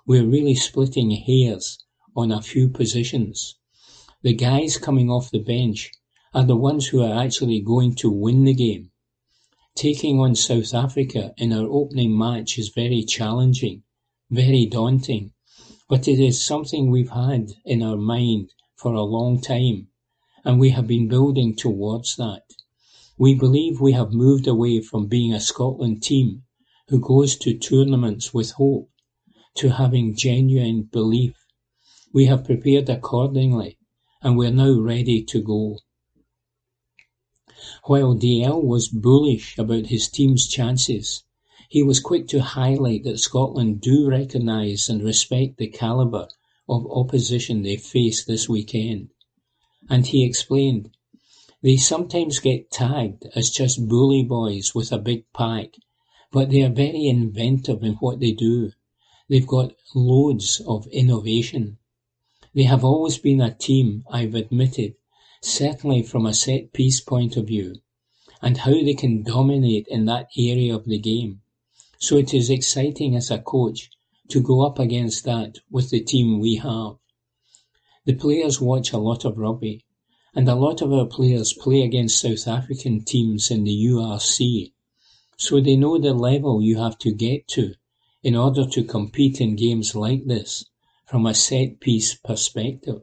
We're 0.07 0.25
really 0.25 0.55
splitting 0.55 1.11
hairs 1.11 1.79
on 2.15 2.31
a 2.31 2.41
few 2.41 2.69
positions. 2.69 3.57
The 4.23 4.33
guys 4.33 4.79
coming 4.79 5.11
off 5.11 5.33
the 5.33 5.41
bench 5.41 5.91
are 6.33 6.45
the 6.45 6.55
ones 6.55 6.87
who 6.87 7.03
are 7.03 7.21
actually 7.21 7.61
going 7.61 7.97
to 7.97 8.09
win 8.09 8.45
the 8.45 8.55
game. 8.55 8.93
Taking 9.75 10.21
on 10.21 10.37
South 10.37 10.73
Africa 10.75 11.35
in 11.37 11.53
our 11.53 11.67
opening 11.67 12.17
match 12.17 12.57
is 12.57 12.69
very 12.69 13.03
challenging, 13.03 13.83
very 14.31 14.65
daunting, 14.65 15.33
but 15.91 16.07
it 16.07 16.21
is 16.21 16.41
something 16.41 16.89
we've 16.89 17.11
had 17.11 17.51
in 17.65 17.83
our 17.83 17.97
mind 17.97 18.53
for 18.77 18.95
a 18.95 19.03
long 19.03 19.41
time, 19.41 19.89
and 20.45 20.61
we 20.61 20.71
have 20.71 20.87
been 20.87 21.09
building 21.09 21.53
towards 21.57 22.15
that. 22.15 22.45
We 23.19 23.35
believe 23.35 23.81
we 23.81 23.91
have 23.95 24.13
moved 24.13 24.47
away 24.47 24.83
from 24.83 25.09
being 25.09 25.35
a 25.35 25.41
Scotland 25.41 26.05
team 26.05 26.45
who 26.89 27.01
goes 27.01 27.37
to 27.39 27.59
tournaments 27.59 28.33
with 28.33 28.53
hope 28.53 28.89
to 29.57 29.71
having 29.71 30.15
genuine 30.15 30.85
belief. 30.85 31.35
We 32.15 32.27
have 32.27 32.45
prepared 32.45 32.89
accordingly, 32.89 33.77
and 34.23 34.37
we 34.37 34.47
are 34.47 34.53
now 34.53 34.79
ready 34.79 35.25
to 35.25 35.43
go. 35.43 35.81
While 37.87 38.15
Dalziel 38.15 38.63
was 38.63 38.89
bullish 38.89 39.59
about 39.59 39.87
his 39.87 40.09
team's 40.09 40.47
chances, 40.47 41.25
he 41.73 41.85
was 41.85 42.01
quick 42.01 42.27
to 42.27 42.43
highlight 42.43 43.05
that 43.05 43.21
Scotland 43.21 43.81
do 43.81 44.09
recognise 44.09 44.89
and 44.89 45.05
respect 45.05 45.57
the 45.57 45.69
calibre 45.69 46.27
of 46.69 46.85
opposition 46.91 47.63
they 47.63 47.77
face 47.77 48.25
this 48.25 48.49
weekend. 48.49 49.09
And 49.89 50.05
he 50.05 50.27
explained, 50.27 50.91
they 51.63 51.77
sometimes 51.77 52.41
get 52.41 52.73
tagged 52.73 53.25
as 53.37 53.51
just 53.51 53.87
bully 53.87 54.25
boys 54.25 54.75
with 54.75 54.91
a 54.91 54.99
big 54.99 55.33
pack, 55.33 55.77
but 56.33 56.51
they 56.51 56.63
are 56.63 56.71
very 56.71 57.07
inventive 57.07 57.85
in 57.85 57.93
what 57.95 58.19
they 58.19 58.33
do. 58.33 58.73
They've 59.29 59.47
got 59.47 59.77
loads 59.95 60.61
of 60.67 60.89
innovation. 60.89 61.79
They 62.53 62.65
have 62.65 62.83
always 62.83 63.19
been 63.19 63.41
a 63.41 63.55
team, 63.55 64.03
I've 64.11 64.35
admitted, 64.35 64.97
certainly 65.41 66.03
from 66.03 66.27
a 66.27 66.35
set 66.35 66.73
piece 66.73 67.01
point 67.01 67.37
of 67.37 67.47
view, 67.47 67.77
and 68.43 68.57
how 68.57 68.73
they 68.73 68.95
can 68.95 69.23
dominate 69.23 69.87
in 69.89 70.07
that 70.07 70.31
area 70.37 70.75
of 70.75 70.87
the 70.87 70.99
game. 70.99 71.43
So 72.01 72.17
it 72.17 72.33
is 72.33 72.49
exciting 72.49 73.15
as 73.15 73.31
a 73.31 73.39
coach 73.39 73.91
to 74.29 74.41
go 74.41 74.67
up 74.67 74.79
against 74.79 75.25
that 75.25 75.59
with 75.71 75.91
the 75.91 76.01
team 76.01 76.41
we 76.41 76.57
have. 76.57 76.97
The 78.07 78.15
players 78.15 78.59
watch 78.61 78.93
a 78.93 78.99
lot 78.99 79.27
of 79.27 79.37
rugby, 79.37 79.85
and 80.35 80.49
a 80.49 80.55
lot 80.55 80.81
of 80.81 80.93
our 80.93 81.05
players 81.05 81.53
play 81.53 81.83
against 81.83 82.21
South 82.21 82.49
African 82.49 83.05
teams 83.05 83.51
in 83.51 83.65
the 83.65 83.85
URC, 83.85 84.73
so 85.37 85.61
they 85.61 85.77
know 85.77 85.99
the 85.99 86.15
level 86.15 86.63
you 86.63 86.79
have 86.79 86.97
to 87.01 87.13
get 87.13 87.47
to 87.49 87.75
in 88.23 88.35
order 88.35 88.67
to 88.67 88.83
compete 88.83 89.39
in 89.39 89.55
games 89.55 89.95
like 89.95 90.25
this 90.25 90.65
from 91.05 91.27
a 91.27 91.35
set 91.35 91.81
piece 91.81 92.15
perspective. 92.15 93.03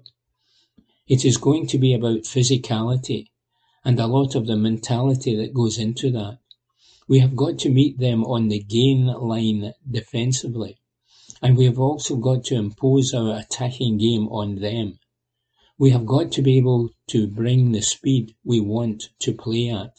It 1.08 1.24
is 1.24 1.38
going 1.38 1.68
to 1.68 1.78
be 1.78 1.94
about 1.94 2.24
physicality 2.24 3.28
and 3.86 4.00
a 4.00 4.08
lot 4.08 4.34
of 4.34 4.48
the 4.48 4.58
mentality 4.58 5.36
that 5.36 5.54
goes 5.54 5.78
into 5.78 6.12
that. 6.12 6.40
We 7.10 7.20
have 7.20 7.38
got 7.38 7.58
to 7.60 7.70
meet 7.70 8.00
them 8.00 8.26
on 8.26 8.50
the 8.50 8.60
gain 8.60 9.06
line 9.06 9.74
defensively, 9.90 10.78
and 11.42 11.56
we 11.56 11.64
have 11.64 11.80
also 11.80 12.18
got 12.18 12.44
to 12.46 12.56
impose 12.56 13.14
our 13.14 13.40
attacking 13.40 13.98
game 13.98 14.28
on 14.28 14.56
them. 14.56 15.00
We 15.80 15.92
have 15.92 16.06
got 16.06 16.34
to 16.34 16.42
be 16.42 16.58
able 16.58 16.90
to 17.08 17.28
bring 17.28 17.72
the 17.72 17.82
speed 17.82 18.36
we 18.44 18.60
want 18.60 19.10
to 19.20 19.34
play 19.34 19.70
at, 19.70 19.94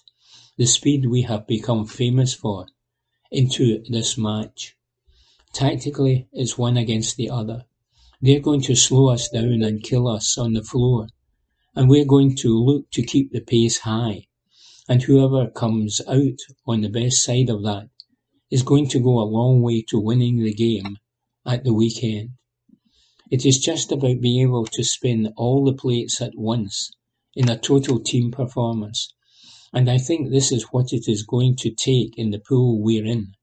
the 0.59 0.67
speed 0.67 1.07
we 1.07 1.23
have 1.23 1.47
become 1.47 1.87
famous 1.87 2.35
for, 2.35 2.67
into 3.31 3.83
this 3.89 4.19
match. 4.19 4.77
Tactically, 5.55 6.29
it's 6.33 6.59
one 6.59 6.77
against 6.77 7.17
the 7.17 7.31
other. 7.31 7.65
They're 8.21 8.41
going 8.41 8.61
to 8.63 8.75
slow 8.75 9.09
us 9.09 9.29
down 9.31 9.63
and 9.63 9.83
kill 9.83 10.09
us 10.09 10.37
on 10.37 10.53
the 10.53 10.63
floor, 10.63 11.07
and 11.75 11.89
we're 11.89 12.05
going 12.05 12.37
to 12.37 12.55
look 12.55 12.91
to 12.91 13.03
keep 13.03 13.33
the 13.33 13.41
pace 13.41 13.79
high. 13.79 14.28
And 14.89 15.03
whoever 15.03 15.51
comes 15.51 16.01
out 16.09 16.39
on 16.67 16.81
the 16.81 16.89
best 16.89 17.23
side 17.23 17.51
of 17.51 17.63
that 17.65 17.91
is 18.51 18.63
going 18.63 18.89
to 18.89 19.01
go 19.01 19.21
a 19.21 19.29
long 19.29 19.61
way 19.61 19.83
to 19.89 20.01
winning 20.01 20.43
the 20.43 20.55
game 20.55 20.97
at 21.47 21.65
the 21.65 21.75
weekend. 21.75 22.31
It 23.31 23.45
is 23.45 23.59
just 23.59 23.93
about 23.93 24.23
being 24.23 24.41
able 24.49 24.65
to 24.65 24.83
spin 24.83 25.35
all 25.37 25.65
the 25.65 25.75
plates 25.75 26.23
at 26.23 26.33
once 26.35 26.91
in 27.35 27.51
a 27.51 27.59
total 27.59 28.01
team 28.01 28.31
performance. 28.31 29.13
And 29.73 29.91
I 29.91 29.99
think 29.99 30.31
this 30.31 30.51
is 30.51 30.69
what 30.71 30.95
it 30.95 31.07
is 31.07 31.23
going 31.25 31.57
to 31.57 31.71
take 31.71 32.17
in 32.17 32.31
the 32.31 32.39
pool 32.39 32.83
we're 32.83 33.05
in. 33.05 33.35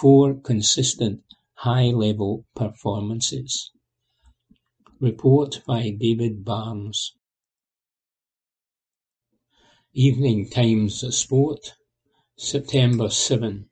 Four 0.00 0.34
consistent 0.40 1.20
high 1.56 1.90
level 1.90 2.46
performances. 2.56 3.70
Report 4.98 5.60
by 5.66 5.90
David 5.90 6.44
Barnes. 6.44 7.14
Evening 9.92 10.48
Times 10.48 11.02
Sport, 11.16 11.74
September 12.36 13.10
7. 13.10 13.68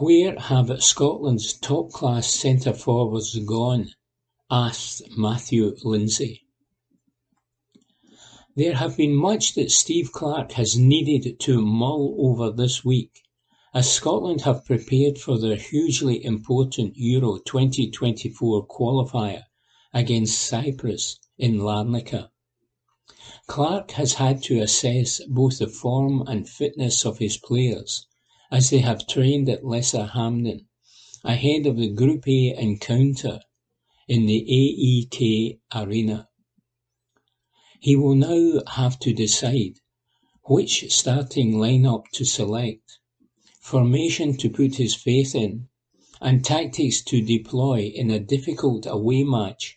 Where 0.00 0.36
have 0.36 0.82
Scotland's 0.82 1.52
top 1.52 1.92
class 1.92 2.34
centre 2.34 2.72
forwards 2.72 3.38
gone? 3.38 3.92
asked 4.50 5.02
Matthew 5.16 5.76
Lindsay. 5.84 6.42
There 8.56 8.74
have 8.74 8.96
been 8.96 9.14
much 9.14 9.54
that 9.54 9.70
Steve 9.70 10.10
Clarke 10.10 10.50
has 10.54 10.76
needed 10.76 11.38
to 11.38 11.64
mull 11.64 12.16
over 12.18 12.50
this 12.50 12.84
week 12.84 13.22
as 13.72 13.92
Scotland 13.92 14.40
have 14.40 14.64
prepared 14.64 15.18
for 15.18 15.38
their 15.38 15.54
hugely 15.54 16.24
important 16.24 16.96
Euro 16.96 17.38
2024 17.38 18.66
qualifier 18.66 19.44
against 19.94 20.42
Cyprus 20.42 21.16
in 21.38 21.58
Larnaca. 21.58 22.30
Clarke 23.48 23.92
has 23.92 24.14
had 24.14 24.42
to 24.42 24.58
assess 24.60 25.20
both 25.28 25.60
the 25.60 25.68
form 25.68 26.26
and 26.26 26.48
fitness 26.48 27.06
of 27.06 27.18
his 27.18 27.36
players 27.36 28.04
as 28.50 28.70
they 28.70 28.80
have 28.80 29.06
trained 29.06 29.48
at 29.48 29.64
Lesser 29.64 30.04
Hampden 30.04 30.66
ahead 31.22 31.64
of 31.64 31.76
the 31.76 31.86
Group 31.88 32.26
A 32.26 32.56
encounter 32.60 33.38
in 34.08 34.26
the 34.26 34.44
AEK 34.50 35.60
Arena. 35.72 36.28
He 37.78 37.94
will 37.94 38.16
now 38.16 38.62
have 38.66 38.98
to 38.98 39.12
decide 39.12 39.78
which 40.46 40.92
starting 40.92 41.52
lineup 41.52 42.08
to 42.14 42.24
select 42.24 42.98
formation 43.60 44.36
to 44.38 44.50
put 44.50 44.74
his 44.74 44.96
faith 44.96 45.36
in, 45.36 45.68
and 46.20 46.44
tactics 46.44 47.00
to 47.04 47.22
deploy 47.22 47.92
in 47.94 48.10
a 48.10 48.18
difficult 48.18 48.86
away 48.86 49.22
match 49.22 49.76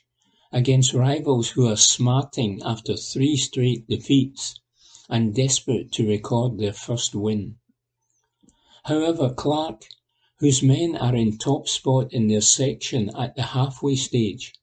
against 0.52 0.93
rivals 0.93 1.52
who 1.52 1.68
are 1.68 1.78
smarting 1.78 2.62
after 2.64 2.95
three 2.95 3.36
straight 3.36 3.88
defeats 3.88 4.60
and 5.08 5.36
desperate 5.36 5.91
to 5.91 6.08
record 6.08 6.58
their 6.58 6.74
first 6.74 7.14
win. 7.14 7.56
However, 8.86 9.34
Clarke, 9.34 9.86
whose 10.39 10.64
men 10.64 10.95
are 10.95 11.16
in 11.16 11.38
top 11.38 11.68
spot 11.68 12.14
in 12.14 12.28
their 12.28 12.41
section 12.41 13.10
at 13.16 13.36
the 13.36 13.43
halfway 13.43 13.95
stage, 13.95 14.54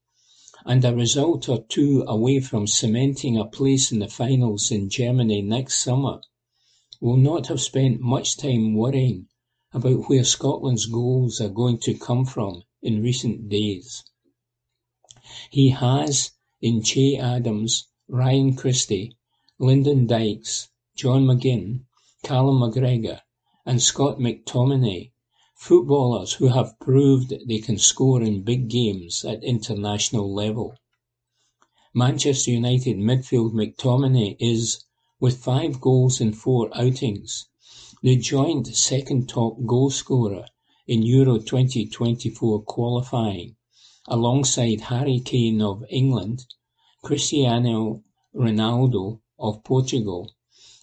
and 0.64 0.84
a 0.84 0.94
result 0.94 1.48
or 1.48 1.64
two 1.68 2.02
away 2.08 2.40
from 2.40 2.66
cementing 2.66 3.36
a 3.36 3.44
place 3.44 3.92
in 3.92 4.00
the 4.00 4.08
finals 4.08 4.70
in 4.72 4.88
Germany 4.90 5.42
next 5.42 5.80
summer, 5.80 6.20
will 7.00 7.16
not 7.16 7.46
have 7.46 7.60
spent 7.60 8.00
much 8.00 8.36
time 8.36 8.74
worrying 8.74 9.28
about 9.72 10.08
where 10.08 10.24
Scotland's 10.24 10.86
goals 10.86 11.40
are 11.40 11.48
going 11.48 11.78
to 11.78 11.94
come 11.94 12.24
from 12.24 12.62
in 12.82 13.02
recent 13.02 13.48
days. 13.48 14.02
He 15.50 15.70
has, 15.70 16.30
in 16.60 16.82
Che 16.82 17.16
Adams, 17.16 17.88
Ryan 18.06 18.54
Christie, 18.54 19.16
Lyndon 19.58 20.06
Dykes, 20.06 20.68
John 20.94 21.26
McGinn, 21.26 21.80
Callum 22.22 22.60
McGregor, 22.60 23.22
and 23.64 23.82
Scott 23.82 24.20
McTominay, 24.20 25.10
footballers 25.56 26.34
who 26.34 26.46
have 26.46 26.78
proved 26.78 27.34
they 27.48 27.58
can 27.58 27.76
score 27.76 28.22
in 28.22 28.42
big 28.42 28.68
games 28.68 29.24
at 29.24 29.42
international 29.42 30.32
level. 30.32 30.76
Manchester 31.92 32.52
United 32.52 32.96
midfield 32.96 33.52
McTominay 33.52 34.36
is, 34.38 34.84
with 35.18 35.42
five 35.42 35.80
goals 35.80 36.20
in 36.20 36.34
four 36.34 36.70
outings, 36.72 37.46
the 38.02 38.16
joint 38.16 38.68
second 38.68 39.28
top 39.28 39.58
goalscorer 39.62 40.46
in 40.86 41.02
Euro 41.02 41.38
2024 41.38 42.62
qualifying, 42.62 43.56
alongside 44.08 44.80
Harry 44.82 45.20
Kane 45.20 45.60
of 45.60 45.84
England, 45.90 46.46
Cristiano 47.02 48.02
Ronaldo 48.34 49.20
of 49.38 49.64
Portugal, 49.64 50.30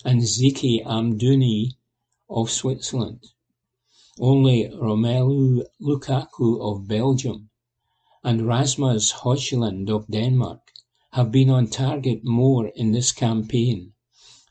and 0.03 0.21
Zeki 0.21 0.84
Amdouni 0.86 1.76
of 2.30 2.51
Switzerland. 2.51 3.26
only 4.19 4.69
Romelu 4.69 5.63
Lukaku 5.82 6.61
of 6.61 6.88
Belgium 6.88 7.49
and 8.24 8.45
Rasmus 8.45 9.11
Højlund 9.11 9.89
of 9.89 10.07
Denmark 10.07 10.71
have 11.13 11.32
been 11.32 11.49
on 11.49 11.67
target 11.67 12.24
more 12.24 12.67
in 12.67 12.91
this 12.91 13.11
campaign 13.11 13.93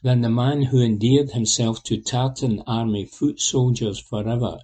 than 0.03 0.21
the 0.21 0.29
man 0.29 0.63
who 0.63 0.81
endeared 0.81 1.31
himself 1.31 1.83
to 1.85 2.01
Tartan 2.01 2.61
Army 2.67 3.05
foot 3.05 3.41
soldiers 3.41 4.01
forever 4.01 4.59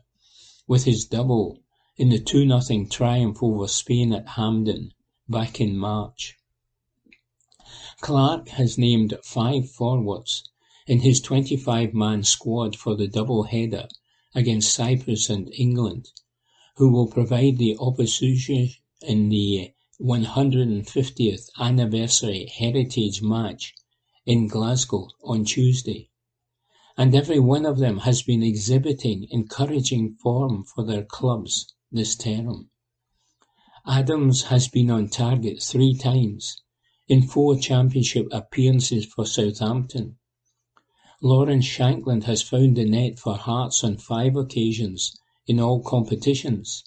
with 0.67 0.85
his 0.85 1.05
double 1.05 1.61
in 1.99 2.11
the 2.11 2.21
2-0 2.21 2.89
triumph 2.89 3.43
over 3.43 3.67
Spain 3.67 4.13
at 4.13 4.29
Hampden 4.29 4.93
back 5.29 5.61
in 5.61 5.77
March. 5.77 6.37
Clarke 8.01 8.51
has 8.51 8.79
named 8.79 9.19
five 9.25 9.69
forwards 9.69 10.49
in 10.87 11.01
his 11.01 11.21
25-man 11.21 12.23
squad 12.23 12.77
for 12.77 12.95
the 12.95 13.09
double-header 13.09 13.89
against 14.33 14.73
Cyprus 14.73 15.29
and 15.29 15.53
England, 15.53 16.13
who 16.77 16.89
will 16.93 17.09
provide 17.09 17.59
the 17.59 17.77
opposition 17.81 18.71
in 19.03 19.29
the 19.29 19.73
150th 20.01 21.51
anniversary 21.59 22.47
heritage 22.47 23.23
match 23.23 23.75
in 24.25 24.47
Glasgow 24.47 25.09
on 25.25 25.45
Tuesday, 25.45 26.11
and 26.97 27.13
every 27.13 27.41
one 27.41 27.67
of 27.67 27.79
them 27.79 27.99
has 27.99 28.23
been 28.23 28.45
exhibiting 28.45 29.27
encouraging 29.33 30.15
form 30.15 30.63
for 30.63 30.85
their 30.85 31.03
clubs 31.03 31.75
this 31.91 32.17
term. 32.17 32.71
Adams 33.87 34.45
has 34.45 34.69
been 34.69 34.91
on 34.91 35.09
target 35.09 35.63
three 35.63 35.95
times 35.95 36.61
in 37.09 37.23
four 37.23 37.57
championship 37.57 38.27
appearances 38.31 39.07
for 39.07 39.25
Southampton. 39.25 40.19
Lawrence 41.23 41.65
Shankland 41.65 42.25
has 42.25 42.43
found 42.43 42.77
the 42.77 42.85
net 42.85 43.19
for 43.19 43.35
Hearts 43.35 43.83
on 43.83 43.97
five 43.97 44.37
occasions 44.37 45.19
in 45.47 45.59
all 45.59 45.83
competitions, 45.83 46.85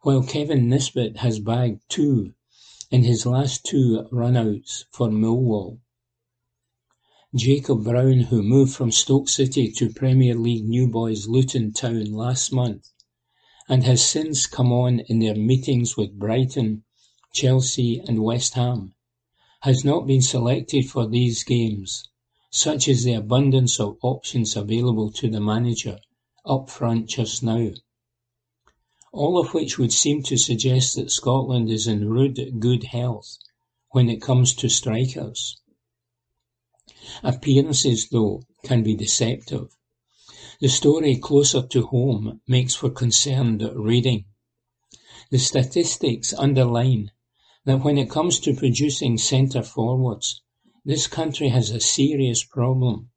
while 0.00 0.22
Kevin 0.22 0.68
Nisbet 0.68 1.18
has 1.18 1.38
bagged 1.40 1.82
two 1.88 2.32
in 2.90 3.04
his 3.04 3.26
last 3.26 3.64
two 3.64 4.08
run-outs 4.10 4.86
for 4.90 5.08
Millwall. 5.08 5.78
Jacob 7.34 7.84
Brown, 7.84 8.20
who 8.20 8.42
moved 8.42 8.74
from 8.74 8.90
Stoke 8.90 9.28
City 9.28 9.70
to 9.72 9.92
Premier 9.92 10.34
League 10.34 10.68
new 10.68 10.88
boys 10.88 11.26
Luton 11.28 11.72
Town 11.72 12.12
last 12.12 12.52
month, 12.52 12.93
and 13.68 13.84
has 13.84 14.04
since 14.04 14.46
come 14.46 14.72
on 14.72 15.00
in 15.00 15.18
their 15.18 15.34
meetings 15.34 15.96
with 15.96 16.18
Brighton, 16.18 16.84
Chelsea 17.32 18.00
and 18.06 18.22
West 18.22 18.54
Ham, 18.54 18.94
has 19.62 19.84
not 19.84 20.06
been 20.06 20.22
selected 20.22 20.88
for 20.88 21.06
these 21.06 21.42
games, 21.42 22.08
such 22.50 22.86
is 22.86 23.04
the 23.04 23.14
abundance 23.14 23.80
of 23.80 23.96
options 24.02 24.54
available 24.56 25.10
to 25.10 25.28
the 25.30 25.40
manager 25.40 25.98
up 26.44 26.68
front 26.68 27.08
just 27.08 27.42
now. 27.42 27.70
All 29.12 29.38
of 29.38 29.54
which 29.54 29.78
would 29.78 29.92
seem 29.92 30.22
to 30.24 30.36
suggest 30.36 30.96
that 30.96 31.10
Scotland 31.10 31.70
is 31.70 31.86
in 31.86 32.08
rude 32.08 32.60
good 32.60 32.84
health 32.84 33.38
when 33.90 34.10
it 34.10 34.20
comes 34.20 34.54
to 34.56 34.68
strikers. 34.68 35.56
Appearances, 37.22 38.08
though, 38.10 38.42
can 38.64 38.82
be 38.82 38.94
deceptive. 38.94 39.74
The 40.60 40.68
story 40.68 41.16
closer 41.16 41.66
to 41.66 41.86
home 41.86 42.40
makes 42.46 42.76
for 42.76 42.88
concerned 42.88 43.68
reading. 43.74 44.26
The 45.30 45.38
statistics 45.38 46.32
underline 46.32 47.10
that 47.64 47.82
when 47.82 47.98
it 47.98 48.08
comes 48.08 48.38
to 48.40 48.54
producing 48.54 49.18
centre 49.18 49.64
forwards, 49.64 50.42
this 50.84 51.08
country 51.08 51.48
has 51.48 51.70
a 51.70 51.80
serious 51.80 52.44
problem 52.44 53.10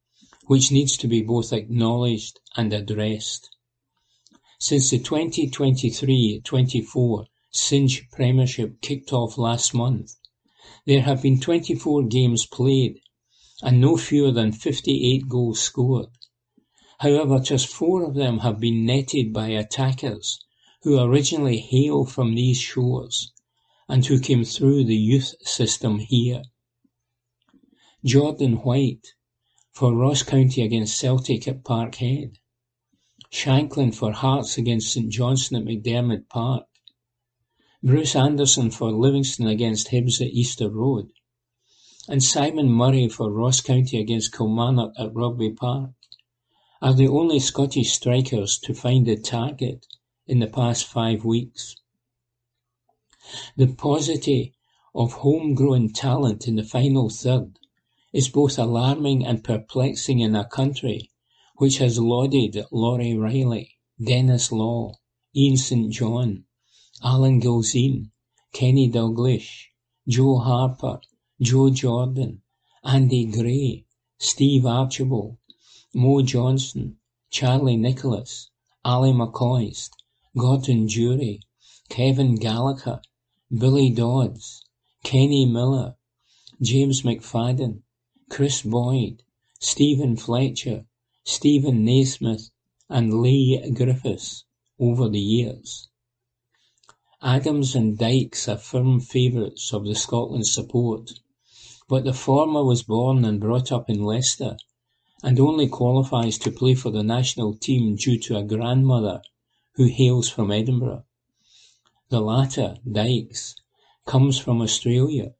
which 0.48 0.72
needs 0.72 0.98
to 0.98 1.08
be 1.08 1.22
both 1.22 1.54
acknowledged 1.54 2.40
and 2.56 2.74
addressed. 2.74 3.52
Since 4.60 4.90
the 4.90 5.00
2023-24 5.00 7.28
Cinch 7.52 8.10
Premiership 8.12 8.82
kicked 8.82 9.14
off 9.14 9.38
last 9.38 9.74
month, 9.74 10.16
there 10.86 11.02
have 11.02 11.22
been 11.22 11.40
24 11.40 12.08
games 12.08 12.48
played 12.48 13.00
and 13.62 13.80
no 13.80 13.98
fewer 13.98 14.32
than 14.32 14.52
fifty-eight 14.52 15.28
goals 15.28 15.60
scored. 15.60 16.10
However, 17.00 17.40
just 17.40 17.68
four 17.68 18.04
of 18.04 18.16
them 18.16 18.40
have 18.40 18.60
been 18.60 18.84
netted 18.84 19.32
by 19.32 19.50
attackers 19.50 20.40
who 20.82 21.00
originally 21.00 21.60
hail 21.60 22.06
from 22.06 22.34
these 22.34 22.58
shores 22.58 23.32
and 23.88 24.04
who 24.04 24.20
came 24.20 24.44
through 24.44 24.84
the 24.84 24.96
youth 24.96 25.36
system 25.42 26.00
here. 26.00 26.42
Jordan 28.04 28.54
White 28.64 29.14
for 29.72 29.94
Ross 29.96 30.24
County 30.24 30.64
against 30.64 30.98
Celtic 30.98 31.48
at 31.48 31.64
Parkhead. 31.64 32.38
Shankland 33.32 33.94
for 33.94 34.12
Hearts 34.12 34.58
against 34.58 34.92
St 34.92 35.12
Johnstone 35.12 35.62
at 35.62 35.68
McDiarmid 35.68 36.30
Park. 36.30 36.66
Bruce 37.84 38.16
Anderson 38.16 38.72
for 38.72 38.92
Livingston 38.92 39.46
against 39.46 39.90
Hibs 39.90 40.20
at 40.20 40.34
Easter 40.34 40.70
Road 40.70 41.12
and 42.08 42.24
Simon 42.24 42.72
Murray 42.72 43.08
for 43.08 43.32
Ross 43.32 43.62
County 43.62 44.00
against 44.00 44.36
Kilmarnock 44.36 44.94
at 44.98 45.14
Rugby 45.14 45.52
Park 45.52 45.92
are 46.82 46.94
the 46.94 47.08
only 47.08 47.40
Scottish 47.40 47.92
strikers 47.92 48.60
to 48.60 48.74
find 48.74 49.08
a 49.08 49.16
target 49.16 49.88
in 50.28 50.40
the 50.40 50.48
past 50.48 50.86
five 50.86 51.26
weeks. 51.26 51.76
The 53.56 53.68
paucity 53.68 54.54
of 54.94 55.14
homegrown 55.14 55.90
talent 55.90 56.48
in 56.48 56.56
the 56.56 56.64
final 56.64 57.10
third 57.10 57.60
is 58.14 58.30
both 58.30 58.58
alarming 58.58 59.26
and 59.26 59.44
perplexing 59.44 60.20
in 60.20 60.36
a 60.36 60.46
country 60.46 61.10
which 61.58 61.80
has 61.80 62.00
lauded 62.00 62.66
Lawrie 62.72 63.18
Reilly, 63.18 63.78
Denis 64.04 64.52
Law, 64.52 64.94
Ian 65.36 65.58
St 65.58 65.92
John, 65.92 66.46
Alan 67.04 67.42
Gilzean, 67.42 68.12
Kenny 68.54 68.90
Dalglish, 68.90 69.68
Joe 70.08 70.38
Harper, 70.38 71.00
Joe 71.42 71.70
Jordan, 71.70 72.42
Andy 72.84 73.26
Gray, 73.26 73.86
Steve 74.18 74.66
Archibald, 74.66 75.38
Mo 76.00 76.22
Johnston, 76.22 76.98
Charlie 77.32 77.76
Nicholas, 77.76 78.52
Ally 78.86 79.10
McCoist, 79.10 79.90
Gordon 80.38 80.86
Durie, 80.86 81.42
Kevin 81.90 82.36
Gallagher, 82.36 83.02
Billy 83.52 83.90
Dodds, 83.90 84.64
Kenny 85.02 85.48
Miller, 85.48 85.96
James 86.62 87.02
McFadden, 87.02 87.82
Kris 88.30 88.62
Boyd, 88.62 89.24
Steven 89.60 90.16
Fletcher, 90.16 90.86
Steven 91.24 91.84
Naismith 91.84 92.52
and 92.88 93.20
Leigh 93.20 93.72
Griffiths 93.74 94.46
over 94.80 95.10
the 95.10 95.20
years. 95.20 95.88
Adams 97.24 97.74
and 97.74 97.98
Dykes 97.98 98.48
are 98.48 98.58
firm 98.60 99.00
favourites 99.00 99.74
of 99.74 99.84
the 99.84 99.96
Scotland 99.96 100.46
support 100.46 101.14
but 101.90 102.04
the 102.04 102.14
former 102.14 102.64
was 102.64 102.84
born 102.84 103.24
and 103.26 103.40
brought 103.40 103.72
up 103.72 103.90
in 103.90 104.04
Leicester, 104.04 104.58
and 105.24 105.40
only 105.40 105.68
qualifies 105.68 106.38
to 106.38 106.52
play 106.52 106.76
for 106.76 106.92
the 106.92 107.04
national 107.04 107.56
team 107.56 107.96
due 107.96 108.20
to 108.20 108.38
a 108.38 108.44
grandmother 108.44 109.22
who 109.74 109.86
hails 109.86 110.30
from 110.30 110.52
Edinburgh. 110.52 111.04
The 112.10 112.22
latter, 112.22 112.78
Dykes, 112.90 113.56
comes 114.06 114.38
from 114.38 114.62
Australia, 114.62 115.34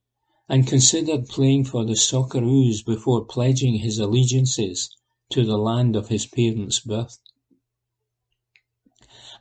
and 0.50 0.68
considered 0.68 1.28
playing 1.28 1.66
for 1.66 1.86
the 1.86 1.96
Socceroos 1.96 2.84
before 2.84 3.26
pledging 3.26 3.76
his 3.76 4.00
allegiances 4.00 4.96
to 5.30 5.46
the 5.46 5.58
land 5.58 5.96
of 5.96 6.10
his 6.10 6.26
parents' 6.26 6.80
birth. 6.80 7.20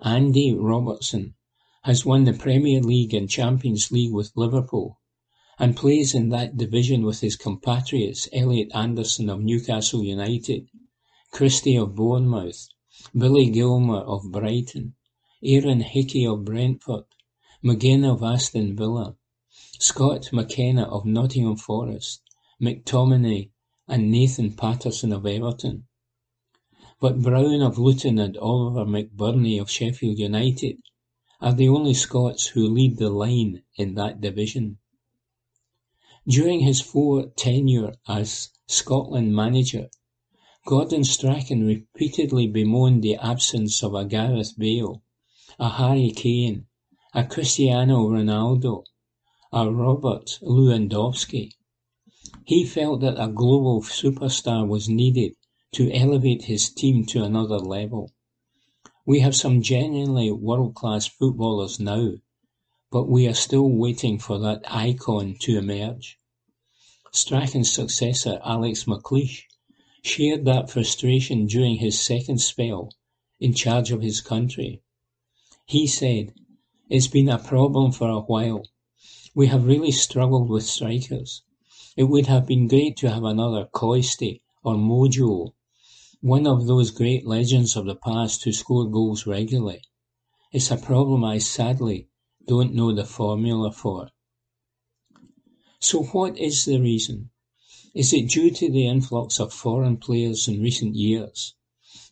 Andy 0.02 0.54
Robertson 0.54 1.34
has 1.82 2.04
won 2.04 2.24
the 2.24 2.32
Premier 2.32 2.80
League 2.82 3.14
and 3.14 3.30
Champions 3.30 3.90
League 3.90 4.12
with 4.12 4.36
Liverpool 4.36 4.98
and 5.58 5.76
plays 5.76 6.14
in 6.14 6.28
that 6.28 6.56
division 6.56 7.02
with 7.02 7.20
his 7.20 7.36
compatriots 7.36 8.28
Elliot 8.32 8.70
Anderson 8.74 9.30
of 9.30 9.40
Newcastle 9.40 10.04
United, 10.04 10.68
Christie 11.30 11.76
of 11.76 11.94
Bournemouth, 11.94 12.68
Billy 13.16 13.50
Gilmour 13.50 14.02
of 14.02 14.30
Brighton, 14.30 14.94
Aaron 15.42 15.80
Hickey 15.80 16.26
of 16.26 16.44
Brentford, 16.44 17.04
McGinn 17.64 18.04
of 18.04 18.22
Aston 18.22 18.76
Villa, 18.76 19.16
Scott 19.78 20.30
McKenna 20.32 20.84
of 20.84 21.04
Nottingham 21.04 21.56
Forest, 21.56 22.22
McTominay 22.60 23.50
and 23.88 24.10
Nathan 24.10 24.52
Patterson 24.54 25.12
of 25.12 25.26
Everton. 25.26 25.86
But 27.00 27.20
Brown 27.20 27.60
of 27.60 27.78
Luton 27.78 28.18
and 28.18 28.36
Oliver 28.38 28.84
McBurnie 28.84 29.60
of 29.60 29.70
Sheffield 29.70 30.18
United 30.18 30.82
are 31.40 31.52
the 31.52 31.68
only 31.68 31.92
Scots 31.92 32.46
who 32.46 32.68
lead 32.68 32.96
the 32.96 33.10
line 33.10 33.62
in 33.76 33.94
that 33.94 34.20
division. 34.20 34.78
During 36.28 36.58
his 36.58 36.80
four 36.80 37.26
tenure 37.36 37.94
as 38.08 38.50
Scotland 38.66 39.32
manager, 39.36 39.90
Gordon 40.66 41.04
Strachan 41.04 41.64
repeatedly 41.64 42.48
bemoaned 42.48 43.04
the 43.04 43.14
absence 43.14 43.80
of 43.84 43.94
a 43.94 44.04
Gareth 44.04 44.58
Bale, 44.58 45.04
a 45.60 45.68
Harry 45.68 46.10
Kane, 46.10 46.66
a 47.14 47.22
Cristiano 47.22 48.08
Ronaldo, 48.08 48.82
a 49.52 49.70
Robert 49.70 50.40
Lewandowski. 50.42 51.52
He 52.44 52.64
felt 52.64 53.02
that 53.02 53.22
a 53.22 53.28
global 53.28 53.82
superstar 53.82 54.66
was 54.66 54.88
needed 54.88 55.36
to 55.74 55.92
elevate 55.92 56.46
his 56.46 56.70
team 56.70 57.06
to 57.06 57.22
another 57.22 57.60
level. 57.60 58.10
We 59.06 59.20
have 59.20 59.36
some 59.36 59.62
genuinely 59.62 60.32
world-class 60.32 61.06
footballers 61.06 61.78
now, 61.78 62.14
but 62.90 63.08
we 63.08 63.26
are 63.26 63.34
still 63.34 63.68
waiting 63.68 64.18
for 64.18 64.38
that 64.38 64.62
icon 64.68 65.34
to 65.40 65.58
emerge. 65.58 66.18
Strachan's 67.10 67.72
successor 67.72 68.40
Alex 68.44 68.84
McLeish 68.84 69.42
shared 70.02 70.44
that 70.44 70.70
frustration 70.70 71.46
during 71.46 71.76
his 71.76 71.98
second 72.00 72.40
spell 72.40 72.92
in 73.40 73.52
charge 73.52 73.90
of 73.90 74.02
his 74.02 74.20
country. 74.20 74.82
He 75.66 75.86
said, 75.86 76.32
It's 76.88 77.08
been 77.08 77.28
a 77.28 77.38
problem 77.38 77.90
for 77.90 78.08
a 78.08 78.20
while. 78.20 78.64
We 79.34 79.48
have 79.48 79.66
really 79.66 79.90
struggled 79.90 80.48
with 80.48 80.64
strikers. 80.64 81.42
It 81.96 82.04
would 82.04 82.26
have 82.26 82.46
been 82.46 82.68
great 82.68 82.96
to 82.98 83.10
have 83.10 83.24
another 83.24 83.64
Cloyster 83.64 84.36
or 84.62 84.76
Mojo, 84.76 85.54
one 86.20 86.46
of 86.46 86.66
those 86.66 86.90
great 86.92 87.26
legends 87.26 87.76
of 87.76 87.86
the 87.86 87.96
past 87.96 88.44
who 88.44 88.52
scored 88.52 88.92
goals 88.92 89.26
regularly. 89.26 89.82
It's 90.52 90.70
a 90.70 90.76
problem 90.76 91.24
I 91.24 91.38
sadly 91.38 92.08
don't 92.46 92.74
know 92.74 92.94
the 92.94 93.04
formula 93.04 93.72
for. 93.72 94.10
So 95.80 96.04
what 96.04 96.38
is 96.38 96.64
the 96.64 96.80
reason? 96.80 97.30
Is 97.94 98.12
it 98.12 98.28
due 98.28 98.50
to 98.50 98.70
the 98.70 98.86
influx 98.86 99.40
of 99.40 99.52
foreign 99.52 99.96
players 99.96 100.48
in 100.48 100.62
recent 100.62 100.94
years? 100.94 101.54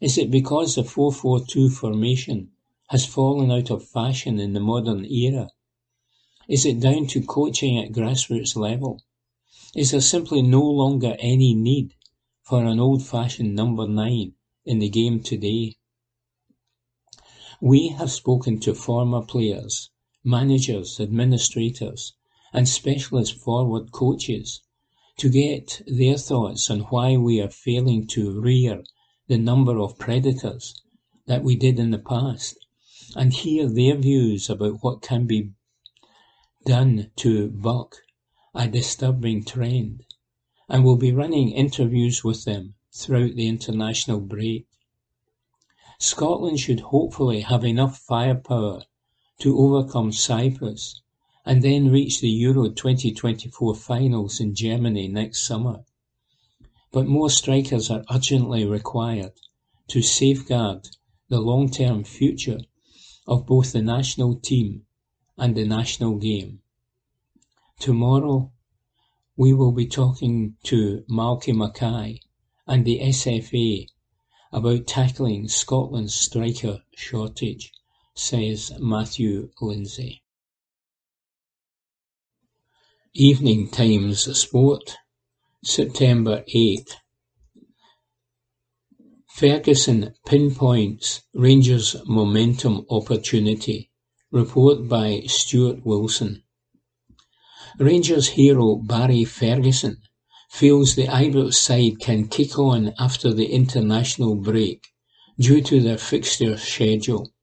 Is 0.00 0.18
it 0.18 0.30
because 0.30 0.74
the 0.74 0.82
4-4-2 0.82 1.72
formation 1.72 2.50
has 2.88 3.06
fallen 3.06 3.50
out 3.50 3.70
of 3.70 3.88
fashion 3.88 4.38
in 4.40 4.52
the 4.52 4.60
modern 4.60 5.04
era? 5.04 5.50
Is 6.48 6.66
it 6.66 6.80
down 6.80 7.06
to 7.08 7.22
coaching 7.22 7.78
at 7.78 7.92
grassroots 7.92 8.56
level? 8.56 9.02
Is 9.74 9.90
there 9.90 10.00
simply 10.00 10.42
no 10.42 10.62
longer 10.62 11.16
any 11.18 11.54
need 11.54 11.94
for 12.42 12.64
an 12.64 12.78
old-fashioned 12.78 13.54
number 13.54 13.88
nine 13.88 14.34
in 14.64 14.78
the 14.78 14.88
game 14.88 15.22
today? 15.22 15.76
We 17.60 17.88
have 17.88 18.10
spoken 18.10 18.60
to 18.60 18.74
former 18.74 19.22
players, 19.22 19.90
managers, 20.24 20.98
administrators, 20.98 22.14
and 22.52 22.66
specialist 22.66 23.34
forward 23.34 23.92
coaches 23.92 24.62
to 25.18 25.28
get 25.28 25.82
their 25.86 26.16
thoughts 26.16 26.70
on 26.70 26.80
why 26.80 27.16
we 27.16 27.40
are 27.40 27.50
failing 27.50 28.06
to 28.06 28.40
rear 28.40 28.82
the 29.28 29.38
number 29.38 29.78
of 29.78 29.98
predators 29.98 30.80
that 31.26 31.44
we 31.44 31.54
did 31.56 31.78
in 31.78 31.90
the 31.90 31.98
past 31.98 32.56
and 33.14 33.32
hear 33.32 33.68
their 33.68 33.96
views 33.96 34.48
about 34.48 34.82
what 34.82 35.02
can 35.02 35.26
be 35.26 35.50
done 36.64 37.10
to 37.16 37.50
buck 37.50 37.96
a 38.54 38.66
disturbing 38.66 39.44
trend. 39.44 40.02
And 40.68 40.84
we'll 40.84 40.96
be 40.96 41.12
running 41.12 41.50
interviews 41.50 42.24
with 42.24 42.44
them 42.44 42.74
throughout 42.92 43.34
the 43.34 43.46
international 43.46 44.20
break. 44.20 44.66
Scotland 45.98 46.58
should 46.58 46.80
hopefully 46.80 47.40
have 47.40 47.64
enough 47.64 47.98
firepower 47.98 48.82
to 49.40 49.58
overcome 49.58 50.12
Cyprus 50.12 51.00
and 51.44 51.62
then 51.62 51.90
reach 51.90 52.20
the 52.20 52.30
Euro 52.30 52.70
2024 52.70 53.74
finals 53.74 54.40
in 54.40 54.54
Germany 54.54 55.08
next 55.08 55.46
summer. 55.46 55.84
But 56.92 57.06
more 57.06 57.30
strikers 57.30 57.90
are 57.90 58.04
urgently 58.10 58.64
required 58.64 59.32
to 59.88 60.00
safeguard 60.00 60.88
the 61.28 61.40
long-term 61.40 62.04
future 62.04 62.60
of 63.26 63.46
both 63.46 63.72
the 63.72 63.82
national 63.82 64.36
team 64.36 64.86
and 65.36 65.54
the 65.54 65.64
national 65.64 66.16
game. 66.16 66.60
Tomorrow, 67.80 68.52
we 69.36 69.52
will 69.52 69.72
be 69.72 69.86
talking 69.86 70.56
to 70.62 71.04
Malky 71.10 71.52
Mackay 71.52 72.20
and 72.66 72.84
the 72.84 73.00
SFA 73.00 73.88
about 74.52 74.86
tackling 74.86 75.48
Scotland's 75.48 76.14
striker 76.14 76.82
shortage, 76.94 77.72
says 78.16 78.72
Matthew 78.78 79.50
Lindsay. 79.60 80.22
Evening 83.12 83.68
Times 83.68 84.38
Sport, 84.38 84.96
September 85.64 86.44
8. 86.46 86.96
Ferguson 89.34 90.14
pinpoints 90.26 91.22
Rangers' 91.34 91.96
momentum 92.06 92.86
opportunity. 92.88 93.90
Report 94.30 94.88
by 94.88 95.22
Stuart 95.26 95.84
Wilson. 95.84 96.44
Rangers 97.80 98.28
hero 98.28 98.76
Barry 98.76 99.24
Ferguson 99.24 99.98
feels 100.50 100.94
the 100.94 101.08
Ibrox 101.08 101.54
side 101.54 101.98
can 101.98 102.28
kick 102.28 102.56
on 102.60 102.94
after 102.96 103.32
the 103.32 103.46
international 103.46 104.36
break 104.36 104.86
due 105.36 105.60
to 105.62 105.80
their 105.80 105.98
fixture 105.98 106.56
schedule. 106.56 107.33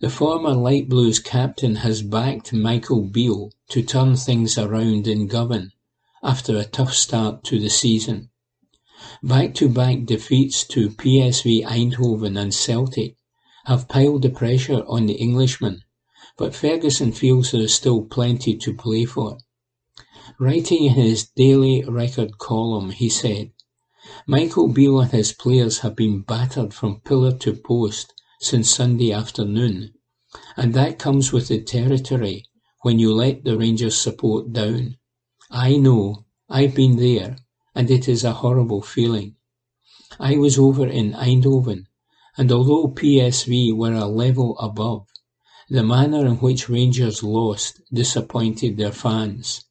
The 0.00 0.08
former 0.08 0.54
Light 0.54 0.88
Blues 0.88 1.18
captain 1.18 1.74
has 1.76 2.00
backed 2.00 2.50
Michael 2.50 3.02
Beale 3.02 3.52
to 3.68 3.82
turn 3.82 4.16
things 4.16 4.56
around 4.56 5.06
in 5.06 5.26
Govan 5.26 5.72
after 6.22 6.56
a 6.56 6.64
tough 6.64 6.94
start 6.94 7.44
to 7.44 7.60
the 7.60 7.68
season. 7.68 8.30
Back-to-back 9.22 10.06
defeats 10.06 10.64
to 10.68 10.88
PSV 10.88 11.62
Eindhoven 11.66 12.40
and 12.40 12.54
Celtic 12.54 13.16
have 13.66 13.86
piled 13.86 14.22
the 14.22 14.30
pressure 14.30 14.82
on 14.88 15.04
the 15.04 15.12
Englishman, 15.12 15.82
but 16.38 16.54
Ferguson 16.54 17.12
feels 17.12 17.50
there 17.50 17.60
is 17.60 17.74
still 17.74 18.00
plenty 18.00 18.56
to 18.56 18.72
play 18.72 19.04
for. 19.04 19.36
Writing 20.38 20.86
in 20.86 20.94
his 20.94 21.26
daily 21.36 21.84
record 21.84 22.38
column, 22.38 22.92
he 22.92 23.10
said, 23.10 23.52
Michael 24.26 24.68
Beale 24.68 25.00
and 25.00 25.12
his 25.12 25.34
players 25.34 25.80
have 25.80 25.94
been 25.94 26.22
battered 26.22 26.72
from 26.72 27.00
pillar 27.00 27.36
to 27.36 27.52
post 27.52 28.14
since 28.40 28.70
Sunday 28.70 29.12
afternoon, 29.12 29.92
and 30.56 30.74
that 30.74 30.98
comes 30.98 31.32
with 31.32 31.48
the 31.48 31.62
territory 31.62 32.44
when 32.82 32.98
you 32.98 33.12
let 33.12 33.44
the 33.44 33.56
Rangers 33.56 33.96
support 33.96 34.52
down. 34.52 34.96
I 35.50 35.76
know, 35.76 36.26
I've 36.48 36.74
been 36.74 36.96
there, 36.96 37.38
and 37.74 37.90
it 37.90 38.08
is 38.08 38.24
a 38.24 38.34
horrible 38.34 38.82
feeling. 38.82 39.36
I 40.20 40.36
was 40.36 40.58
over 40.58 40.86
in 40.86 41.12
Eindhoven, 41.14 41.86
and 42.36 42.52
although 42.52 42.88
PSV 42.88 43.74
were 43.74 43.94
a 43.94 44.06
level 44.06 44.58
above, 44.58 45.06
the 45.68 45.82
manner 45.82 46.24
in 46.26 46.36
which 46.36 46.68
Rangers 46.68 47.22
lost 47.22 47.80
disappointed 47.92 48.76
their 48.76 48.92
fans. 48.92 49.64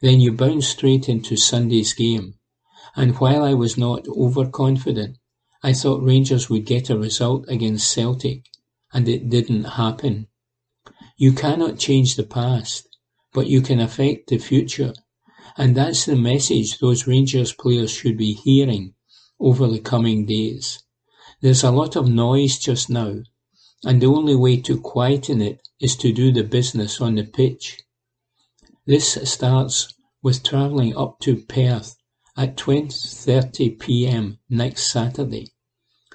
Then 0.00 0.20
you 0.20 0.32
bounce 0.32 0.68
straight 0.68 1.08
into 1.08 1.36
Sunday's 1.36 1.94
game, 1.94 2.34
and 2.94 3.18
while 3.18 3.42
I 3.42 3.54
was 3.54 3.78
not 3.78 4.06
overconfident, 4.08 5.16
I 5.62 5.74
thought 5.74 6.02
Rangers 6.02 6.48
would 6.48 6.64
get 6.64 6.88
a 6.88 6.98
result 6.98 7.44
against 7.48 7.92
Celtic, 7.92 8.46
and 8.92 9.06
it 9.08 9.28
didn't 9.28 9.64
happen. 9.64 10.28
You 11.18 11.32
cannot 11.32 11.78
change 11.78 12.16
the 12.16 12.24
past, 12.24 12.88
but 13.34 13.46
you 13.46 13.60
can 13.60 13.78
affect 13.78 14.28
the 14.30 14.38
future, 14.38 14.94
and 15.58 15.76
that's 15.76 16.06
the 16.06 16.16
message 16.16 16.78
those 16.78 17.06
Rangers 17.06 17.52
players 17.52 17.90
should 17.90 18.16
be 18.16 18.32
hearing 18.32 18.94
over 19.38 19.66
the 19.66 19.80
coming 19.80 20.24
days. 20.24 20.82
There's 21.42 21.62
a 21.62 21.70
lot 21.70 21.94
of 21.94 22.08
noise 22.08 22.58
just 22.58 22.88
now, 22.88 23.16
and 23.84 24.00
the 24.00 24.06
only 24.06 24.36
way 24.36 24.56
to 24.62 24.80
quieten 24.80 25.42
it 25.42 25.60
is 25.78 25.94
to 25.96 26.12
do 26.12 26.32
the 26.32 26.44
business 26.44 27.02
on 27.02 27.16
the 27.16 27.24
pitch. 27.24 27.82
This 28.86 29.18
starts 29.30 29.92
with 30.22 30.42
travelling 30.42 30.96
up 30.96 31.20
to 31.20 31.36
Perth 31.36 31.96
at 32.36 32.56
20:30 32.56 33.78
p.m. 33.78 34.38
next 34.48 34.90
Saturday. 34.90 35.52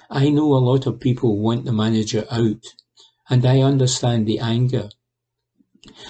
I 0.08 0.30
know 0.30 0.54
a 0.54 0.66
lot 0.70 0.86
of 0.86 1.00
people 1.00 1.38
want 1.38 1.64
the 1.64 1.72
manager 1.72 2.24
out, 2.30 2.64
and 3.28 3.44
I 3.44 3.60
understand 3.60 4.26
the 4.26 4.38
anger. 4.38 4.88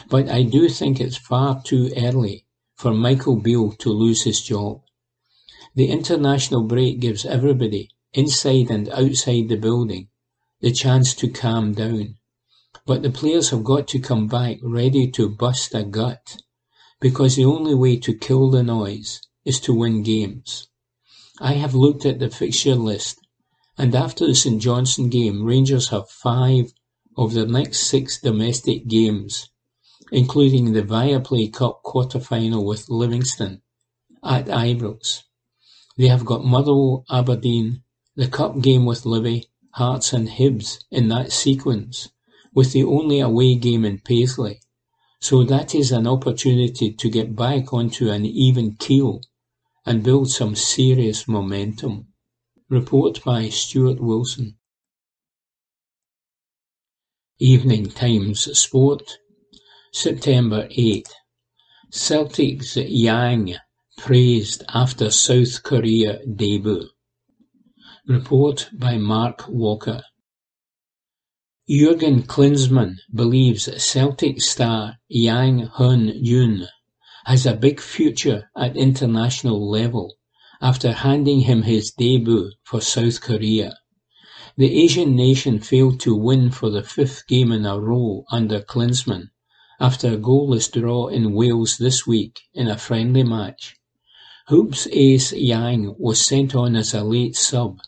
But 0.09 0.29
I 0.29 0.43
do 0.43 0.69
think 0.69 1.01
it's 1.01 1.17
far 1.17 1.63
too 1.63 1.91
early 1.97 2.47
for 2.77 2.93
Michael 2.93 3.37
Beale 3.37 3.73
to 3.73 3.91
lose 3.91 4.23
his 4.23 4.41
job. 4.43 4.83
The 5.75 5.91
international 5.91 6.63
break 6.63 7.01
gives 7.01 7.27
everybody, 7.27 7.91
inside 8.13 8.71
and 8.71 8.89
outside 8.91 9.49
the 9.49 9.57
building, 9.57 10.09
the 10.61 10.73
chance 10.73 11.15
to 11.17 11.29
calm 11.29 11.73
down. 11.73 12.17
But 12.87 13.03
the 13.03 13.11
players 13.11 13.51
have 13.51 13.65
got 13.65 13.89
to 13.89 13.99
come 13.99 14.29
back 14.29 14.59
ready 14.63 15.11
to 15.13 15.29
bust 15.29 15.75
a 15.75 15.83
gut, 15.83 16.37
because 17.01 17.37
the 17.37 17.45
only 17.45 17.75
way 17.75 17.97
to 17.99 18.15
kill 18.15 18.51
the 18.51 18.63
noise 18.63 19.21
is 19.47 19.61
to 19.61 19.73
win 19.73 20.03
games. 20.03 20.69
I 21.41 21.53
have 21.53 21.75
looked 21.75 22.05
at 22.05 22.19
the 22.19 22.29
fixture 22.29 22.75
list, 22.75 23.21
and 23.79 23.95
after 23.95 24.27
the 24.27 24.35
St 24.35 24.61
Johnstone 24.61 25.09
game, 25.09 25.45
Rangers 25.45 25.89
have 25.91 26.11
five 26.11 26.73
of 27.17 27.33
their 27.33 27.47
next 27.47 27.81
six 27.81 28.21
domestic 28.21 28.89
games, 28.89 29.49
including 30.11 30.73
the 30.73 30.83
Viaplay 30.83 31.53
Cup 31.53 31.83
quarter-final 31.83 32.67
with 32.67 32.89
Livingston 32.89 33.63
at 34.25 34.47
Ibrox. 34.47 35.23
They 35.97 36.09
have 36.09 36.25
got 36.25 36.45
Motherwell, 36.45 37.05
Aberdeen, 37.09 37.83
the 38.17 38.29
Cup 38.29 38.61
game 38.61 38.85
with 38.85 39.07
Livy, 39.07 39.47
Hearts 39.71 40.13
and 40.13 40.29
Hibs 40.29 40.85
in 40.91 41.09
that 41.09 41.33
sequence, 41.33 42.09
with 42.53 42.73
the 42.73 42.85
only 42.85 43.21
away 43.21 43.55
game 43.55 43.85
in 43.85 44.01
Paisley. 44.01 44.61
So 45.21 45.45
that 45.45 45.75
is 45.75 45.93
an 45.93 46.07
opportunity 46.07 46.93
to 46.93 47.11
get 47.11 47.37
back 47.37 47.73
onto 47.73 48.11
an 48.11 48.25
even 48.27 48.77
keel 48.77 49.21
and 49.87 50.03
build 50.03 50.29
some 50.29 50.57
serious 50.57 51.29
momentum. 51.29 52.09
Report 52.69 53.23
by 53.25 53.49
Stuart 53.49 54.01
Wilson. 54.01 54.57
Evening 57.39 57.87
Times 57.91 58.59
Sport, 58.59 59.19
September 59.93 60.67
8. 60.71 61.09
Celtic's 61.93 62.77
Yang 62.77 63.55
praised 63.97 64.65
after 64.75 65.11
South 65.11 65.63
Korea 65.63 66.19
debut. 66.27 66.89
Report 68.09 68.69
by 68.73 68.99
Mark 68.99 69.47
Walker. 69.49 70.03
Jurgen 71.69 72.23
Klinsmann 72.23 72.97
believes 73.15 73.69
Celtic 73.83 74.41
star 74.43 74.99
Yang 75.09 75.69
Hyun-jun 75.69 76.69
has 77.27 77.45
a 77.45 77.55
big 77.55 77.81
future 77.81 78.49
at 78.57 78.77
international 78.77 79.69
level 79.69 80.15
after 80.63 80.93
handing 80.93 81.41
him 81.41 81.63
his 81.63 81.91
debut 81.91 82.53
for 82.63 82.81
South 82.81 83.21
Korea. 83.21 83.77
The 84.57 84.85
Asian 84.85 85.17
nation 85.17 85.59
failed 85.59 85.99
to 86.01 86.15
win 86.15 86.53
for 86.53 86.71
the 86.71 86.85
fifth 86.85 87.27
game 87.27 87.51
in 87.51 87.67
a 87.67 87.81
row 87.81 88.25
under 88.31 88.61
Klinsmann 88.61 89.31
after 89.81 90.13
a 90.13 90.17
goalless 90.17 90.71
draw 90.71 91.09
in 91.09 91.35
Wales 91.35 91.79
this 91.79 92.07
week 92.07 92.43
in 92.55 92.69
a 92.69 92.79
friendly 92.79 93.25
match. 93.25 93.75
Hoops 94.47 94.87
ace 94.93 95.33
Yang 95.33 95.97
was 95.99 96.25
sent 96.25 96.55
on 96.55 96.77
as 96.77 96.95
a 96.95 97.03
late 97.03 97.35
sub 97.35 97.81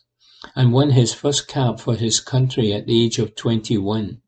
and 0.53 0.73
won 0.73 0.89
his 0.89 1.13
first 1.13 1.47
cap 1.47 1.79
for 1.79 1.95
his 1.95 2.19
country 2.19 2.73
at 2.73 2.87
the 2.87 3.05
age 3.05 3.17
of 3.19 3.35
twenty-one. 3.35 4.21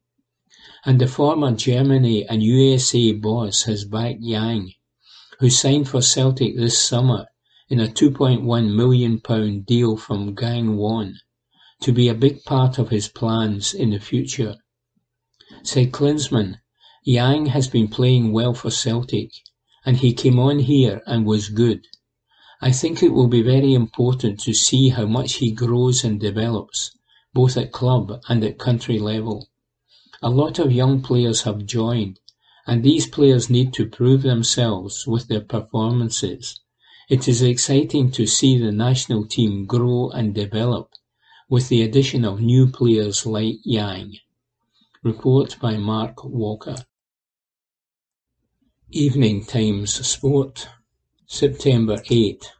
And 0.85 1.01
the 1.01 1.07
former 1.07 1.51
Germany 1.51 2.25
and 2.25 2.41
USA 2.41 3.11
boss 3.11 3.63
has 3.63 3.83
backed 3.83 4.21
Yang, 4.21 4.71
who 5.41 5.49
signed 5.49 5.89
for 5.89 6.03
Celtic 6.03 6.55
this 6.55 6.77
summer 6.77 7.25
in 7.67 7.79
a 7.79 7.87
£2.1 7.87 8.75
million 8.75 9.61
deal 9.63 9.97
from 9.97 10.35
Gangwon, 10.35 11.15
to 11.81 11.91
be 11.91 12.07
a 12.07 12.13
big 12.13 12.43
part 12.43 12.77
of 12.77 12.89
his 12.89 13.07
plans 13.07 13.73
in 13.73 13.89
the 13.89 13.99
future. 13.99 14.55
Said 15.63 15.91
Klinsmann, 15.91 16.57
Yang 17.03 17.47
has 17.47 17.67
been 17.67 17.87
playing 17.87 18.31
well 18.31 18.53
for 18.53 18.69
Celtic, 18.69 19.31
and 19.83 19.97
he 19.97 20.13
came 20.13 20.37
on 20.37 20.59
here 20.59 21.01
and 21.07 21.25
was 21.25 21.49
good. 21.49 21.87
I 22.61 22.71
think 22.71 23.01
it 23.01 23.11
will 23.11 23.27
be 23.27 23.41
very 23.41 23.73
important 23.73 24.39
to 24.41 24.53
see 24.53 24.89
how 24.89 25.07
much 25.07 25.37
he 25.37 25.51
grows 25.51 26.03
and 26.03 26.19
develops, 26.19 26.91
both 27.33 27.57
at 27.57 27.71
club 27.71 28.21
and 28.29 28.43
at 28.43 28.59
country 28.59 28.99
level. 28.99 29.49
A 30.21 30.29
lot 30.29 30.59
of 30.59 30.71
young 30.71 31.01
players 31.01 31.41
have 31.41 31.65
joined, 31.65 32.19
and 32.71 32.83
these 32.83 33.05
players 33.05 33.49
need 33.49 33.73
to 33.73 33.85
prove 33.85 34.21
themselves 34.21 35.05
with 35.05 35.27
their 35.27 35.41
performances. 35.41 36.61
It 37.09 37.27
is 37.27 37.41
exciting 37.41 38.11
to 38.11 38.25
see 38.25 38.57
the 38.57 38.71
national 38.71 39.25
team 39.25 39.65
grow 39.65 40.09
and 40.11 40.33
develop 40.33 40.87
with 41.49 41.67
the 41.67 41.81
addition 41.81 42.23
of 42.23 42.39
new 42.39 42.67
players 42.67 43.25
like 43.25 43.57
Yang. 43.65 44.19
Report 45.03 45.57
by 45.59 45.75
Mark 45.75 46.23
Walker. 46.23 46.77
Evening 48.89 49.43
Times 49.43 50.07
Sport 50.07 50.69
September 51.27 52.01
8. 52.09 52.53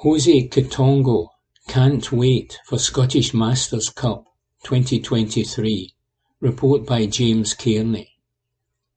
Jose 0.00 0.48
Quitongo 0.48 1.28
can't 1.66 2.12
wait 2.12 2.58
for 2.66 2.78
Scottish 2.78 3.32
Masters 3.32 3.88
Cup 3.88 4.26
2023. 4.64 5.94
Report 6.42 6.84
by 6.84 7.06
James 7.06 7.54
Cairney. 7.54 8.09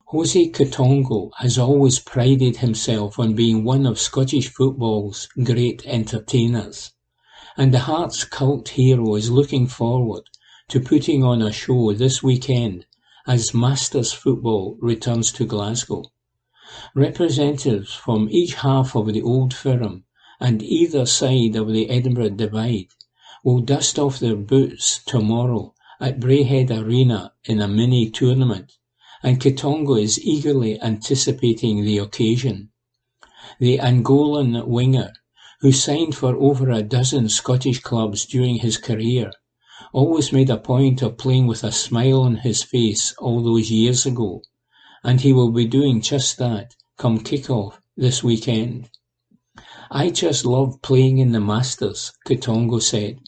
Jose 0.07 0.49
Quitongo 0.49 1.31
has 1.37 1.57
always 1.57 1.99
prided 1.99 2.57
himself 2.57 3.17
on 3.17 3.35
being 3.35 3.63
one 3.63 3.85
of 3.85 3.97
Scottish 3.97 4.49
football's 4.49 5.29
great 5.43 5.81
entertainers, 5.85 6.91
and 7.55 7.73
the 7.73 7.79
Hearts 7.79 8.25
cult 8.25 8.67
hero 8.67 9.15
is 9.15 9.31
looking 9.31 9.65
forward 9.65 10.23
to 10.67 10.81
putting 10.81 11.23
on 11.23 11.41
a 11.41 11.53
show 11.53 11.93
this 11.93 12.21
weekend 12.21 12.85
as 13.25 13.53
Masters 13.53 14.11
football 14.11 14.77
returns 14.81 15.31
to 15.31 15.45
Glasgow. 15.45 16.03
Representatives 16.93 17.93
from 17.93 18.27
each 18.29 18.55
half 18.55 18.97
of 18.97 19.13
the 19.13 19.21
Old 19.21 19.53
Firm 19.53 20.03
and 20.37 20.61
either 20.61 21.05
side 21.05 21.55
of 21.55 21.71
the 21.71 21.89
Edinburgh 21.89 22.31
Divide 22.31 22.89
will 23.41 23.61
dust 23.61 23.97
off 23.97 24.19
their 24.19 24.35
boots 24.35 25.01
tomorrow 25.05 25.73
at 26.01 26.19
Braehead 26.19 26.71
Arena 26.71 27.31
in 27.45 27.61
a 27.61 27.67
mini 27.69 28.09
tournament, 28.09 28.73
and 29.23 29.39
Quitongo 29.39 29.95
is 29.95 30.23
eagerly 30.23 30.79
anticipating 30.81 31.83
the 31.83 31.97
occasion. 31.97 32.69
The 33.59 33.79
Angolan 33.79 34.67
winger, 34.67 35.13
who 35.61 35.71
signed 35.71 36.13
for 36.15 36.35
over 36.35 36.69
a 36.69 36.83
dozen 36.83 37.29
Scottish 37.29 37.79
clubs 37.79 38.25
during 38.25 38.57
his 38.57 38.77
career, 38.77 39.31
always 39.93 40.31
made 40.31 40.49
a 40.51 40.57
point 40.57 41.01
of 41.01 41.17
playing 41.17 41.47
with 41.47 41.63
a 41.63 41.71
smile 41.71 42.21
on 42.21 42.35
his 42.35 42.61
face 42.61 43.15
all 43.17 43.41
those 43.41 43.71
years 43.71 44.05
ago 44.05 44.41
and 45.03 45.19
he 45.19 45.33
will 45.33 45.51
be 45.51 45.65
doing 45.65 45.99
just 45.99 46.37
that 46.37 46.75
come 46.97 47.19
kick-off 47.19 47.81
this 47.97 48.23
weekend. 48.23 48.89
I 49.91 50.09
just 50.09 50.45
love 50.45 50.81
playing 50.81 51.17
in 51.17 51.33
the 51.33 51.41
Masters, 51.41 52.13
Quitongo 52.25 52.81
said. 52.81 53.19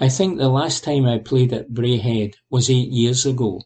I 0.00 0.08
think 0.08 0.38
the 0.38 0.48
last 0.48 0.82
time 0.82 1.06
I 1.06 1.18
played 1.18 1.52
at 1.52 1.70
Braehead 1.70 2.34
was 2.50 2.68
eight 2.68 2.88
years 2.88 3.24
ago. 3.24 3.62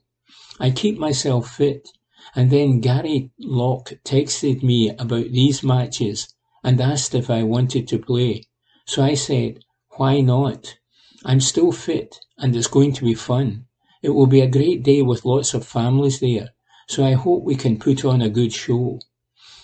I 0.60 0.70
keep 0.70 0.98
myself 0.98 1.50
fit, 1.50 1.88
and 2.34 2.50
then 2.50 2.80
Gary 2.80 3.30
Locke 3.38 3.94
texted 4.04 4.62
me 4.62 4.90
about 4.90 5.32
these 5.32 5.62
matches 5.62 6.32
and 6.62 6.80
asked 6.80 7.14
if 7.14 7.28
I 7.28 7.42
wanted 7.42 7.88
to 7.88 7.98
play. 7.98 8.44
So 8.86 9.02
I 9.02 9.14
said, 9.14 9.64
why 9.96 10.20
not? 10.20 10.76
I'm 11.24 11.40
still 11.40 11.72
fit, 11.72 12.18
and 12.38 12.54
it's 12.54 12.66
going 12.66 12.92
to 12.94 13.04
be 13.04 13.14
fun. 13.14 13.66
It 14.02 14.10
will 14.10 14.26
be 14.26 14.42
a 14.42 14.46
great 14.46 14.82
day 14.82 15.02
with 15.02 15.24
lots 15.24 15.54
of 15.54 15.66
families 15.66 16.20
there, 16.20 16.50
so 16.88 17.04
I 17.04 17.12
hope 17.12 17.42
we 17.42 17.56
can 17.56 17.78
put 17.78 18.04
on 18.04 18.22
a 18.22 18.28
good 18.28 18.52
show. 18.52 19.00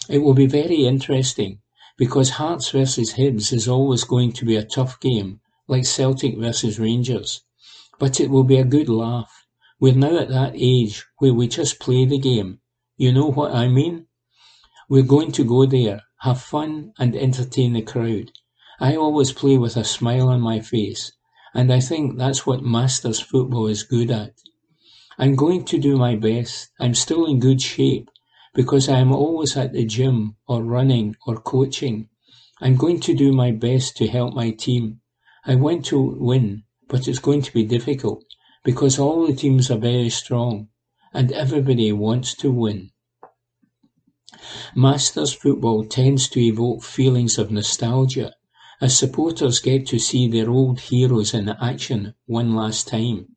It 0.09 0.19
will 0.19 0.35
be 0.35 0.47
very 0.47 0.87
interesting 0.87 1.61
because 1.97 2.31
Hearts 2.31 2.71
versus 2.71 3.15
Hibs 3.15 3.53
is 3.53 3.69
always 3.69 4.05
going 4.05 4.33
to 4.33 4.45
be 4.45 4.57
a 4.57 4.65
tough 4.65 4.99
game, 4.99 5.41
like 5.69 5.85
Celtic 5.85 6.39
versus 6.39 6.81
Rangers. 6.81 7.43
But 7.99 8.19
it 8.19 8.31
will 8.31 8.45
be 8.45 8.57
a 8.57 8.65
good 8.65 8.89
laugh. 8.89 9.40
We're 9.81 9.95
now 9.95 10.19
at 10.19 10.29
that 10.29 10.53
age 10.57 11.07
where 11.21 11.33
we 11.33 11.49
just 11.49 11.81
play 11.81 12.05
the 12.05 12.19
game. 12.19 12.61
You 12.99 13.15
know 13.15 13.31
what 13.31 13.55
I 13.55 13.67
mean? 13.67 14.09
We're 14.91 15.03
going 15.15 15.33
to 15.33 15.43
go 15.43 15.65
there, 15.65 16.03
have 16.19 16.43
fun 16.43 16.93
and 16.99 17.17
entertain 17.17 17.73
the 17.73 17.81
crowd. 17.81 18.31
I 18.79 18.95
always 18.97 19.33
play 19.33 19.57
with 19.57 19.79
a 19.79 19.85
smile 19.85 20.29
on 20.29 20.43
my 20.43 20.61
face, 20.61 21.13
and 21.55 21.73
I 21.73 21.81
think 21.81 22.19
that's 22.19 22.45
what 22.45 22.63
Masters 22.63 23.21
football 23.21 23.69
is 23.69 23.83
good 23.83 24.11
at. 24.11 24.35
I'm 25.19 25.35
going 25.35 25.65
to 25.65 25.79
do 25.79 25.97
my 25.97 26.15
best. 26.15 26.69
I'm 26.79 26.95
still 26.95 27.25
in 27.25 27.41
good 27.41 27.63
shape 27.63 28.11
because 28.53 28.87
I 28.87 28.99
am 28.99 29.13
always 29.13 29.57
at 29.57 29.73
the 29.73 29.87
gym 29.87 30.37
or 30.47 30.63
running 30.63 31.17
or 31.27 31.37
coaching. 31.41 32.11
I'm 32.61 32.77
going 32.77 33.01
to 33.01 33.15
do 33.15 33.33
my 33.33 33.51
best 33.51 33.97
to 33.97 34.09
help 34.09 34.35
my 34.35 34.51
team. 34.51 35.01
I 35.47 35.55
want 35.55 35.87
to 35.87 35.99
win, 35.99 36.65
but 36.87 37.09
it's 37.09 37.19
going 37.19 37.41
to 37.41 37.55
be 37.55 37.65
difficult 37.65 38.25
because 38.63 38.99
all 38.99 39.27
the 39.27 39.35
teams 39.35 39.71
are 39.71 39.79
very 39.79 40.11
strong 40.11 40.69
and 41.15 41.33
everybody 41.33 41.91
wants 41.93 42.35
to 42.35 42.53
win. 42.53 42.91
Masters 44.75 45.33
football 45.33 45.85
tends 45.85 46.29
to 46.29 46.41
evoke 46.41 46.83
feelings 46.83 47.39
of 47.39 47.51
nostalgia 47.51 48.35
as 48.81 48.97
supporters 48.97 49.61
get 49.61 49.87
to 49.87 49.99
see 49.99 50.29
their 50.29 50.51
old 50.51 50.81
heroes 50.81 51.33
in 51.35 51.49
action 51.49 52.15
one 52.27 52.55
last 52.55 52.87
time. 52.87 53.37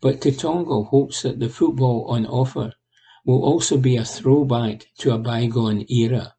But 0.00 0.20
Quitongo 0.20 0.88
hopes 0.88 1.22
that 1.22 1.40
the 1.40 1.48
football 1.48 2.06
on 2.08 2.26
offer 2.26 2.74
will 3.24 3.42
also 3.42 3.76
be 3.76 3.96
a 3.96 4.04
throwback 4.04 4.86
to 4.98 5.12
a 5.12 5.18
bygone 5.18 5.84
era. 5.88 6.34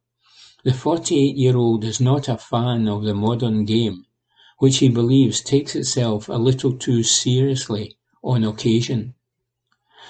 The 0.63 0.71
48-year-old 0.71 1.83
is 1.83 1.99
not 1.99 2.27
a 2.27 2.37
fan 2.37 2.87
of 2.87 3.03
the 3.03 3.15
modern 3.15 3.65
game, 3.65 4.05
which 4.59 4.77
he 4.77 4.89
believes 4.89 5.41
takes 5.41 5.75
itself 5.75 6.29
a 6.29 6.33
little 6.33 6.77
too 6.77 7.03
seriously 7.03 7.97
on 8.23 8.43
occasion. 8.43 9.15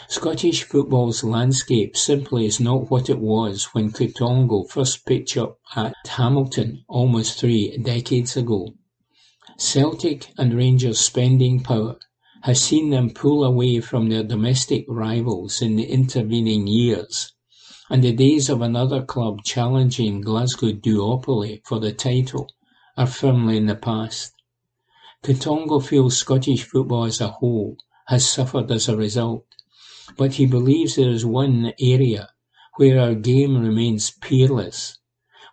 Scottish 0.09 0.63
football's 0.63 1.23
landscape 1.23 1.95
simply 1.95 2.45
is 2.45 2.59
not 2.59 2.91
what 2.91 3.09
it 3.09 3.19
was 3.19 3.65
when 3.73 3.91
Quitongo 3.91 4.69
first 4.69 5.05
pitched 5.05 5.37
up 5.37 5.59
at 5.75 5.93
Hamilton 6.05 6.83
almost 6.89 7.39
three 7.39 7.77
decades 7.77 8.35
ago. 8.35 8.73
Celtic 9.57 10.33
and 10.37 10.53
Rangers 10.53 10.99
spending 10.99 11.61
power 11.61 11.97
has 12.41 12.59
seen 12.59 12.89
them 12.89 13.11
pull 13.11 13.45
away 13.45 13.79
from 13.79 14.09
their 14.09 14.23
domestic 14.23 14.83
rivals 14.89 15.61
in 15.61 15.77
the 15.77 15.85
intervening 15.85 16.67
years, 16.67 17.31
and 17.89 18.03
the 18.03 18.11
days 18.11 18.49
of 18.49 18.61
another 18.61 19.01
club 19.01 19.43
challenging 19.45 20.19
Glasgow 20.19 20.73
duopoly 20.73 21.61
for 21.63 21.79
the 21.79 21.93
title 21.93 22.49
are 22.97 23.07
firmly 23.07 23.55
in 23.55 23.67
the 23.67 23.75
past. 23.75 24.33
Quitongo 25.23 25.79
feels 25.79 26.17
Scottish 26.17 26.63
football 26.63 27.05
as 27.05 27.21
a 27.21 27.29
whole 27.29 27.77
has 28.11 28.29
suffered 28.29 28.69
as 28.69 28.89
a 28.89 28.97
result, 28.97 29.45
but 30.17 30.33
he 30.33 30.45
believes 30.45 30.97
there 30.97 31.09
is 31.09 31.25
one 31.25 31.71
area 31.79 32.27
where 32.75 32.99
our 32.99 33.15
game 33.15 33.57
remains 33.57 34.11
peerless, 34.11 34.99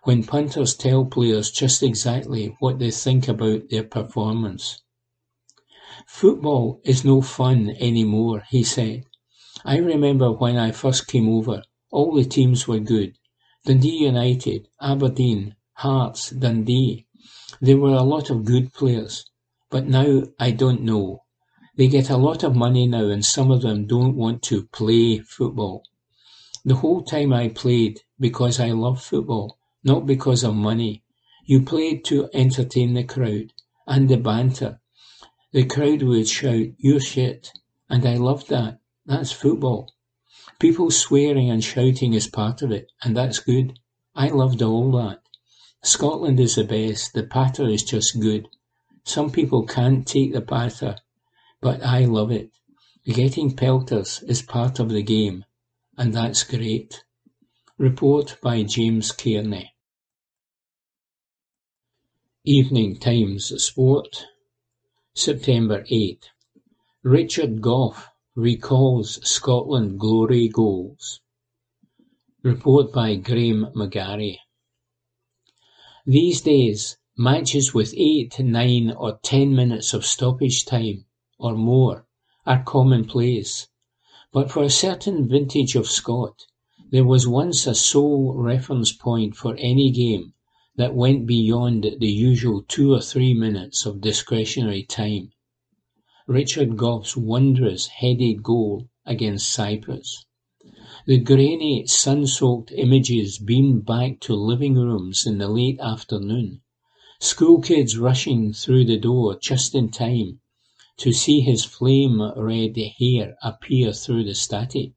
when 0.03 0.25
punters 0.25 0.75
tell 0.75 1.05
players 1.05 1.51
just 1.51 1.81
exactly 1.81 2.57
what 2.59 2.77
they 2.77 2.91
think 2.91 3.29
about 3.29 3.69
their 3.69 3.85
performance. 3.85 4.81
Football 6.05 6.81
is 6.83 7.05
no 7.05 7.21
fun 7.21 7.69
anymore, 7.79 8.43
he 8.49 8.61
said. 8.61 9.05
I 9.63 9.77
remember 9.77 10.29
when 10.29 10.57
I 10.57 10.71
first 10.71 11.07
came 11.07 11.29
over, 11.29 11.63
all 11.91 12.13
the 12.13 12.25
teams 12.25 12.67
were 12.67 12.79
good. 12.79 13.17
Dundee 13.65 14.03
United, 14.03 14.67
Aberdeen, 14.81 15.55
Hearts, 15.75 16.31
Dundee. 16.31 17.07
There 17.61 17.77
were 17.77 17.95
a 17.95 18.03
lot 18.03 18.29
of 18.29 18.43
good 18.43 18.73
players. 18.73 19.25
But 19.69 19.87
now 19.87 20.23
I 20.37 20.51
don't 20.51 20.81
know. 20.81 21.23
They 21.79 21.87
get 21.87 22.09
a 22.09 22.17
lot 22.17 22.43
of 22.43 22.57
money 22.57 22.87
now 22.87 23.07
and 23.07 23.23
some 23.23 23.51
of 23.51 23.61
them 23.61 23.87
don't 23.87 24.17
want 24.17 24.43
to 24.43 24.65
play 24.65 25.19
football. 25.19 25.85
The 26.65 26.75
whole 26.75 27.03
time 27.03 27.31
I 27.31 27.47
played 27.47 28.01
because 28.19 28.59
I 28.59 28.71
love 28.71 29.01
football, 29.01 29.57
not 29.81 30.05
because 30.05 30.43
of 30.43 30.55
money. 30.55 31.03
You 31.45 31.61
played 31.61 32.03
to 32.03 32.27
entertain 32.33 32.95
the 32.95 33.05
crowd 33.05 33.53
and 33.87 34.09
the 34.09 34.17
banter. 34.17 34.81
The 35.53 35.63
crowd 35.63 36.01
would 36.01 36.27
shout, 36.27 36.67
you're 36.79 36.99
shit. 36.99 37.49
And 37.89 38.05
I 38.05 38.15
loved 38.15 38.49
that. 38.49 38.81
That's 39.05 39.31
football. 39.31 39.89
People 40.59 40.91
swearing 40.91 41.49
and 41.49 41.63
shouting 41.63 42.11
is 42.11 42.27
part 42.27 42.61
of 42.61 42.73
it, 42.73 42.91
and 43.01 43.15
that's 43.15 43.39
good. 43.39 43.79
I 44.13 44.27
loved 44.27 44.61
all 44.61 44.91
that. 44.97 45.21
Scotland 45.81 46.41
is 46.41 46.55
the 46.55 46.65
best. 46.65 47.13
The 47.13 47.23
patter 47.23 47.69
is 47.69 47.83
just 47.83 48.19
good. 48.19 48.49
Some 49.05 49.31
people 49.31 49.65
can't 49.65 50.05
take 50.05 50.33
the 50.33 50.41
patter, 50.41 50.97
but 51.61 51.83
I 51.83 52.05
love 52.05 52.31
it. 52.31 52.51
Getting 53.05 53.55
pelters 53.55 54.23
is 54.23 54.41
part 54.41 54.79
of 54.79 54.89
the 54.89 55.03
game, 55.03 55.43
and 55.97 56.13
that's 56.13 56.43
great. 56.43 57.03
Report 57.77 58.37
by 58.41 58.63
James 58.63 59.11
Cairney. 59.11 59.69
Evening 62.45 62.97
Times 62.97 63.51
Sport, 63.61 64.25
September 65.13 65.83
8. 65.89 66.29
Richard 67.03 67.61
Gough 67.61 68.07
recalls 68.35 69.19
Scotland 69.29 69.99
glory 69.99 70.47
goals. 70.47 71.19
Report 72.41 72.93
by 72.93 73.15
Graham 73.15 73.67
McGarry. 73.75 74.37
These 76.05 76.41
days, 76.41 76.97
matches 77.17 77.73
with 77.73 77.93
eight, 77.97 78.39
nine, 78.39 78.91
or 78.91 79.19
ten 79.21 79.53
minutes 79.53 79.93
of 79.93 80.05
stoppage 80.05 80.63
time 80.63 81.05
or 81.41 81.55
more 81.55 82.05
are 82.45 82.61
commonplace, 82.63 83.69
but 84.33 84.51
for 84.51 84.61
a 84.61 84.69
certain 84.69 85.25
vintage 85.25 85.73
of 85.73 85.87
Scot, 85.87 86.45
there 86.91 87.05
was 87.05 87.25
once 87.25 87.65
a 87.65 87.73
sole 87.73 88.33
reference 88.33 88.91
point 88.91 89.37
for 89.37 89.55
any 89.57 89.89
game 89.89 90.33
that 90.75 90.93
went 90.93 91.25
beyond 91.25 91.95
the 91.99 92.11
usual 92.11 92.65
two 92.67 92.93
or 92.93 92.99
three 92.99 93.33
minutes 93.33 93.85
of 93.85 94.01
discretionary 94.01 94.83
time. 94.83 95.31
Richard 96.27 96.75
Gough's 96.75 97.15
wondrous 97.15 97.87
headed 97.87 98.43
goal 98.43 98.89
against 99.05 99.49
Cyprus. 99.49 100.25
The 101.05 101.19
grainy, 101.19 101.87
sun-soaked 101.87 102.73
images 102.73 103.39
beamed 103.39 103.85
back 103.85 104.19
to 104.21 104.35
living 104.35 104.75
rooms 104.75 105.25
in 105.25 105.37
the 105.37 105.47
late 105.47 105.79
afternoon. 105.79 106.59
School 107.21 107.61
kids 107.61 107.97
rushing 107.97 108.51
through 108.51 108.83
the 108.83 108.99
door 108.99 109.39
just 109.39 109.73
in 109.73 109.89
time 109.89 110.41
to 110.99 111.13
see 111.13 111.39
his 111.39 111.63
flame-red 111.63 112.75
hair 112.99 113.37
appear 113.41 113.93
through 113.93 114.25
the 114.25 114.35
static. 114.35 114.91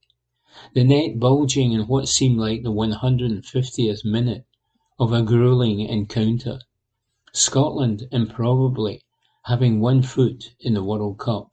The 0.75 0.83
net 0.83 1.21
bulging 1.21 1.71
in 1.71 1.83
what 1.83 2.09
seemed 2.09 2.39
like 2.39 2.65
the 2.65 2.73
150th 2.73 4.05
minute 4.05 4.45
of 4.99 5.13
a 5.13 5.23
grueling 5.23 5.79
encounter. 5.79 6.59
Scotland, 7.33 8.09
improbably, 8.11 9.03
having 9.45 9.79
one 9.79 10.03
foot 10.03 10.55
in 10.59 10.75
the 10.75 10.83
World 10.83 11.19
Cup. 11.19 11.51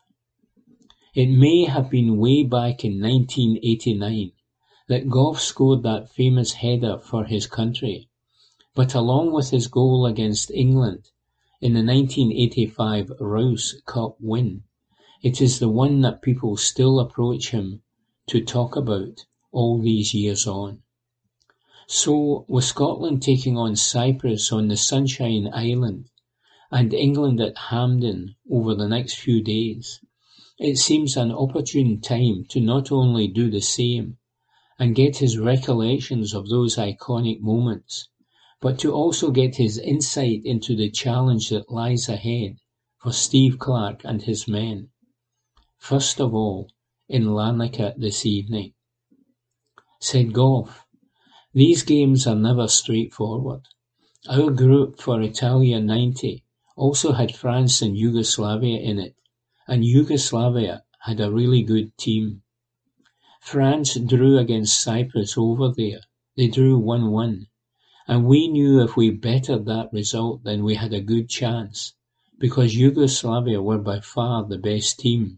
It 1.13 1.27
may 1.29 1.65
have 1.65 1.91
been 1.91 2.17
way 2.17 2.41
back 2.41 2.83
in 2.83 2.99
1989 2.99 4.31
that 4.87 5.09
Gough 5.09 5.39
scored 5.39 5.83
that 5.83 6.09
famous 6.09 6.53
header 6.53 6.97
for 6.97 7.25
his 7.25 7.45
country, 7.45 8.09
but 8.73 8.95
along 8.95 9.31
with 9.31 9.51
his 9.51 9.67
goal 9.67 10.07
against 10.07 10.49
England 10.49 11.11
in 11.61 11.73
the 11.73 11.83
1985 11.83 13.11
Rous 13.19 13.81
Cup 13.85 14.15
win, 14.21 14.63
it 15.21 15.41
is 15.41 15.59
the 15.59 15.67
one 15.67 16.01
that 16.01 16.21
people 16.21 16.55
still 16.55 16.99
approach 16.99 17.49
him 17.49 17.81
to 18.27 18.41
talk 18.43 18.75
about 18.75 19.25
all 19.51 19.81
these 19.81 20.13
years 20.13 20.47
on. 20.47 20.81
So, 21.87 22.45
with 22.47 22.63
Scotland 22.63 23.21
taking 23.21 23.57
on 23.57 23.75
Cyprus 23.75 24.51
on 24.51 24.67
the 24.67 24.77
Sunshine 24.77 25.49
Island, 25.51 26.09
and 26.71 26.93
England 26.93 27.41
at 27.41 27.57
Hampden 27.57 28.35
over 28.49 28.75
the 28.75 28.87
next 28.87 29.15
few 29.15 29.41
days, 29.41 29.99
it 30.59 30.77
seems 30.77 31.17
an 31.17 31.31
opportune 31.31 31.99
time 31.99 32.45
to 32.49 32.61
not 32.61 32.91
only 32.91 33.27
do 33.27 33.49
the 33.49 33.59
same 33.59 34.17
and 34.77 34.95
get 34.95 35.17
his 35.17 35.37
recollections 35.37 36.33
of 36.33 36.47
those 36.47 36.77
iconic 36.77 37.41
moments, 37.41 38.07
but 38.61 38.77
to 38.79 38.91
also 38.91 39.31
get 39.31 39.55
his 39.55 39.77
insight 39.77 40.41
into 40.43 40.75
the 40.75 40.89
challenge 40.89 41.49
that 41.49 41.71
lies 41.71 42.09
ahead 42.09 42.57
for 42.97 43.11
Steve 43.11 43.57
Clarke 43.57 44.01
and 44.03 44.23
his 44.23 44.47
men. 44.47 44.89
First 45.77 46.19
of 46.19 46.33
all, 46.33 46.69
in 47.07 47.27
Larnaca 47.27 47.93
this 47.97 48.25
evening. 48.25 48.73
Said 50.01 50.33
Gough, 50.33 50.85
these 51.53 51.83
games 51.83 52.27
are 52.27 52.35
never 52.35 52.67
straightforward. 52.67 53.61
Our 54.29 54.51
group 54.51 54.99
for 54.99 55.21
Italia 55.21 55.79
90 55.79 56.43
also 56.75 57.13
had 57.13 57.35
France 57.35 57.81
and 57.81 57.97
Yugoslavia 57.97 58.79
in 58.79 58.99
it, 58.99 59.15
and 59.67 59.83
Yugoslavia 59.83 60.83
had 61.01 61.19
a 61.19 61.31
really 61.31 61.63
good 61.63 61.97
team. 61.97 62.43
France 63.41 63.95
drew 63.95 64.37
against 64.37 64.81
Cyprus 64.81 65.37
over 65.37 65.69
there. 65.75 66.01
They 66.35 66.47
drew 66.47 66.79
1-1, 66.79 67.47
and 68.09 68.25
we 68.25 68.47
knew 68.47 68.81
if 68.81 68.97
we 68.97 69.11
bettered 69.11 69.65
that 69.65 69.93
result 69.93 70.43
then 70.43 70.63
we 70.63 70.73
had 70.73 70.93
a 70.93 70.99
good 70.99 71.29
chance, 71.29 71.93
because 72.39 72.75
Yugoslavia 72.75 73.61
were 73.61 73.77
by 73.77 73.99
far 73.99 74.43
the 74.43 74.57
best 74.57 74.97
team. 74.97 75.37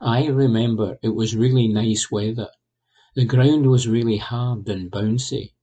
I 0.00 0.26
remember 0.26 0.96
it 1.02 1.08
was 1.08 1.34
really 1.34 1.66
nice 1.66 2.08
weather. 2.08 2.50
The 3.16 3.24
ground 3.24 3.68
was 3.68 3.88
really 3.88 4.18
hard 4.18 4.68
and 4.68 4.88
bouncy. 4.88 5.54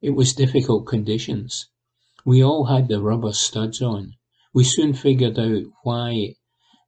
It 0.00 0.16
was 0.16 0.32
difficult 0.32 0.88
conditions. 0.88 1.68
We 2.24 2.42
all 2.42 2.64
had 2.64 2.88
the 2.88 3.00
rubber 3.00 3.34
studs 3.34 3.80
on. 3.80 4.16
We 4.52 4.64
soon 4.64 4.94
figured 4.94 5.38
out 5.38 5.62
why 5.84 6.34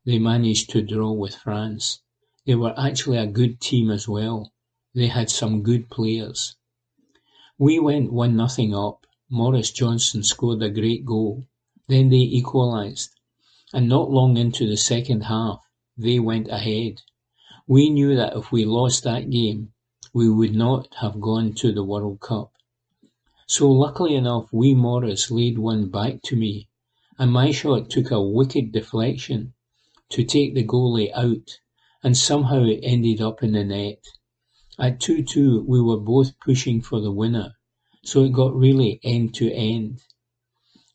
they 0.04 0.18
managed 0.18 0.70
to 0.70 0.82
draw 0.82 1.12
with 1.12 1.36
France. 1.36 2.00
They 2.44 2.56
were 2.56 2.74
actually 2.76 3.18
a 3.18 3.28
good 3.28 3.60
team 3.60 3.88
as 3.88 4.08
well. 4.08 4.52
They 4.96 5.06
had 5.06 5.30
some 5.30 5.62
good 5.62 5.90
players. 5.90 6.56
We 7.66 7.78
went 7.78 8.12
one 8.12 8.36
nothing 8.36 8.74
up. 8.74 9.06
Maurice 9.30 9.70
Johnston 9.70 10.22
scored 10.22 10.62
a 10.62 10.68
great 10.68 11.06
goal. 11.06 11.46
Then 11.88 12.10
they 12.10 12.18
equalised. 12.18 13.08
And 13.72 13.88
not 13.88 14.10
long 14.10 14.36
into 14.36 14.68
the 14.68 14.76
second 14.76 15.22
half, 15.22 15.60
they 15.96 16.18
went 16.18 16.48
ahead. 16.48 17.00
We 17.66 17.88
knew 17.88 18.14
that 18.16 18.36
if 18.36 18.52
we 18.52 18.66
lost 18.66 19.02
that 19.04 19.30
game, 19.30 19.72
we 20.12 20.28
would 20.28 20.54
not 20.54 20.94
have 20.96 21.22
gone 21.22 21.54
to 21.54 21.72
the 21.72 21.82
World 21.82 22.20
Cup. 22.20 22.52
So 23.46 23.70
luckily 23.70 24.14
enough 24.14 24.52
wee 24.52 24.74
Maurice 24.74 25.30
laid 25.30 25.56
one 25.56 25.88
back 25.88 26.20
to 26.24 26.36
me, 26.36 26.68
and 27.18 27.32
my 27.32 27.50
shot 27.50 27.88
took 27.88 28.10
a 28.10 28.20
wicked 28.20 28.72
deflection 28.72 29.54
to 30.10 30.22
take 30.22 30.54
the 30.54 30.66
goalie 30.66 31.10
out, 31.14 31.60
and 32.02 32.14
somehow 32.14 32.62
it 32.64 32.80
ended 32.82 33.22
up 33.22 33.42
in 33.42 33.52
the 33.52 33.64
net. 33.64 34.04
At 34.76 34.98
2-2 34.98 35.66
we 35.66 35.80
were 35.80 36.00
both 36.00 36.40
pushing 36.40 36.80
for 36.80 37.00
the 37.00 37.12
winner, 37.12 37.54
so 38.02 38.24
it 38.24 38.32
got 38.32 38.56
really 38.56 38.98
end 39.04 39.32
to 39.34 39.48
end. 39.52 40.00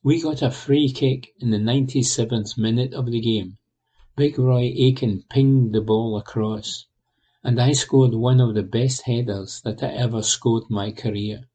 We 0.04 0.22
got 0.22 0.42
a 0.42 0.52
free 0.52 0.92
kick 0.92 1.34
in 1.40 1.52
the 1.52 1.60
97th 1.60 2.58
minute 2.58 2.94
of 2.94 3.06
the 3.06 3.22
game. 3.22 3.58
Big 4.18 4.38
Roy 4.38 4.74
Aitken 4.76 5.24
pinged 5.30 5.74
the 5.74 5.80
ball 5.80 6.18
across, 6.18 6.88
and 7.42 7.58
I 7.58 7.72
scored 7.72 8.14
one 8.14 8.42
of 8.42 8.54
the 8.54 8.64
best 8.64 9.04
headers 9.04 9.62
that 9.62 9.82
I 9.82 9.94
ever 9.94 10.24
scored 10.24 10.70
my 10.70 10.92
career. 10.92 11.48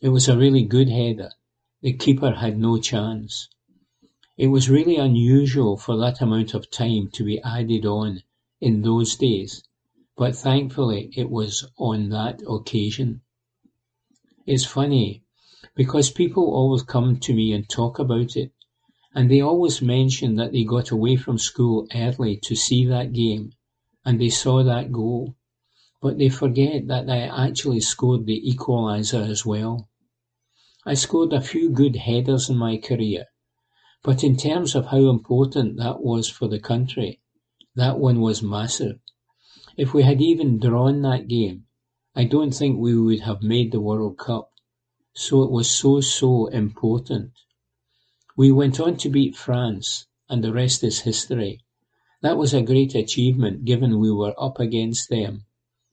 It 0.00 0.10
was 0.10 0.28
a 0.28 0.38
really 0.38 0.62
good 0.62 0.88
header. 0.88 1.32
The 1.80 1.94
keeper 1.94 2.34
had 2.34 2.56
no 2.56 2.78
chance. 2.78 3.48
It 4.36 4.46
was 4.46 4.70
really 4.70 4.94
unusual 4.94 5.76
for 5.76 5.96
that 5.96 6.20
amount 6.20 6.54
of 6.54 6.70
time 6.70 7.10
to 7.14 7.24
be 7.24 7.42
added 7.42 7.84
on 7.84 8.22
in 8.60 8.82
those 8.82 9.16
days, 9.16 9.64
but 10.16 10.36
thankfully 10.36 11.10
it 11.16 11.28
was 11.30 11.66
on 11.76 12.08
that 12.10 12.40
occasion. 12.48 13.20
It's 14.46 14.64
funny, 14.64 15.22
because 15.74 16.10
people 16.10 16.44
always 16.44 16.82
come 16.82 17.18
to 17.20 17.34
me 17.34 17.52
and 17.52 17.68
talk 17.68 17.98
about 17.98 18.36
it, 18.36 18.52
and 19.14 19.30
they 19.30 19.40
always 19.40 19.80
mention 19.80 20.36
that 20.36 20.52
they 20.52 20.64
got 20.64 20.90
away 20.90 21.16
from 21.16 21.38
school 21.38 21.86
early 21.94 22.36
to 22.44 22.54
see 22.54 22.84
that 22.86 23.12
game, 23.12 23.52
and 24.04 24.20
they 24.20 24.28
saw 24.28 24.62
that 24.62 24.92
goal, 24.92 25.34
but 26.02 26.18
they 26.18 26.28
forget 26.28 26.86
that 26.88 27.08
I 27.08 27.46
actually 27.46 27.80
scored 27.80 28.26
the 28.26 28.42
equaliser 28.46 29.26
as 29.28 29.46
well. 29.46 29.88
I 30.84 30.94
scored 30.94 31.32
a 31.32 31.40
few 31.40 31.70
good 31.70 31.96
headers 31.96 32.50
in 32.50 32.56
my 32.58 32.76
career, 32.76 33.24
but 34.02 34.22
in 34.22 34.36
terms 34.36 34.74
of 34.74 34.86
how 34.86 35.08
important 35.08 35.78
that 35.78 36.02
was 36.02 36.28
for 36.28 36.46
the 36.46 36.60
country, 36.60 37.20
that 37.74 37.98
one 37.98 38.20
was 38.20 38.42
massive. 38.42 38.98
If 39.76 39.92
we 39.92 40.04
had 40.04 40.22
even 40.22 40.60
drawn 40.60 41.02
that 41.02 41.26
game, 41.26 41.66
I 42.14 42.24
don't 42.24 42.52
think 42.54 42.78
we 42.78 42.96
would 42.96 43.20
have 43.20 43.42
made 43.42 43.72
the 43.72 43.80
World 43.80 44.18
Cup. 44.18 44.52
So 45.14 45.42
it 45.42 45.50
was 45.50 45.68
so, 45.68 46.00
so 46.00 46.46
important. 46.46 47.32
We 48.36 48.52
went 48.52 48.78
on 48.78 48.96
to 48.98 49.08
beat 49.08 49.34
France, 49.34 50.06
and 50.28 50.44
the 50.44 50.52
rest 50.52 50.84
is 50.84 51.00
history. 51.00 51.60
That 52.22 52.38
was 52.38 52.54
a 52.54 52.62
great 52.62 52.94
achievement 52.94 53.64
given 53.64 53.98
we 53.98 54.12
were 54.12 54.34
up 54.38 54.60
against 54.60 55.08
them, 55.08 55.46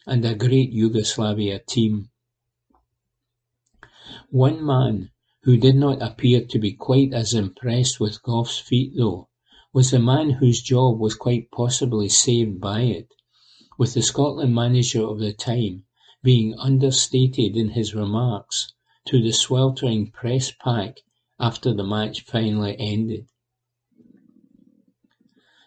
and 0.06 0.24
a 0.26 0.36
great 0.36 0.72
Yugoslavia 0.72 1.60
team. 1.60 2.12
One 4.30 4.64
man 4.64 5.10
who 5.42 5.58
did 5.58 5.76
not 5.76 6.04
appear 6.04 6.46
to 6.46 6.60
be 6.60 6.74
quite 6.74 7.14
as 7.14 7.34
impressed 7.34 8.00
with 8.00 8.22
Gough's 8.22 8.60
feat, 8.60 8.94
though, 8.96 9.28
was 9.74 9.90
the 9.90 10.00
man 10.00 10.30
whose 10.30 10.62
job 10.62 11.00
was 11.00 11.16
quite 11.16 11.50
possibly 11.50 12.10
saved 12.10 12.62
by 12.62 12.82
it, 12.82 13.14
with 13.82 13.96
the 13.96 14.02
Scotland 14.04 14.54
manager 14.54 15.02
of 15.04 15.18
the 15.18 15.34
time 15.34 15.84
being 16.22 16.54
understated 16.60 17.58
in 17.58 17.70
his 17.70 17.96
remarks 17.96 18.74
to 19.04 19.20
the 19.24 19.32
sweltering 19.32 20.06
press 20.12 20.52
pack 20.52 21.00
after 21.40 21.74
the 21.74 21.84
match 21.84 22.22
finally 22.22 22.76
ended. 22.78 23.26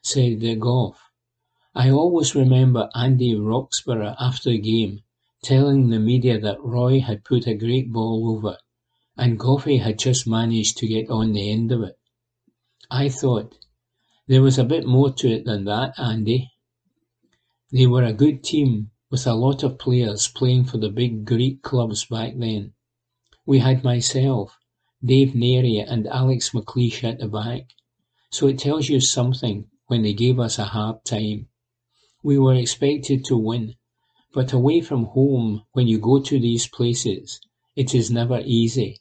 Said 0.01 0.39
Gough, 0.61 1.11
I 1.75 1.91
always 1.91 2.37
remember 2.37 2.89
Andy 2.95 3.35
Roxburgh 3.35 4.15
after 4.21 4.51
the 4.51 4.59
game 4.59 5.03
telling 5.43 5.89
the 5.89 5.99
media 5.99 6.39
that 6.39 6.63
Roy 6.63 7.01
had 7.01 7.25
put 7.25 7.49
a 7.49 7.55
great 7.55 7.91
ball 7.91 8.37
over 8.37 8.59
and 9.17 9.41
Goughy 9.41 9.81
had 9.81 9.99
just 9.99 10.25
managed 10.25 10.77
to 10.77 10.87
get 10.87 11.11
on 11.11 11.33
the 11.33 11.51
end 11.51 11.73
of 11.73 11.83
it. 11.83 11.99
I 12.89 13.09
thought, 13.09 13.59
there 14.29 14.41
was 14.41 14.57
a 14.57 14.63
bit 14.63 14.87
more 14.87 15.13
to 15.15 15.29
it 15.29 15.45
than 15.45 15.65
that, 15.65 15.99
Andy. 15.99 16.53
They 17.77 17.89
were 17.89 18.05
a 18.05 18.13
good 18.13 18.45
team 18.45 18.93
with 19.11 19.27
a 19.27 19.35
lot 19.35 19.65
of 19.65 19.81
players 19.81 20.29
playing 20.29 20.67
for 20.67 20.79
the 20.79 20.91
big 20.91 21.25
Greek 21.25 21.61
clubs 21.63 22.05
back 22.05 22.35
then. 22.37 22.73
We 23.47 23.59
had 23.59 23.83
myself, 23.83 24.57
Dave 25.05 25.33
Narey 25.33 25.85
and 25.85 26.07
Alex 26.07 26.51
McLeish 26.51 27.03
at 27.03 27.19
the 27.19 27.27
back, 27.27 27.71
so 28.31 28.47
it 28.47 28.61
tells 28.61 28.89
you 28.89 29.01
something 29.01 29.67
when 29.89 30.03
they 30.03 30.13
gave 30.13 30.39
us 30.39 30.57
a 30.57 30.67
hard 30.67 31.05
time. 31.05 31.49
We 32.23 32.39
were 32.39 32.55
expected 32.55 33.25
to 33.25 33.37
win, 33.37 33.75
but 34.33 34.53
away 34.53 34.81
from 34.81 35.07
home 35.07 35.65
when 35.73 35.89
you 35.89 35.99
go 35.99 36.21
to 36.21 36.39
these 36.39 36.69
places, 36.69 37.41
it 37.75 37.93
is 37.93 38.09
never 38.09 38.41
easy. 38.45 39.01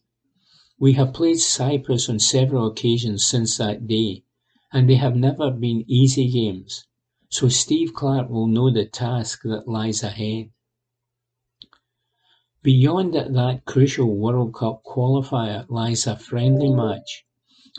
We 0.79 0.93
have 0.93 1.13
played 1.13 1.37
Cyprus 1.37 2.09
on 2.09 2.17
several 2.17 2.65
occasions 2.65 3.23
since 3.23 3.55
that 3.57 3.85
day, 3.85 4.23
and 4.71 4.89
they 4.89 4.95
have 4.95 5.15
never 5.15 5.51
been 5.51 5.85
easy 5.87 6.27
games, 6.27 6.85
so 7.33 7.49
Steve 7.49 7.95
Clarke 7.95 8.29
will 8.29 8.45
know 8.45 8.71
the 8.71 8.85
task 8.85 9.41
that 9.41 9.67
lies 9.67 10.03
ahead. 10.03 10.51
Beyond 12.61 13.15
that 13.15 13.65
crucial 13.65 14.15
World 14.15 14.53
Cup 14.53 14.83
qualifier 14.85 15.65
lies 15.67 16.05
a 16.05 16.15
friendly 16.15 16.69
match, 16.69 17.25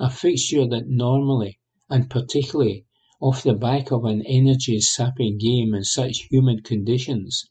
a 0.00 0.10
fixture 0.10 0.66
that 0.66 0.88
normally, 0.88 1.60
and 1.88 2.10
particularly 2.10 2.86
off 3.20 3.44
the 3.44 3.54
back 3.54 3.92
of 3.92 4.04
an 4.04 4.22
energy-sapping 4.26 5.38
game 5.38 5.72
in 5.72 5.84
such 5.84 6.26
humid 6.28 6.64
conditions, 6.64 7.44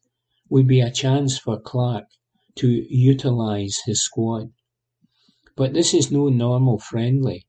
would 0.49 0.67
be 0.67 0.81
a 0.81 0.91
chance 0.91 1.37
for 1.37 1.57
Clarke 1.57 2.09
to 2.55 2.67
utilise 2.89 3.81
his 3.85 4.03
squad. 4.03 4.51
But 5.55 5.71
this 5.71 5.93
is 5.93 6.11
no 6.11 6.27
normal 6.27 6.79
friendly, 6.79 7.45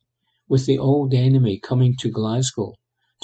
with 0.48 0.66
the 0.66 0.78
old 0.78 1.12
enemy 1.12 1.58
coming 1.58 1.96
to 1.98 2.08
Glasgow 2.08 2.74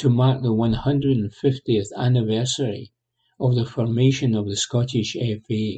to 0.01 0.09
mark 0.09 0.41
the 0.41 0.49
150th 0.49 1.89
anniversary 1.95 2.91
of 3.39 3.55
the 3.55 3.67
formation 3.67 4.35
of 4.35 4.47
the 4.47 4.57
Scottish 4.57 5.15
FA. 5.15 5.73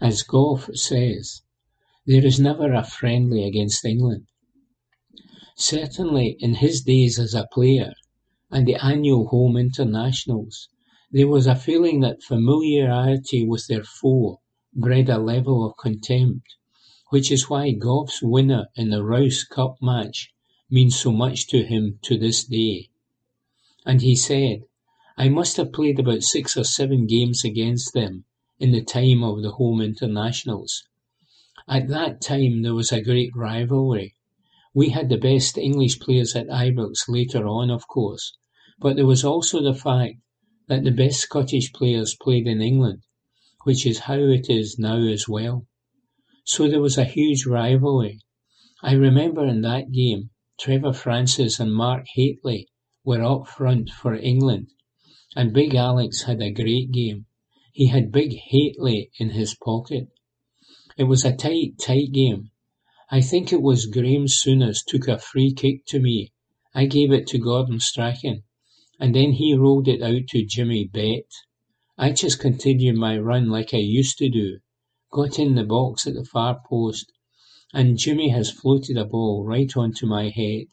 As 0.00 0.24
Gough 0.24 0.68
says, 0.74 1.42
there 2.06 2.26
is 2.26 2.40
never 2.40 2.72
a 2.72 2.82
friendly 2.82 3.44
against 3.44 3.84
England. 3.84 4.26
Certainly 5.56 6.38
in 6.40 6.54
his 6.54 6.82
days 6.82 7.20
as 7.20 7.34
a 7.34 7.46
player 7.52 7.92
and 8.50 8.66
the 8.66 8.74
annual 8.84 9.28
home 9.28 9.56
internationals, 9.56 10.68
there 11.12 11.28
was 11.28 11.46
a 11.46 11.54
feeling 11.54 12.00
that 12.00 12.24
familiarity 12.24 13.46
with 13.46 13.68
their 13.68 13.84
foe 13.84 14.40
bred 14.74 15.08
a 15.08 15.18
level 15.18 15.64
of 15.64 15.76
contempt, 15.76 16.56
which 17.10 17.30
is 17.30 17.48
why 17.48 17.70
Gough's 17.70 18.18
winner 18.22 18.66
in 18.74 18.90
the 18.90 19.04
Rous 19.04 19.44
Cup 19.44 19.76
match 19.80 20.32
means 20.70 20.98
so 20.98 21.12
much 21.12 21.46
to 21.48 21.62
him 21.64 21.98
to 22.02 22.18
this 22.18 22.44
day. 22.44 22.90
And 23.84 24.02
he 24.02 24.16
said, 24.16 24.62
I 25.16 25.28
must 25.28 25.56
have 25.56 25.72
played 25.72 25.98
about 25.98 26.22
six 26.22 26.56
or 26.56 26.64
seven 26.64 27.06
games 27.06 27.44
against 27.44 27.94
them 27.94 28.24
in 28.58 28.72
the 28.72 28.84
time 28.84 29.22
of 29.22 29.42
the 29.42 29.52
home 29.52 29.80
internationals. 29.80 30.84
At 31.68 31.88
that 31.88 32.20
time 32.20 32.62
there 32.62 32.74
was 32.74 32.92
a 32.92 33.00
great 33.00 33.34
rivalry. 33.34 34.14
We 34.74 34.90
had 34.90 35.08
the 35.08 35.16
best 35.16 35.56
English 35.56 36.00
players 36.00 36.36
at 36.36 36.48
Ibrox 36.48 37.08
later 37.08 37.46
on, 37.46 37.70
of 37.70 37.88
course, 37.88 38.36
but 38.78 38.96
there 38.96 39.06
was 39.06 39.24
also 39.24 39.62
the 39.62 39.74
fact 39.74 40.16
that 40.68 40.84
the 40.84 40.90
best 40.90 41.20
Scottish 41.20 41.72
players 41.72 42.16
played 42.20 42.46
in 42.46 42.60
England, 42.60 43.02
which 43.64 43.86
is 43.86 44.00
how 44.00 44.18
it 44.18 44.50
is 44.50 44.78
now 44.78 44.98
as 44.98 45.28
well. 45.28 45.66
So 46.44 46.68
there 46.68 46.80
was 46.80 46.98
a 46.98 47.04
huge 47.04 47.46
rivalry. 47.46 48.20
I 48.82 48.92
remember 48.92 49.46
in 49.46 49.62
that 49.62 49.92
game, 49.92 50.30
Trevor 50.58 50.94
Francis 50.94 51.60
and 51.60 51.74
Mark 51.74 52.06
Hateley 52.14 52.68
were 53.04 53.22
up 53.22 53.46
front 53.46 53.90
for 53.90 54.14
England, 54.14 54.68
and 55.36 55.52
Big 55.52 55.74
Alex 55.74 56.22
had 56.22 56.40
a 56.40 56.50
great 56.50 56.90
game. 56.92 57.26
He 57.72 57.88
had 57.88 58.10
Big 58.10 58.34
Hateley 58.48 59.10
in 59.18 59.30
his 59.30 59.54
pocket. 59.54 60.08
It 60.96 61.04
was 61.04 61.26
a 61.26 61.36
tight, 61.36 61.78
tight 61.78 62.10
game. 62.12 62.52
I 63.10 63.20
think 63.20 63.52
it 63.52 63.60
was 63.60 63.84
Graeme 63.84 64.28
Souness 64.28 64.82
took 64.82 65.08
a 65.08 65.18
free 65.18 65.52
kick 65.52 65.84
to 65.88 66.00
me. 66.00 66.32
I 66.74 66.86
gave 66.86 67.12
it 67.12 67.26
to 67.28 67.38
Gordon 67.38 67.78
Strachan, 67.78 68.42
and 68.98 69.14
then 69.14 69.32
he 69.32 69.54
rolled 69.54 69.88
it 69.88 70.00
out 70.00 70.26
to 70.28 70.46
Jimmy 70.46 70.86
Bett. 70.86 71.30
I 71.98 72.12
just 72.12 72.40
continued 72.40 72.96
my 72.96 73.18
run 73.18 73.50
like 73.50 73.74
I 73.74 73.78
used 73.78 74.16
to 74.18 74.30
do, 74.30 74.60
got 75.12 75.38
in 75.38 75.54
the 75.54 75.64
box 75.64 76.06
at 76.06 76.14
the 76.14 76.24
far 76.24 76.60
post, 76.66 77.12
and 77.76 77.98
Jimmy 77.98 78.30
has 78.30 78.50
floated 78.50 78.96
a 78.96 79.04
ball 79.04 79.44
right 79.44 79.76
onto 79.76 80.06
my 80.06 80.30
head. 80.30 80.64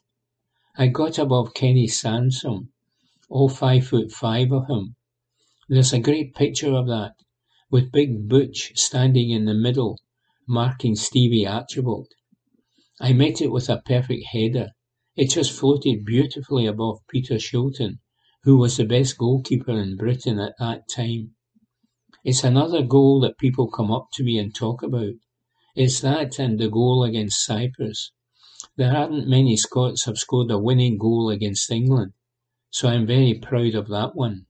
I 0.76 0.86
got 0.88 1.18
above 1.18 1.54
Kenny 1.54 1.86
Sansom, 1.86 2.72
all 3.28 3.48
five 3.48 3.86
foot 3.86 4.10
five 4.10 4.50
of 4.50 4.66
him, 4.68 4.96
there's 5.66 5.94
a 5.94 5.98
great 5.98 6.34
picture 6.34 6.74
of 6.74 6.86
that, 6.88 7.14
with 7.70 7.90
Big 7.90 8.28
Butch 8.28 8.72
standing 8.74 9.30
in 9.30 9.46
the 9.46 9.54
middle, 9.54 9.98
marking 10.46 10.94
Stevie 10.94 11.46
Archibald. 11.46 12.08
I 13.00 13.14
met 13.14 13.40
it 13.40 13.50
with 13.50 13.70
a 13.70 13.80
perfect 13.80 14.26
header. 14.32 14.72
It 15.16 15.30
just 15.30 15.58
floated 15.58 16.04
beautifully 16.04 16.66
above 16.66 17.00
Peter 17.08 17.36
Shilton, 17.36 17.98
who 18.42 18.58
was 18.58 18.76
the 18.76 18.84
best 18.84 19.16
goalkeeper 19.16 19.72
in 19.72 19.96
Britain 19.96 20.38
at 20.38 20.52
that 20.58 20.82
time. 20.86 21.34
It's 22.24 22.44
another 22.44 22.82
goal 22.82 23.20
that 23.20 23.38
people 23.38 23.70
come 23.70 23.90
up 23.90 24.08
to 24.14 24.22
me 24.22 24.36
and 24.38 24.54
talk 24.54 24.82
about. 24.82 25.14
It's 25.76 26.00
that 26.02 26.38
and 26.38 26.60
the 26.60 26.68
goal 26.68 27.02
against 27.02 27.44
Cyprus. 27.44 28.12
There 28.76 28.96
aren't 28.96 29.26
many 29.26 29.56
Scots 29.56 30.04
have 30.04 30.18
scored 30.18 30.50
a 30.52 30.58
winning 30.58 30.98
goal 30.98 31.30
against 31.30 31.68
England, 31.68 32.12
so 32.70 32.88
I'm 32.88 33.06
very 33.06 33.34
proud 33.34 33.74
of 33.74 33.88
that 33.88 34.14
one. 34.14 34.46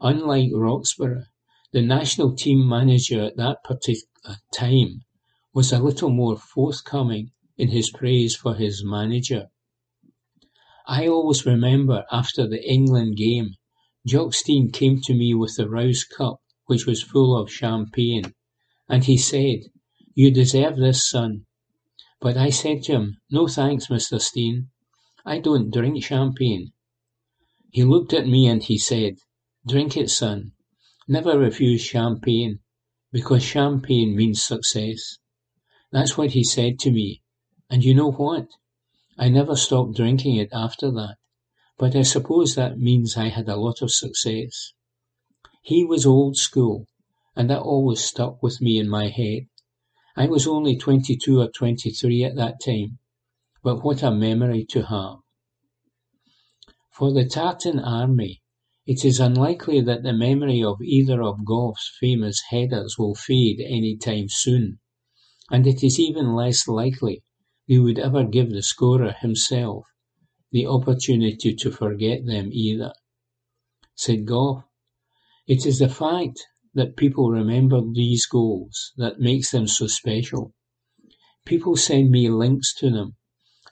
Unlike 0.00 0.50
Roxburgh, 0.54 1.26
the 1.72 1.82
national 1.82 2.34
team 2.34 2.68
manager 2.68 3.22
at 3.22 3.36
that 3.36 3.62
particular 3.62 4.38
time 4.52 5.04
was 5.54 5.72
a 5.72 5.78
little 5.78 6.10
more 6.10 6.36
forthcoming 6.36 7.30
in 7.56 7.68
his 7.68 7.90
praise 7.90 8.34
for 8.34 8.56
his 8.56 8.82
manager. 8.84 9.50
I 10.88 11.06
always 11.06 11.46
remember 11.46 12.04
after 12.10 12.48
the 12.48 12.68
England 12.68 13.16
game, 13.16 13.54
Jock 14.04 14.34
Stein 14.34 14.72
came 14.72 15.00
to 15.02 15.14
me 15.14 15.32
with 15.32 15.54
the 15.56 15.68
Rous 15.68 16.02
Cup, 16.02 16.40
which 16.66 16.86
was 16.86 17.04
full 17.04 17.36
of 17.36 17.52
champagne, 17.52 18.34
and 18.92 19.04
he 19.04 19.16
said, 19.16 19.60
You 20.14 20.30
deserve 20.30 20.76
this, 20.76 21.08
son. 21.08 21.46
But 22.20 22.36
I 22.36 22.50
said 22.50 22.82
to 22.82 22.92
him, 22.92 23.16
No 23.30 23.48
thanks, 23.48 23.86
Mr. 23.86 24.20
Stein. 24.20 24.68
I 25.24 25.38
don't 25.38 25.72
drink 25.72 26.04
champagne. 26.04 26.72
He 27.70 27.84
looked 27.84 28.12
at 28.12 28.26
me 28.26 28.46
and 28.46 28.62
he 28.62 28.76
said, 28.76 29.14
Drink 29.66 29.96
it, 29.96 30.10
son. 30.10 30.52
Never 31.08 31.38
refuse 31.38 31.80
champagne, 31.80 32.58
because 33.10 33.42
champagne 33.42 34.14
means 34.14 34.44
success. 34.44 35.16
That's 35.90 36.18
what 36.18 36.32
he 36.32 36.44
said 36.44 36.78
to 36.80 36.90
me, 36.90 37.22
and 37.70 37.82
you 37.82 37.94
know 37.94 38.12
what? 38.12 38.48
I 39.16 39.30
never 39.30 39.56
stopped 39.56 39.96
drinking 39.96 40.36
it 40.36 40.50
after 40.52 40.90
that, 40.90 41.16
but 41.78 41.96
I 41.96 42.02
suppose 42.02 42.56
that 42.56 42.78
means 42.78 43.16
I 43.16 43.28
had 43.28 43.48
a 43.48 43.56
lot 43.56 43.80
of 43.80 43.90
success. 43.90 44.74
He 45.62 45.82
was 45.82 46.04
old 46.04 46.36
school, 46.36 46.88
and 47.34 47.48
that 47.50 47.60
always 47.60 48.00
stuck 48.00 48.42
with 48.42 48.60
me 48.60 48.78
in 48.78 48.88
my 48.88 49.08
head. 49.08 49.46
I 50.16 50.26
was 50.26 50.46
only 50.46 50.76
twenty-two 50.76 51.40
or 51.40 51.48
twenty-three 51.48 52.24
at 52.24 52.36
that 52.36 52.60
time, 52.64 52.98
but 53.62 53.82
what 53.82 54.02
a 54.02 54.10
memory 54.10 54.66
to 54.70 54.82
have. 54.82 55.18
For 56.90 57.12
the 57.12 57.24
Tartan 57.24 57.78
army, 57.78 58.42
It 58.84 59.04
is 59.04 59.20
unlikely 59.20 59.80
that 59.82 60.02
the 60.02 60.12
memory 60.12 60.62
of 60.62 60.82
either 60.82 61.22
of 61.22 61.44
Gough's 61.44 61.92
famous 62.00 62.42
headers 62.50 62.96
will 62.98 63.14
fade 63.14 63.60
any 63.60 63.96
time 63.96 64.26
soon, 64.28 64.80
and 65.52 65.68
it 65.68 65.84
is 65.84 66.00
even 66.00 66.34
less 66.34 66.66
likely 66.66 67.22
he 67.64 67.78
would 67.78 68.00
ever 68.00 68.24
give 68.24 68.50
the 68.50 68.62
scorer 68.62 69.12
himself 69.12 69.86
the 70.50 70.66
opportunity 70.66 71.54
to 71.54 71.70
forget 71.70 72.26
them 72.26 72.50
either. 72.52 72.92
Said 73.94 74.26
Gough, 74.26 74.64
It 75.46 75.64
is 75.64 75.78
the 75.78 75.88
fact 75.88 76.40
that 76.74 76.96
people 76.96 77.30
remember 77.30 77.80
these 77.80 78.26
goals 78.26 78.92
that 78.96 79.20
makes 79.20 79.50
them 79.50 79.66
so 79.66 79.86
special. 79.86 80.54
People 81.44 81.76
send 81.76 82.10
me 82.10 82.28
links 82.28 82.74
to 82.74 82.90
them. 82.90 83.16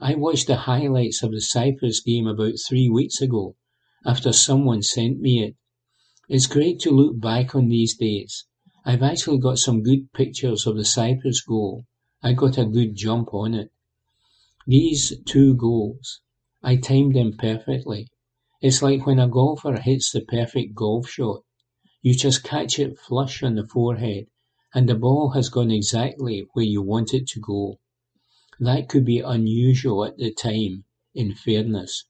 I 0.00 0.14
watched 0.14 0.46
the 0.46 0.56
highlights 0.56 1.22
of 1.22 1.32
the 1.32 1.40
Cyprus 1.40 2.00
game 2.00 2.26
about 2.26 2.54
three 2.68 2.88
weeks 2.88 3.20
ago 3.20 3.56
after 4.04 4.32
someone 4.32 4.82
sent 4.82 5.20
me 5.20 5.42
it. 5.44 5.56
It's 6.28 6.46
great 6.46 6.78
to 6.80 6.90
look 6.90 7.20
back 7.20 7.54
on 7.54 7.68
these 7.68 7.96
days. 7.96 8.46
I've 8.84 9.02
actually 9.02 9.38
got 9.38 9.58
some 9.58 9.82
good 9.82 10.12
pictures 10.12 10.66
of 10.66 10.76
the 10.76 10.84
Cyprus 10.84 11.42
goal. 11.42 11.86
I 12.22 12.32
got 12.32 12.56
a 12.56 12.64
good 12.64 12.94
jump 12.94 13.34
on 13.34 13.54
it. 13.54 13.70
These 14.66 15.20
two 15.26 15.54
goals, 15.54 16.20
I 16.62 16.76
timed 16.76 17.14
them 17.14 17.36
perfectly. 17.38 18.08
It's 18.62 18.82
like 18.82 19.06
when 19.06 19.18
a 19.18 19.28
golfer 19.28 19.80
hits 19.80 20.12
the 20.12 20.20
perfect 20.20 20.74
golf 20.74 21.08
shot. 21.08 21.42
You 22.02 22.14
just 22.14 22.42
catch 22.42 22.78
it 22.78 22.98
flush 22.98 23.42
on 23.42 23.56
the 23.56 23.66
forehead, 23.66 24.28
and 24.74 24.88
the 24.88 24.94
ball 24.94 25.30
has 25.30 25.48
gone 25.48 25.70
exactly 25.70 26.48
where 26.52 26.64
you 26.64 26.80
want 26.80 27.12
it 27.12 27.26
to 27.28 27.40
go. 27.40 27.78
That 28.58 28.88
could 28.88 29.04
be 29.04 29.20
unusual 29.20 30.04
at 30.04 30.16
the 30.16 30.32
time, 30.32 30.84
in 31.14 31.34
fairness. 31.34 32.04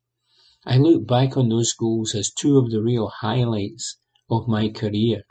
I 0.65 0.77
look 0.77 1.07
back 1.07 1.37
on 1.37 1.49
those 1.49 1.73
goals 1.73 2.15
as 2.15 2.31
two 2.31 2.59
of 2.59 2.71
the 2.71 2.83
real 2.83 3.09
highlights 3.09 3.97
of 4.29 4.47
my 4.47 4.69
career, 4.69 5.25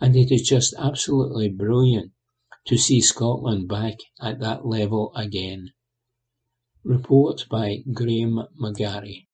and 0.00 0.16
it 0.16 0.30
is 0.30 0.42
just 0.42 0.74
absolutely 0.78 1.48
brilliant 1.48 2.12
to 2.66 2.78
see 2.78 3.00
Scotland 3.00 3.68
back 3.68 3.98
at 4.20 4.40
that 4.40 4.64
level 4.64 5.12
again. 5.14 5.72
Report 6.84 7.46
by 7.50 7.82
Graham 7.92 8.46
McGarry. 8.58 9.26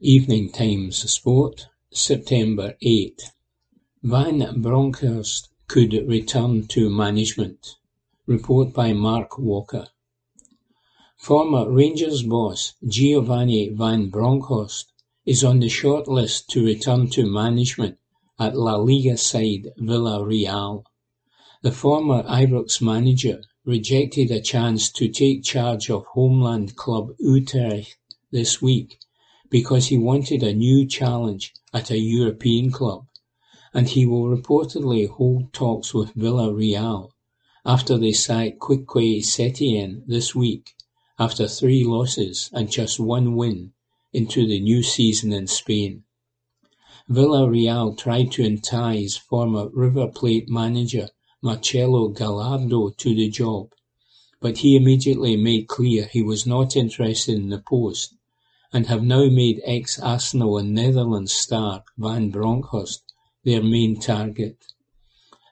Evening 0.00 0.50
Times 0.50 1.10
Sport, 1.12 1.68
September 1.96 2.76
8. 2.82 3.30
Van 4.02 4.60
Bronckhorst 4.60 5.48
could 5.68 5.92
return 6.08 6.66
to 6.66 6.90
management. 6.90 7.76
Report 8.26 8.72
by 8.72 8.92
Mark 8.92 9.38
Walker. 9.38 9.86
Former 11.16 11.70
Rangers 11.70 12.24
boss 12.24 12.74
Giovanni 12.84 13.68
Van 13.68 14.10
Bronckhorst 14.10 14.90
is 15.24 15.44
on 15.44 15.60
the 15.60 15.68
short 15.68 16.08
list 16.08 16.50
to 16.50 16.64
return 16.64 17.10
to 17.10 17.30
management 17.30 17.96
at 18.40 18.56
La 18.56 18.74
Liga 18.74 19.16
side 19.16 19.68
Villarreal. 19.78 20.82
The 21.62 21.70
former 21.70 22.24
Ibrox 22.24 22.82
manager 22.82 23.40
rejected 23.64 24.32
a 24.32 24.40
chance 24.40 24.90
to 24.90 25.08
take 25.08 25.44
charge 25.44 25.90
of 25.90 26.06
homeland 26.06 26.74
club 26.74 27.14
Utrecht 27.20 27.96
this 28.32 28.60
week 28.60 28.98
because 29.54 29.86
he 29.86 29.96
wanted 29.96 30.42
a 30.42 30.52
new 30.52 30.84
challenge 30.84 31.54
at 31.72 31.88
a 31.88 31.96
European 31.96 32.72
club, 32.72 33.06
and 33.72 33.90
he 33.90 34.04
will 34.04 34.24
reportedly 34.24 35.08
hold 35.08 35.52
talks 35.52 35.94
with 35.94 36.12
Villarreal 36.16 37.12
after 37.64 37.96
they 37.96 38.10
sacked 38.10 38.58
Quique 38.58 39.22
Setien 39.22 40.02
this 40.08 40.34
week 40.34 40.74
after 41.20 41.46
three 41.46 41.84
losses 41.84 42.50
and 42.52 42.68
just 42.68 42.98
one 42.98 43.36
win 43.36 43.72
into 44.12 44.44
the 44.44 44.58
new 44.58 44.82
season 44.82 45.32
in 45.32 45.46
Spain. 45.46 46.02
Villarreal 47.08 47.96
tried 47.96 48.32
to 48.32 48.42
entice 48.42 49.16
former 49.16 49.68
River 49.68 50.08
Plate 50.08 50.48
manager 50.48 51.10
Marcelo 51.40 52.08
Gallardo 52.08 52.90
to 52.90 53.14
the 53.14 53.28
job, 53.28 53.72
but 54.40 54.58
he 54.58 54.74
immediately 54.74 55.36
made 55.36 55.68
clear 55.68 56.06
he 56.06 56.22
was 56.22 56.44
not 56.44 56.74
interested 56.74 57.36
in 57.36 57.50
the 57.50 57.60
post 57.60 58.16
and 58.74 58.88
have 58.88 59.04
now 59.04 59.30
made 59.30 59.62
ex-Arsenal 59.64 60.58
and 60.58 60.74
Netherlands 60.74 61.32
star 61.32 61.84
Van 61.96 62.28
Bronckhorst 62.30 63.04
their 63.44 63.62
main 63.62 64.00
target. 64.00 64.56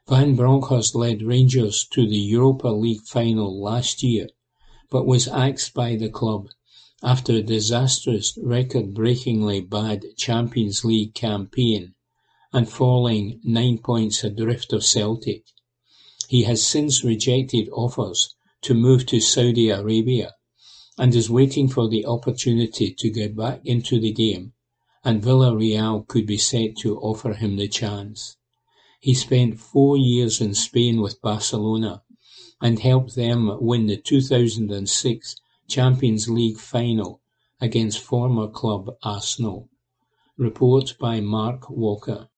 Van 0.09 0.35
Bronckhorst 0.35 0.97
led 0.97 1.23
Rangers 1.23 1.87
to 1.93 2.05
the 2.07 2.19
Europa 2.19 2.67
League 2.67 3.03
final 3.03 3.63
last 3.63 4.03
year 4.03 4.27
but 4.91 5.07
was 5.07 5.29
axed 5.29 5.73
by 5.73 5.95
the 5.95 6.09
club 6.09 6.49
after 7.03 7.35
a 7.35 7.43
disastrous, 7.43 8.37
record-breakingly 8.43 9.61
bad 9.61 10.05
Champions 10.17 10.85
League 10.85 11.15
campaign 11.15 11.95
and 12.53 12.69
falling 12.69 13.41
nine 13.45 13.79
points 13.79 14.25
adrift 14.25 14.73
of 14.73 14.85
Celtic. 14.85 15.45
He 16.29 16.43
has 16.43 16.67
since 16.67 17.05
rejected 17.05 17.69
offers 17.73 18.35
to 18.63 18.75
move 18.75 19.07
to 19.07 19.21
Saudi 19.21 19.71
Arabia 19.71 20.35
and 20.99 21.15
is 21.15 21.31
waiting 21.31 21.69
for 21.69 21.89
the 21.89 22.07
opportunity 22.07 22.93
to 22.93 23.11
get 23.11 23.37
back 23.37 23.61
into 23.65 24.01
the 24.01 24.13
game 24.13 24.53
and 25.05 25.23
Villarreal 25.23 26.07
could 26.07 26.27
be 26.27 26.39
set 26.39 26.77
to 26.77 26.99
offer 26.99 27.33
him 27.35 27.57
the 27.57 27.69
chance. 27.69 28.37
He 29.01 29.15
spent 29.15 29.59
four 29.59 29.97
years 29.97 30.41
in 30.41 30.55
Spain 30.55 31.01
with 31.01 31.21
Barcelona 31.21 32.03
and 32.61 32.79
helped 32.79 33.17
them 33.17 33.51
win 33.61 33.87
the 33.87 33.97
two 33.97 34.21
thousand 34.21 34.71
and 34.71 34.89
six 34.89 35.37
Champions 35.69 36.29
League 36.29 36.59
final 36.59 37.21
against 37.61 37.99
former 37.99 38.47
club 38.49 38.91
Arsenal. 39.03 39.69
Report 40.37 40.95
by 41.01 41.21
Mark 41.21 41.69
Walker. 41.69 42.29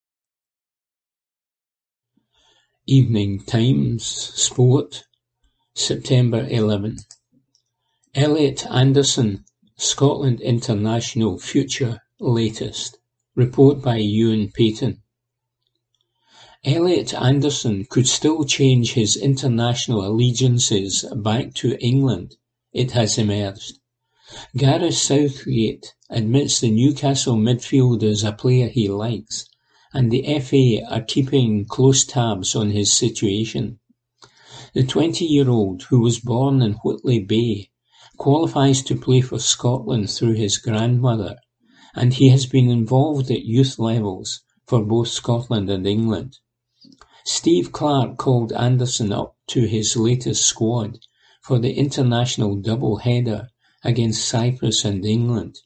Evening 2.87 3.43
Times 3.43 4.05
Sport, 4.05 5.05
September 5.73 6.47
11. 6.49 6.97
Elliot 8.17 8.65
Anderson, 8.67 9.43
Scotland 9.75 10.39
International 10.39 11.37
Future 11.37 11.99
Latest. 12.21 12.97
Report 13.35 13.81
by 13.81 13.97
Ewan 13.97 14.53
Payton. 14.53 15.01
Elliot 16.63 17.13
Anderson 17.13 17.83
could 17.89 18.07
still 18.07 18.45
change 18.45 18.93
his 18.93 19.17
international 19.17 20.07
allegiances 20.07 21.03
back 21.13 21.53
to 21.55 21.77
England, 21.83 22.37
it 22.71 22.91
has 22.91 23.17
emerged. 23.17 23.79
Gareth 24.55 24.95
Southgate 24.95 25.93
admits 26.09 26.61
the 26.61 26.71
Newcastle 26.71 27.35
midfielder 27.35 28.03
is 28.03 28.23
a 28.23 28.31
player 28.31 28.69
he 28.69 28.87
likes, 28.87 29.45
and 29.93 30.09
the 30.09 30.39
FA 30.39 30.89
are 30.89 31.03
keeping 31.03 31.65
close 31.65 32.05
tabs 32.05 32.55
on 32.55 32.71
his 32.71 32.93
situation. 32.93 33.79
The 34.73 34.83
20-year-old, 34.83 35.83
who 35.89 35.99
was 35.99 36.21
born 36.21 36.61
in 36.61 36.75
Whitley 36.75 37.19
Bay, 37.19 37.71
qualifies 38.17 38.81
to 38.83 38.95
play 38.95 39.21
for 39.21 39.39
Scotland 39.39 40.09
through 40.09 40.33
his 40.33 40.57
grandmother, 40.57 41.37
and 41.95 42.13
he 42.13 42.29
has 42.29 42.45
been 42.45 42.69
involved 42.69 43.29
at 43.31 43.45
youth 43.45 43.77
levels 43.79 44.41
for 44.65 44.83
both 44.83 45.07
Scotland 45.07 45.69
and 45.69 45.85
England. 45.85 46.37
Steve 47.25 47.71
Clarke 47.71 48.17
called 48.17 48.53
Anderson 48.53 49.11
up 49.11 49.35
to 49.47 49.67
his 49.67 49.97
latest 49.97 50.43
squad 50.43 50.99
for 51.41 51.59
the 51.59 51.73
international 51.73 52.55
double-header 52.55 53.49
against 53.83 54.27
Cyprus 54.27 54.85
and 54.85 55.05
England. 55.05 55.59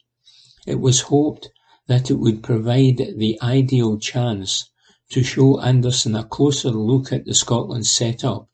It 0.68 0.80
was 0.80 1.02
hoped 1.02 1.50
that 1.88 2.12
it 2.12 2.16
would 2.16 2.44
provide 2.44 2.98
the 3.18 3.40
ideal 3.42 3.98
chance 3.98 4.70
to 5.12 5.24
show 5.24 5.60
Anderson 5.60 6.16
a 6.16 6.24
closer 6.24 6.70
look 6.70 7.12
at 7.12 7.26
the 7.26 7.34
Scotland 7.34 7.86
setup 7.86 8.48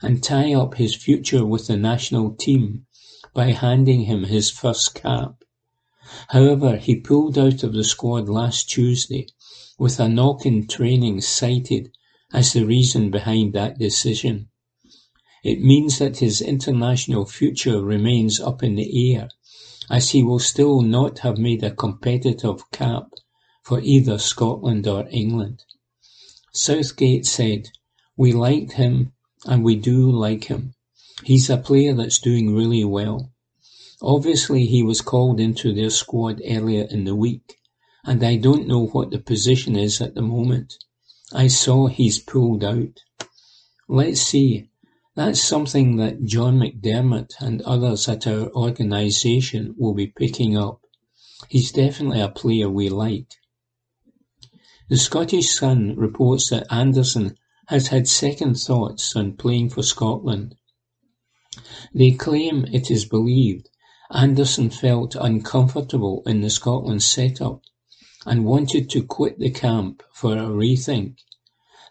and 0.00 0.22
tie 0.22 0.52
up 0.52 0.74
his 0.74 0.94
future 0.94 1.44
with 1.46 1.68
the 1.68 1.76
national 1.76 2.34
team 2.34 2.86
by 3.34 3.52
handing 3.52 4.02
him 4.02 4.24
his 4.24 4.50
first 4.50 4.94
cap. 4.94 5.42
However, 6.28 6.76
he 6.76 7.00
pulled 7.00 7.38
out 7.38 7.62
of 7.62 7.72
the 7.72 7.84
squad 7.84 8.28
last 8.28 8.68
Tuesday 8.68 9.26
with 9.78 9.98
a 9.98 10.08
knock 10.08 10.44
in 10.44 10.66
training 10.66 11.20
cited 11.20 11.90
as 12.32 12.52
the 12.52 12.64
reason 12.64 13.10
behind 13.10 13.52
that 13.52 13.78
decision. 13.78 14.48
It 15.42 15.60
means 15.60 15.98
that 15.98 16.18
his 16.18 16.40
international 16.40 17.26
future 17.26 17.82
remains 17.82 18.38
up 18.38 18.62
in 18.62 18.76
the 18.76 19.14
air, 19.14 19.28
as 19.90 20.10
he 20.10 20.22
will 20.22 20.38
still 20.38 20.82
not 20.82 21.20
have 21.20 21.38
made 21.38 21.64
a 21.64 21.74
competitive 21.74 22.70
cap 22.70 23.08
for 23.62 23.80
either 23.80 24.18
Scotland 24.18 24.86
or 24.86 25.08
England. 25.10 25.64
Southgate 26.52 27.26
said, 27.26 27.70
We 28.16 28.32
liked 28.32 28.72
him 28.72 29.12
and 29.46 29.64
we 29.64 29.76
do 29.76 30.10
like 30.10 30.44
him. 30.44 30.74
He's 31.24 31.48
a 31.48 31.56
player 31.56 31.94
that's 31.94 32.18
doing 32.18 32.54
really 32.54 32.84
well. 32.84 33.32
Obviously, 34.00 34.66
he 34.66 34.82
was 34.82 35.00
called 35.00 35.38
into 35.38 35.72
their 35.72 35.90
squad 35.90 36.40
earlier 36.44 36.86
in 36.90 37.04
the 37.04 37.14
week, 37.14 37.58
and 38.04 38.24
I 38.24 38.36
don't 38.36 38.66
know 38.66 38.86
what 38.86 39.10
the 39.10 39.20
position 39.20 39.76
is 39.76 40.00
at 40.00 40.14
the 40.14 40.22
moment. 40.22 40.74
I 41.32 41.46
saw 41.46 41.86
he's 41.86 42.18
pulled 42.18 42.64
out. 42.64 43.00
Let's 43.88 44.22
see. 44.22 44.68
That's 45.14 45.40
something 45.40 45.96
that 45.96 46.24
John 46.24 46.58
McDermott 46.58 47.34
and 47.38 47.62
others 47.62 48.08
at 48.08 48.26
our 48.26 48.50
organisation 48.50 49.74
will 49.78 49.94
be 49.94 50.08
picking 50.08 50.56
up. 50.56 50.80
He's 51.48 51.70
definitely 51.70 52.20
a 52.20 52.28
player 52.28 52.68
we 52.68 52.88
like. 52.88 53.34
The 54.88 54.96
Scottish 54.96 55.54
Sun 55.54 55.96
reports 55.96 56.50
that 56.50 56.66
Anderson 56.72 57.36
has 57.68 57.88
had 57.88 58.08
second 58.08 58.56
thoughts 58.56 59.14
on 59.14 59.36
playing 59.36 59.70
for 59.70 59.82
Scotland. 59.82 60.56
They 61.94 62.10
claim 62.10 62.66
it 62.70 62.90
is 62.90 63.06
believed 63.06 63.70
Anderson 64.10 64.68
felt 64.68 65.14
uncomfortable 65.14 66.22
in 66.26 66.42
the 66.42 66.50
Scotland 66.50 67.02
setup 67.02 67.62
and 68.26 68.44
wanted 68.44 68.90
to 68.90 69.02
quit 69.02 69.38
the 69.38 69.48
camp 69.48 70.02
for 70.12 70.36
a 70.36 70.50
rethink, 70.50 71.16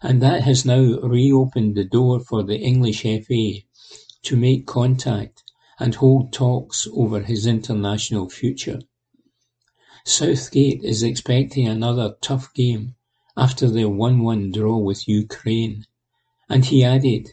and 0.00 0.22
that 0.22 0.42
has 0.42 0.64
now 0.64 1.00
reopened 1.00 1.74
the 1.74 1.84
door 1.84 2.20
for 2.20 2.44
the 2.44 2.60
English 2.60 3.02
FA 3.02 3.54
to 4.22 4.36
make 4.36 4.66
contact 4.66 5.42
and 5.80 5.96
hold 5.96 6.32
talks 6.32 6.86
over 6.94 7.20
his 7.22 7.44
international 7.44 8.30
future. 8.30 8.80
Southgate 10.04 10.84
is 10.84 11.02
expecting 11.02 11.66
another 11.66 12.14
tough 12.20 12.54
game 12.54 12.94
after 13.36 13.68
their 13.68 13.86
1-1 13.86 14.52
draw 14.52 14.76
with 14.76 15.08
Ukraine, 15.08 15.86
and 16.48 16.66
he 16.66 16.84
added, 16.84 17.30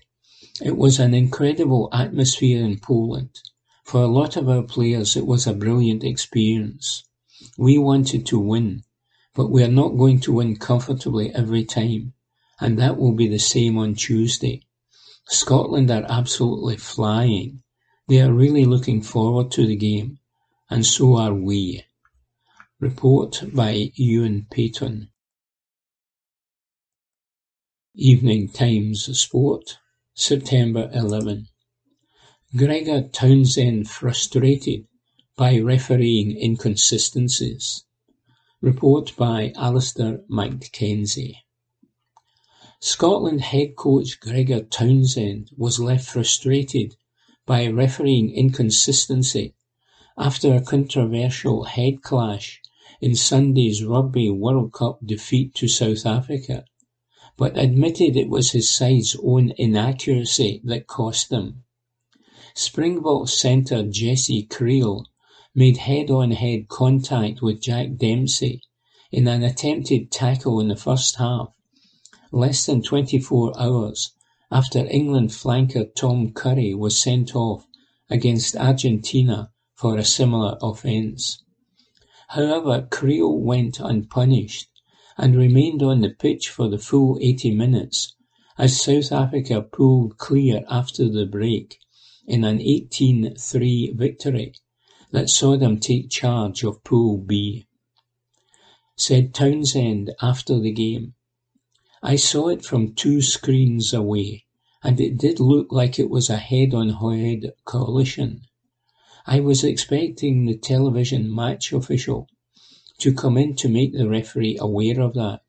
It 0.61 0.75
was 0.75 0.99
an 0.99 1.13
incredible 1.13 1.89
atmosphere 1.93 2.63
in 2.63 2.79
Poland. 2.79 3.29
For 3.85 4.01
a 4.01 4.07
lot 4.07 4.35
of 4.35 4.49
our 4.49 4.61
players 4.61 5.15
it 5.15 5.25
was 5.25 5.47
a 5.47 5.53
brilliant 5.53 6.03
experience. 6.03 7.03
We 7.57 7.77
wanted 7.77 8.25
to 8.27 8.39
win, 8.39 8.83
but 9.33 9.49
we 9.49 9.63
are 9.63 9.71
not 9.71 9.97
going 9.97 10.19
to 10.21 10.33
win 10.33 10.57
comfortably 10.57 11.33
every 11.33 11.63
time, 11.63 12.13
and 12.59 12.77
that 12.77 12.97
will 12.97 13.13
be 13.13 13.27
the 13.27 13.39
same 13.39 13.77
on 13.77 13.95
Tuesday. 13.95 14.63
Scotland 15.29 15.89
are 15.91 16.05
absolutely 16.09 16.75
flying. 16.75 17.63
They 18.09 18.19
are 18.19 18.33
really 18.33 18.65
looking 18.65 19.01
forward 19.01 19.51
to 19.51 19.65
the 19.65 19.77
game, 19.77 20.19
and 20.69 20.85
so 20.85 21.15
are 21.15 21.33
we. 21.33 21.85
Report 22.81 23.43
by 23.53 23.91
Ewan 23.95 24.47
Payton. 24.51 25.09
Evening 27.95 28.49
Times 28.49 29.17
Sport, 29.17 29.77
September 30.21 30.91
11. 30.93 31.47
Gregor 32.53 33.07
Townsend 33.07 33.89
frustrated 33.89 34.85
by 35.37 35.57
refereeing 35.57 36.37
inconsistencies. 36.37 37.85
Report 38.59 39.15
by 39.15 39.53
Alistair 39.55 40.19
Mackenzie. 40.27 41.45
Scotland 42.81 43.39
head 43.39 43.77
coach 43.77 44.19
Gregor 44.19 44.63
Townsend 44.63 45.51
was 45.55 45.79
left 45.79 46.05
frustrated 46.05 46.97
by 47.45 47.67
refereeing 47.67 48.29
inconsistency 48.29 49.55
after 50.17 50.53
a 50.53 50.61
controversial 50.61 51.63
head 51.63 52.01
clash 52.01 52.61
in 52.99 53.15
Sunday's 53.15 53.85
Rugby 53.85 54.29
World 54.29 54.73
Cup 54.73 54.99
defeat 55.01 55.55
to 55.55 55.69
South 55.69 56.05
Africa, 56.05 56.65
but 57.39 57.57
admitted 57.57 58.17
it 58.17 58.29
was 58.29 58.51
his 58.51 58.69
side's 58.69 59.15
own 59.23 59.53
inaccuracy 59.57 60.59
that 60.65 60.87
cost 60.87 61.29
them. 61.29 61.63
Springbok 62.53 63.29
centre 63.29 63.83
Jesse 63.83 64.45
Kriel 64.45 65.05
made 65.55 65.77
head-on-head 65.77 66.67
contact 66.67 67.41
with 67.41 67.61
Jack 67.61 67.95
Dempsey 67.95 68.61
in 69.09 69.25
an 69.27 69.41
attempted 69.41 70.11
tackle 70.11 70.59
in 70.59 70.67
the 70.67 70.75
first 70.75 71.15
half, 71.15 71.47
less 72.33 72.65
than 72.65 72.83
twenty-four 72.83 73.57
hours 73.57 74.11
after 74.51 74.85
England 74.91 75.29
flanker 75.29 75.85
Tom 75.95 76.33
Curry 76.33 76.73
was 76.73 76.99
sent 76.99 77.35
off 77.35 77.65
against 78.09 78.57
Argentina 78.57 79.49
for 79.75 79.97
a 79.97 80.03
similar 80.03 80.57
offence. 80.61 81.41
However, 82.27 82.87
Kriel 82.91 83.39
went 83.39 83.79
unpunished 83.79 84.67
and 85.19 85.35
remained 85.35 85.83
on 85.83 85.99
the 85.99 86.09
pitch 86.09 86.47
for 86.49 86.69
the 86.69 86.77
full 86.77 87.19
eighty 87.21 87.51
minutes 87.51 88.15
as 88.57 88.81
South 88.81 89.11
Africa 89.11 89.61
pulled 89.61 90.17
clear 90.17 90.63
after 90.69 91.09
the 91.09 91.25
break 91.25 91.77
in 92.25 92.43
an 92.43 92.59
18-3 92.59 93.95
victory 93.95 94.53
that 95.11 95.29
saw 95.29 95.57
them 95.57 95.79
take 95.79 96.09
charge 96.09 96.63
of 96.63 96.83
Pool 96.83 97.17
B. 97.17 97.67
Said 98.95 99.33
Townsend 99.33 100.11
after 100.21 100.59
the 100.59 100.71
game, 100.71 101.15
I 102.01 102.15
saw 102.15 102.47
it 102.47 102.63
from 102.63 102.93
two 102.93 103.21
screens 103.21 103.93
away, 103.93 104.45
and 104.81 105.01
it 105.01 105.17
did 105.17 105.39
look 105.39 105.71
like 105.71 105.99
it 105.99 106.09
was 106.09 106.29
a 106.29 106.37
head-on-head 106.37 107.51
collision. 107.65 108.41
I 109.25 109.41
was 109.41 109.63
expecting 109.65 110.45
the 110.45 110.57
television 110.57 111.33
match 111.33 111.73
official 111.73 112.27
to 112.99 113.13
come 113.13 113.37
in 113.37 113.55
to 113.55 113.69
make 113.69 113.93
the 113.93 114.07
referee 114.07 114.57
aware 114.59 114.99
of 115.01 115.13
that. 115.13 115.41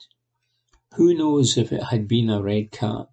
Who 0.94 1.14
knows 1.14 1.58
if 1.58 1.72
it 1.72 1.84
had 1.84 2.08
been 2.08 2.30
a 2.30 2.42
red 2.42 2.72
card? 2.72 3.08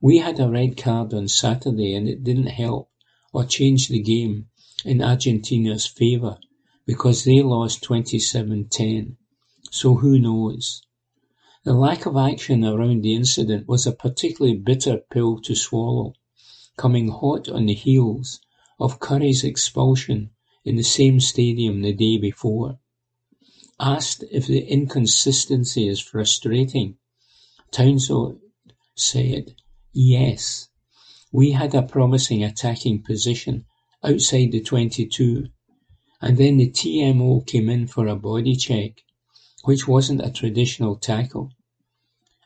We 0.00 0.18
had 0.18 0.40
a 0.40 0.48
red 0.48 0.76
card 0.76 1.14
on 1.14 1.28
Saturday 1.28 1.94
and 1.94 2.08
it 2.08 2.24
didn't 2.24 2.48
help 2.48 2.90
or 3.32 3.44
change 3.44 3.88
the 3.88 4.00
game 4.00 4.48
in 4.84 5.00
Argentina's 5.00 5.86
favour 5.86 6.38
because 6.84 7.22
they 7.22 7.42
lost 7.42 7.84
27-10. 7.84 9.16
So 9.70 9.94
who 9.94 10.18
knows? 10.18 10.82
The 11.62 11.74
lack 11.74 12.06
of 12.06 12.16
action 12.16 12.64
around 12.64 13.02
the 13.02 13.14
incident 13.14 13.68
was 13.68 13.86
a 13.86 13.92
particularly 13.92 14.56
bitter 14.56 14.96
pill 14.96 15.38
to 15.42 15.54
swallow, 15.54 16.14
coming 16.76 17.08
hot 17.08 17.48
on 17.48 17.66
the 17.66 17.74
heels 17.74 18.40
of 18.80 18.98
Curry's 18.98 19.44
expulsion 19.44 20.30
in 20.64 20.74
the 20.74 20.82
same 20.82 21.20
stadium 21.20 21.82
the 21.82 21.92
day 21.92 22.18
before. 22.18 22.79
Asked 23.82 24.24
if 24.30 24.46
the 24.46 24.60
inconsistency 24.60 25.88
is 25.88 26.00
frustrating, 26.00 26.98
Townsend 27.70 28.40
said, 28.94 29.54
yes, 29.94 30.68
we 31.32 31.52
had 31.52 31.74
a 31.74 31.80
promising 31.80 32.44
attacking 32.44 33.02
position 33.02 33.64
outside 34.04 34.52
the 34.52 34.60
twenty-two, 34.60 35.46
and 36.20 36.36
then 36.36 36.58
the 36.58 36.68
TMO 36.68 37.46
came 37.46 37.70
in 37.70 37.86
for 37.86 38.06
a 38.06 38.16
body 38.16 38.54
check, 38.54 39.02
which 39.64 39.88
wasn't 39.88 40.20
a 40.20 40.30
traditional 40.30 40.96
tackle. 40.96 41.50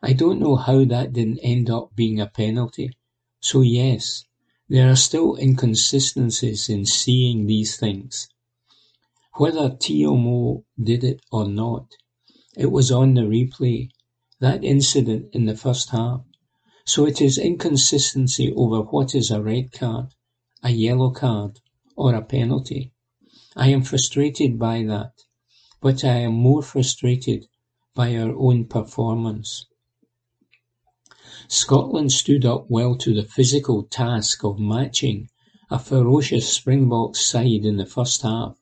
I 0.00 0.12
don't 0.12 0.38
know 0.38 0.54
how 0.54 0.84
that 0.84 1.14
didn't 1.14 1.40
end 1.40 1.68
up 1.68 1.96
being 1.96 2.20
a 2.20 2.26
penalty. 2.26 2.92
So 3.40 3.62
yes, 3.62 4.24
there 4.68 4.88
are 4.88 4.94
still 4.96 5.34
inconsistencies 5.34 6.68
in 6.68 6.86
seeing 6.86 7.46
these 7.46 7.76
things. 7.76 8.28
Whether 9.36 9.70
TMO 9.70 10.62
did 10.80 11.02
it 11.02 11.20
or 11.32 11.48
not, 11.48 11.88
it 12.56 12.70
was 12.70 12.92
on 12.92 13.14
the 13.14 13.22
replay, 13.22 13.88
that 14.38 14.62
incident 14.62 15.34
in 15.34 15.46
the 15.46 15.56
first 15.56 15.90
half. 15.90 16.20
So 16.86 17.04
it 17.04 17.20
is 17.20 17.36
inconsistency 17.36 18.52
over 18.54 18.82
what 18.82 19.12
is 19.12 19.32
a 19.32 19.42
red 19.42 19.72
card, 19.72 20.14
a 20.62 20.70
yellow 20.70 21.10
card, 21.10 21.58
or 21.96 22.14
a 22.14 22.22
penalty. 22.22 22.92
I 23.56 23.70
am 23.70 23.82
frustrated 23.82 24.56
by 24.56 24.84
that, 24.84 25.14
but 25.80 26.04
I 26.04 26.18
am 26.18 26.34
more 26.34 26.62
frustrated 26.62 27.48
by 27.92 28.16
our 28.16 28.36
own 28.36 28.66
performance. 28.66 29.66
Scotland 31.48 32.12
stood 32.12 32.44
up 32.44 32.70
well 32.70 32.94
to 32.98 33.12
the 33.12 33.24
physical 33.24 33.82
task 33.82 34.44
of 34.44 34.60
matching 34.60 35.28
a 35.70 35.80
ferocious 35.80 36.52
Springboks 36.52 37.26
side 37.26 37.64
in 37.64 37.78
the 37.78 37.86
first 37.86 38.22
half, 38.22 38.56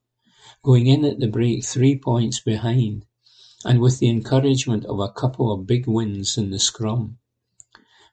going 0.65 0.87
in 0.87 1.05
at 1.05 1.19
the 1.19 1.27
break 1.27 1.65
three 1.65 1.99
points 1.99 2.39
behind, 2.39 3.05
and 3.65 3.81
with 3.81 3.99
the 3.99 4.09
encouragement 4.09 4.85
of 4.87 5.01
a 5.01 5.11
couple 5.11 5.53
of 5.53 5.67
big 5.67 5.89
wins 5.89 6.39
in 6.39 6.51
the 6.51 6.59
scrum. 6.59 7.19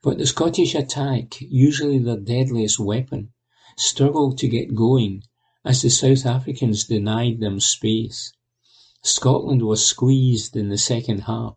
But 0.01 0.17
the 0.17 0.25
Scottish 0.25 0.73
attack, 0.73 1.39
usually 1.41 1.99
their 1.99 2.17
deadliest 2.17 2.79
weapon, 2.79 3.33
struggled 3.77 4.37
to 4.39 4.47
get 4.47 4.73
going 4.73 5.23
as 5.63 5.81
the 5.81 5.89
South 5.89 6.25
Africans 6.25 6.85
denied 6.85 7.39
them 7.39 7.59
space. 7.59 8.33
Scotland 9.03 9.61
was 9.61 9.85
squeezed 9.85 10.55
in 10.55 10.69
the 10.69 10.77
second 10.77 11.21
half, 11.21 11.55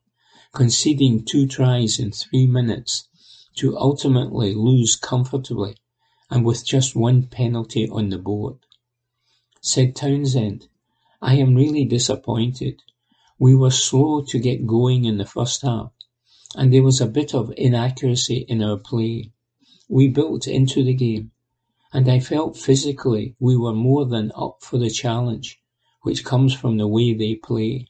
conceding 0.53 1.25
two 1.25 1.47
tries 1.47 1.99
in 1.99 2.13
three 2.13 2.47
minutes 2.47 3.09
to 3.57 3.79
ultimately 3.79 4.55
lose 4.55 4.97
comfortably 4.97 5.77
and 6.31 6.45
with 6.45 6.67
just 6.67 6.95
one 6.95 7.27
penalty 7.27 7.89
on 7.89 8.11
the 8.11 8.19
board. 8.19 8.59
Said 9.61 9.95
Townsend, 9.95 10.69
I 11.23 11.37
am 11.37 11.55
really 11.55 11.87
disappointed. 11.87 12.83
We 13.39 13.55
were 13.55 13.71
slow 13.71 14.23
to 14.29 14.39
get 14.39 14.67
going 14.67 15.07
in 15.07 15.17
the 15.17 15.25
first 15.25 15.63
half 15.63 15.93
and 16.55 16.73
there 16.73 16.83
was 16.83 17.01
a 17.01 17.07
bit 17.07 17.35
of 17.35 17.53
inaccuracy 17.57 18.45
in 18.49 18.63
our 18.63 18.77
play. 18.77 19.33
We 19.89 20.09
built 20.09 20.47
into 20.47 20.85
the 20.85 20.93
game, 20.93 21.31
and 21.93 22.09
I 22.11 22.21
felt 22.21 22.59
physically 22.59 23.37
we 23.41 23.57
were 23.57 23.73
more 23.73 24.05
than 24.05 24.33
up 24.35 24.59
for 24.61 24.79
the 24.79 24.91
challenge, 24.91 25.61
which 26.03 26.25
comes 26.25 26.53
from 26.53 26.77
the 26.77 26.87
way 26.87 27.15
they 27.15 27.37
play. 27.37 27.87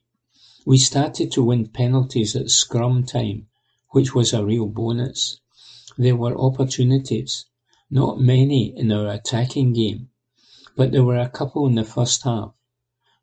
We 0.64 0.78
started 0.78 1.32
to 1.32 1.42
win 1.42 1.68
penalties 1.68 2.36
at 2.36 2.50
scrum 2.50 3.04
time, 3.04 3.48
which 3.90 4.14
was 4.14 4.32
a 4.32 4.44
real 4.44 4.66
bonus. 4.66 5.40
There 5.98 6.16
were 6.16 6.38
opportunities, 6.38 7.46
not 7.90 8.20
many 8.20 8.76
in 8.76 8.92
our 8.92 9.08
attacking 9.08 9.72
game, 9.72 10.10
but 10.76 10.92
there 10.92 11.04
were 11.04 11.18
a 11.18 11.28
couple 11.28 11.66
in 11.66 11.74
the 11.74 11.84
first 11.84 12.22
half. 12.22 12.54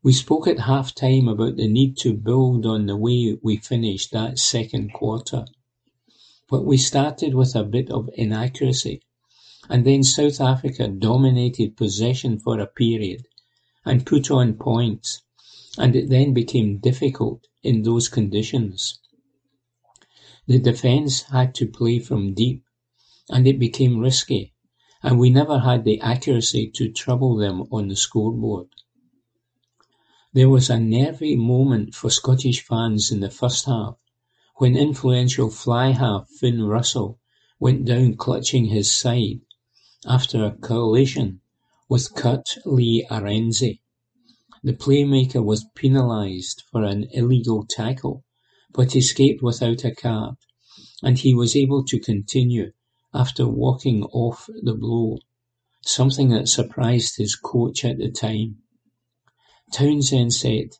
We 0.02 0.14
spoke 0.14 0.48
at 0.48 0.60
half 0.60 0.94
time 0.94 1.28
about 1.28 1.56
the 1.56 1.68
need 1.68 1.98
to 1.98 2.14
build 2.14 2.64
on 2.64 2.86
the 2.86 2.96
way 2.96 3.36
we 3.42 3.58
finished 3.58 4.12
that 4.12 4.38
second 4.38 4.94
quarter. 4.94 5.44
But 6.48 6.64
we 6.64 6.78
started 6.78 7.34
with 7.34 7.54
a 7.54 7.64
bit 7.64 7.90
of 7.90 8.08
inaccuracy, 8.14 9.02
and 9.68 9.84
then 9.84 10.02
South 10.02 10.40
Africa 10.40 10.88
dominated 10.88 11.76
possession 11.76 12.38
for 12.38 12.58
a 12.58 12.66
period 12.66 13.26
and 13.84 14.06
put 14.06 14.30
on 14.30 14.54
points, 14.54 15.20
and 15.76 15.94
it 15.94 16.08
then 16.08 16.32
became 16.32 16.78
difficult 16.78 17.46
in 17.62 17.82
those 17.82 18.08
conditions. 18.08 18.98
The 20.46 20.58
defence 20.58 21.24
had 21.24 21.54
to 21.56 21.66
play 21.66 21.98
from 21.98 22.32
deep, 22.32 22.64
and 23.28 23.46
it 23.46 23.58
became 23.58 23.98
risky, 23.98 24.54
and 25.02 25.18
we 25.18 25.28
never 25.28 25.58
had 25.58 25.84
the 25.84 26.00
accuracy 26.00 26.70
to 26.76 26.90
trouble 26.90 27.36
them 27.36 27.64
on 27.70 27.88
the 27.88 27.96
scoreboard. 27.96 28.68
There 30.32 30.48
was 30.48 30.70
a 30.70 30.78
nervy 30.78 31.34
moment 31.34 31.92
for 31.96 32.08
Scottish 32.08 32.62
fans 32.62 33.10
in 33.10 33.18
the 33.18 33.32
first 33.32 33.64
half 33.64 33.96
when 34.58 34.76
influential 34.76 35.50
fly 35.50 35.90
half 35.90 36.28
Finn 36.28 36.62
Russell 36.62 37.18
went 37.58 37.84
down 37.84 38.14
clutching 38.14 38.66
his 38.66 38.88
side 38.92 39.40
after 40.06 40.44
a 40.44 40.56
collision 40.56 41.40
with 41.88 42.14
Kurt 42.14 42.58
Lee 42.64 43.04
Arendse. 43.10 43.80
The 44.62 44.72
playmaker 44.72 45.44
was 45.44 45.66
penalised 45.74 46.62
for 46.70 46.84
an 46.84 47.08
illegal 47.10 47.66
tackle, 47.68 48.22
but 48.72 48.94
escaped 48.94 49.42
without 49.42 49.84
a 49.84 49.92
cap, 49.92 50.36
and 51.02 51.18
he 51.18 51.34
was 51.34 51.56
able 51.56 51.84
to 51.86 51.98
continue 51.98 52.70
after 53.12 53.48
walking 53.48 54.04
off 54.04 54.48
the 54.62 54.74
blow, 54.74 55.18
something 55.80 56.28
that 56.28 56.46
surprised 56.48 57.16
his 57.16 57.34
coach 57.34 57.84
at 57.84 57.98
the 57.98 58.12
time. 58.12 58.62
Townsend 59.72 60.32
said, 60.32 60.70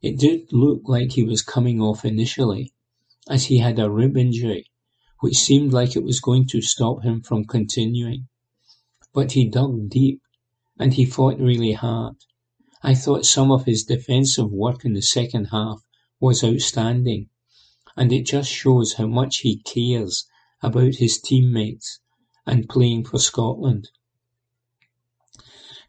It 0.00 0.16
did 0.16 0.52
look 0.52 0.82
like 0.84 1.12
he 1.12 1.24
was 1.24 1.42
coming 1.42 1.80
off 1.80 2.04
initially, 2.04 2.72
as 3.28 3.46
he 3.46 3.58
had 3.58 3.80
a 3.80 3.90
rib 3.90 4.16
injury, 4.16 4.64
which 5.20 5.36
seemed 5.36 5.72
like 5.72 5.96
it 5.96 6.04
was 6.04 6.20
going 6.20 6.46
to 6.48 6.62
stop 6.62 7.02
him 7.02 7.20
from 7.20 7.44
continuing. 7.44 8.28
But 9.12 9.32
he 9.32 9.48
dug 9.48 9.88
deep, 9.90 10.22
and 10.78 10.94
he 10.94 11.04
fought 11.04 11.40
really 11.40 11.72
hard. 11.72 12.14
I 12.80 12.94
thought 12.94 13.26
some 13.26 13.50
of 13.50 13.64
his 13.64 13.82
defensive 13.82 14.52
work 14.52 14.84
in 14.84 14.92
the 14.92 15.02
second 15.02 15.46
half 15.46 15.82
was 16.20 16.44
outstanding, 16.44 17.30
and 17.96 18.12
it 18.12 18.24
just 18.24 18.52
shows 18.52 18.92
how 18.92 19.08
much 19.08 19.38
he 19.38 19.58
cares 19.58 20.26
about 20.62 20.94
his 20.96 21.20
teammates 21.20 21.98
and 22.46 22.68
playing 22.68 23.04
for 23.04 23.18
Scotland. 23.18 23.88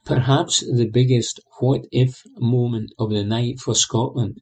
Perhaps 0.10 0.62
the 0.62 0.90
biggest 0.92 1.40
what-if 1.60 2.24
moment 2.40 2.92
of 2.98 3.12
the 3.12 3.24
night 3.24 3.60
for 3.60 3.76
Scotland 3.76 4.42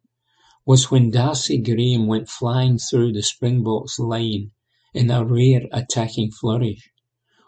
was 0.65 0.89
when 0.89 1.11
Darcy 1.11 1.57
Graham 1.57 2.07
went 2.07 2.29
flying 2.29 2.77
through 2.77 3.11
the 3.11 3.21
Springboks 3.21 3.99
line 3.99 4.51
in 4.93 5.11
a 5.11 5.25
rare 5.25 5.63
attacking 5.73 6.31
flourish, 6.31 6.89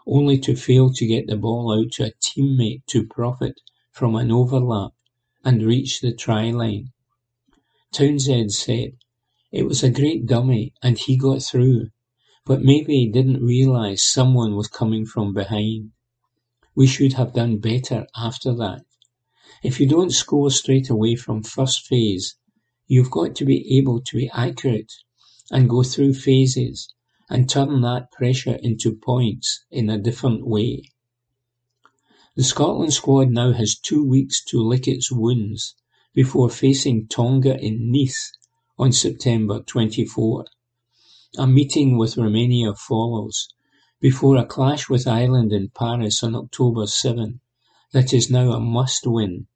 only 0.06 0.36
to 0.40 0.54
fail 0.54 0.92
to 0.92 1.06
get 1.06 1.28
the 1.28 1.38
ball 1.38 1.72
out 1.72 1.92
to 1.92 2.08
a 2.08 2.12
teammate 2.22 2.84
to 2.88 3.06
profit 3.06 3.54
from 3.90 4.14
an 4.14 4.30
overlap 4.30 4.92
and 5.42 5.62
reach 5.62 6.02
the 6.02 6.14
try 6.14 6.50
line. 6.50 6.92
Townsend 7.90 8.52
said, 8.52 8.98
It 9.50 9.62
was 9.62 9.82
a 9.82 9.88
great 9.88 10.26
dummy 10.26 10.74
and 10.82 10.98
he 10.98 11.16
got 11.16 11.42
through, 11.42 11.88
but 12.44 12.60
maybe 12.60 12.96
he 12.96 13.10
didn't 13.10 13.42
realise 13.42 14.04
someone 14.04 14.56
was 14.56 14.68
coming 14.68 15.06
from 15.06 15.32
behind. 15.32 15.92
We 16.80 16.86
should 16.86 17.12
have 17.12 17.34
done 17.34 17.58
better 17.58 18.06
after 18.16 18.54
that. 18.54 18.86
If 19.62 19.80
you 19.80 19.86
don't 19.86 20.14
score 20.14 20.50
straight 20.50 20.88
away 20.88 21.14
from 21.14 21.42
first 21.42 21.86
phase, 21.86 22.36
you've 22.86 23.10
got 23.10 23.34
to 23.34 23.44
be 23.44 23.76
able 23.76 24.00
to 24.00 24.16
be 24.16 24.30
accurate 24.32 24.90
and 25.50 25.68
go 25.68 25.82
through 25.82 26.14
phases 26.14 26.88
and 27.28 27.50
turn 27.50 27.82
that 27.82 28.10
pressure 28.10 28.58
into 28.62 28.96
points 28.96 29.62
in 29.70 29.90
a 29.90 29.98
different 29.98 30.46
way. 30.46 30.84
The 32.34 32.44
Scotland 32.44 32.94
squad 32.94 33.28
now 33.28 33.52
has 33.52 33.78
two 33.78 34.02
weeks 34.02 34.42
to 34.46 34.62
lick 34.62 34.88
its 34.88 35.12
wounds 35.12 35.74
before 36.14 36.48
facing 36.48 37.08
Tonga 37.08 37.62
in 37.62 37.92
Nice 37.92 38.32
on 38.78 38.92
September 38.92 39.60
24. 39.60 40.46
A 41.36 41.46
meeting 41.46 41.98
with 41.98 42.16
Romania 42.16 42.72
follows 42.72 43.48
before 44.00 44.38
a 44.38 44.46
clash 44.46 44.88
with 44.88 45.06
Ireland 45.06 45.52
in 45.52 45.68
Paris 45.68 46.22
on 46.22 46.34
October 46.34 46.86
7 46.86 47.40
that 47.92 48.14
is 48.14 48.30
now 48.30 48.52
a 48.52 48.60
must-win 48.60 49.46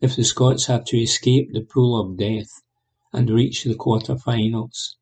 if 0.00 0.16
the 0.16 0.24
Scots 0.24 0.68
are 0.68 0.82
to 0.86 1.00
escape 1.00 1.52
the 1.52 1.60
pool 1.60 2.00
of 2.00 2.18
death 2.18 2.50
and 3.12 3.30
reach 3.30 3.62
the 3.62 3.76
quarter-finals. 3.76 4.96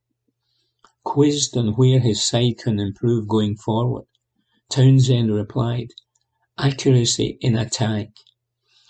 Quizzed 1.02 1.56
on 1.56 1.68
where 1.76 2.00
his 2.00 2.26
side 2.26 2.58
can 2.58 2.78
improve 2.78 3.26
going 3.26 3.56
forward, 3.56 4.04
Townsend 4.68 5.34
replied, 5.34 5.88
accuracy 6.58 7.38
in 7.40 7.56
attack. 7.56 8.10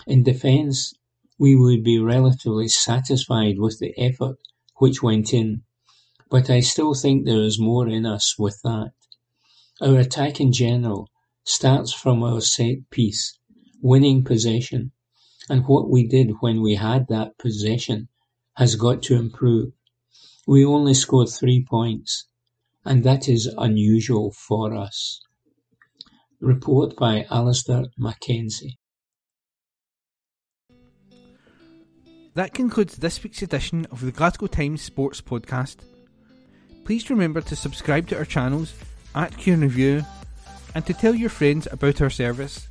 In 0.09 0.25
defence, 0.25 0.93
we 1.39 1.55
would 1.55 1.85
be 1.85 2.01
relatively 2.01 2.67
satisfied 2.67 3.61
with 3.61 3.79
the 3.79 3.95
effort 3.97 4.39
which 4.79 5.05
went 5.05 5.33
in, 5.33 5.63
but 6.29 6.51
I 6.51 6.61
still 6.61 6.95
think 6.95 7.25
there 7.25 7.45
is 7.45 7.61
more 7.61 7.89
in 7.89 8.05
us 8.05 8.37
with 8.37 8.61
that. 8.65 8.93
Our 9.81 9.99
attack 9.99 10.41
in 10.41 10.53
general 10.53 11.09
starts 11.45 11.91
from 11.91 12.23
our 12.23 12.43
set 12.43 12.91
piece, 12.91 13.39
winning 13.81 14.25
possession, 14.25 14.93
and 15.49 15.65
what 15.67 15.89
we 15.89 16.07
did 16.07 16.33
when 16.41 16.61
we 16.61 16.75
had 16.75 17.09
that 17.09 17.39
possession 17.39 18.09
has 18.57 18.77
got 18.77 19.03
to 19.05 19.17
improve. 19.17 19.73
We 20.47 20.67
only 20.67 20.93
scored 20.93 21.31
three 21.31 21.65
points, 21.65 22.27
and 22.85 23.05
that 23.05 23.27
is 23.27 23.47
unusual 23.57 24.33
for 24.33 24.75
us. 24.75 25.23
Report 26.41 26.95
by 26.97 27.25
Alistair 27.31 27.85
Mackenzie. 27.97 28.79
That 32.35 32.53
concludes 32.53 32.97
this 32.97 33.23
week's 33.23 33.41
edition 33.41 33.87
of 33.91 34.03
the 34.03 34.13
Glasgow 34.13 34.47
Times 34.47 34.83
Sports 34.83 35.23
Podcast. 35.23 35.77
Please 36.85 37.09
remember 37.09 37.41
to 37.41 37.57
subscribe 37.57 38.07
to 38.09 38.19
our 38.19 38.25
channels 38.25 38.73
at 39.15 39.37
Q 39.37 39.57
Review 39.57 40.03
and 40.75 40.87
to 40.87 40.95
tell 40.95 41.15
your 41.15 41.31
friends 41.31 41.69
about 41.71 42.01
our 42.01 42.11
service. 42.11 42.69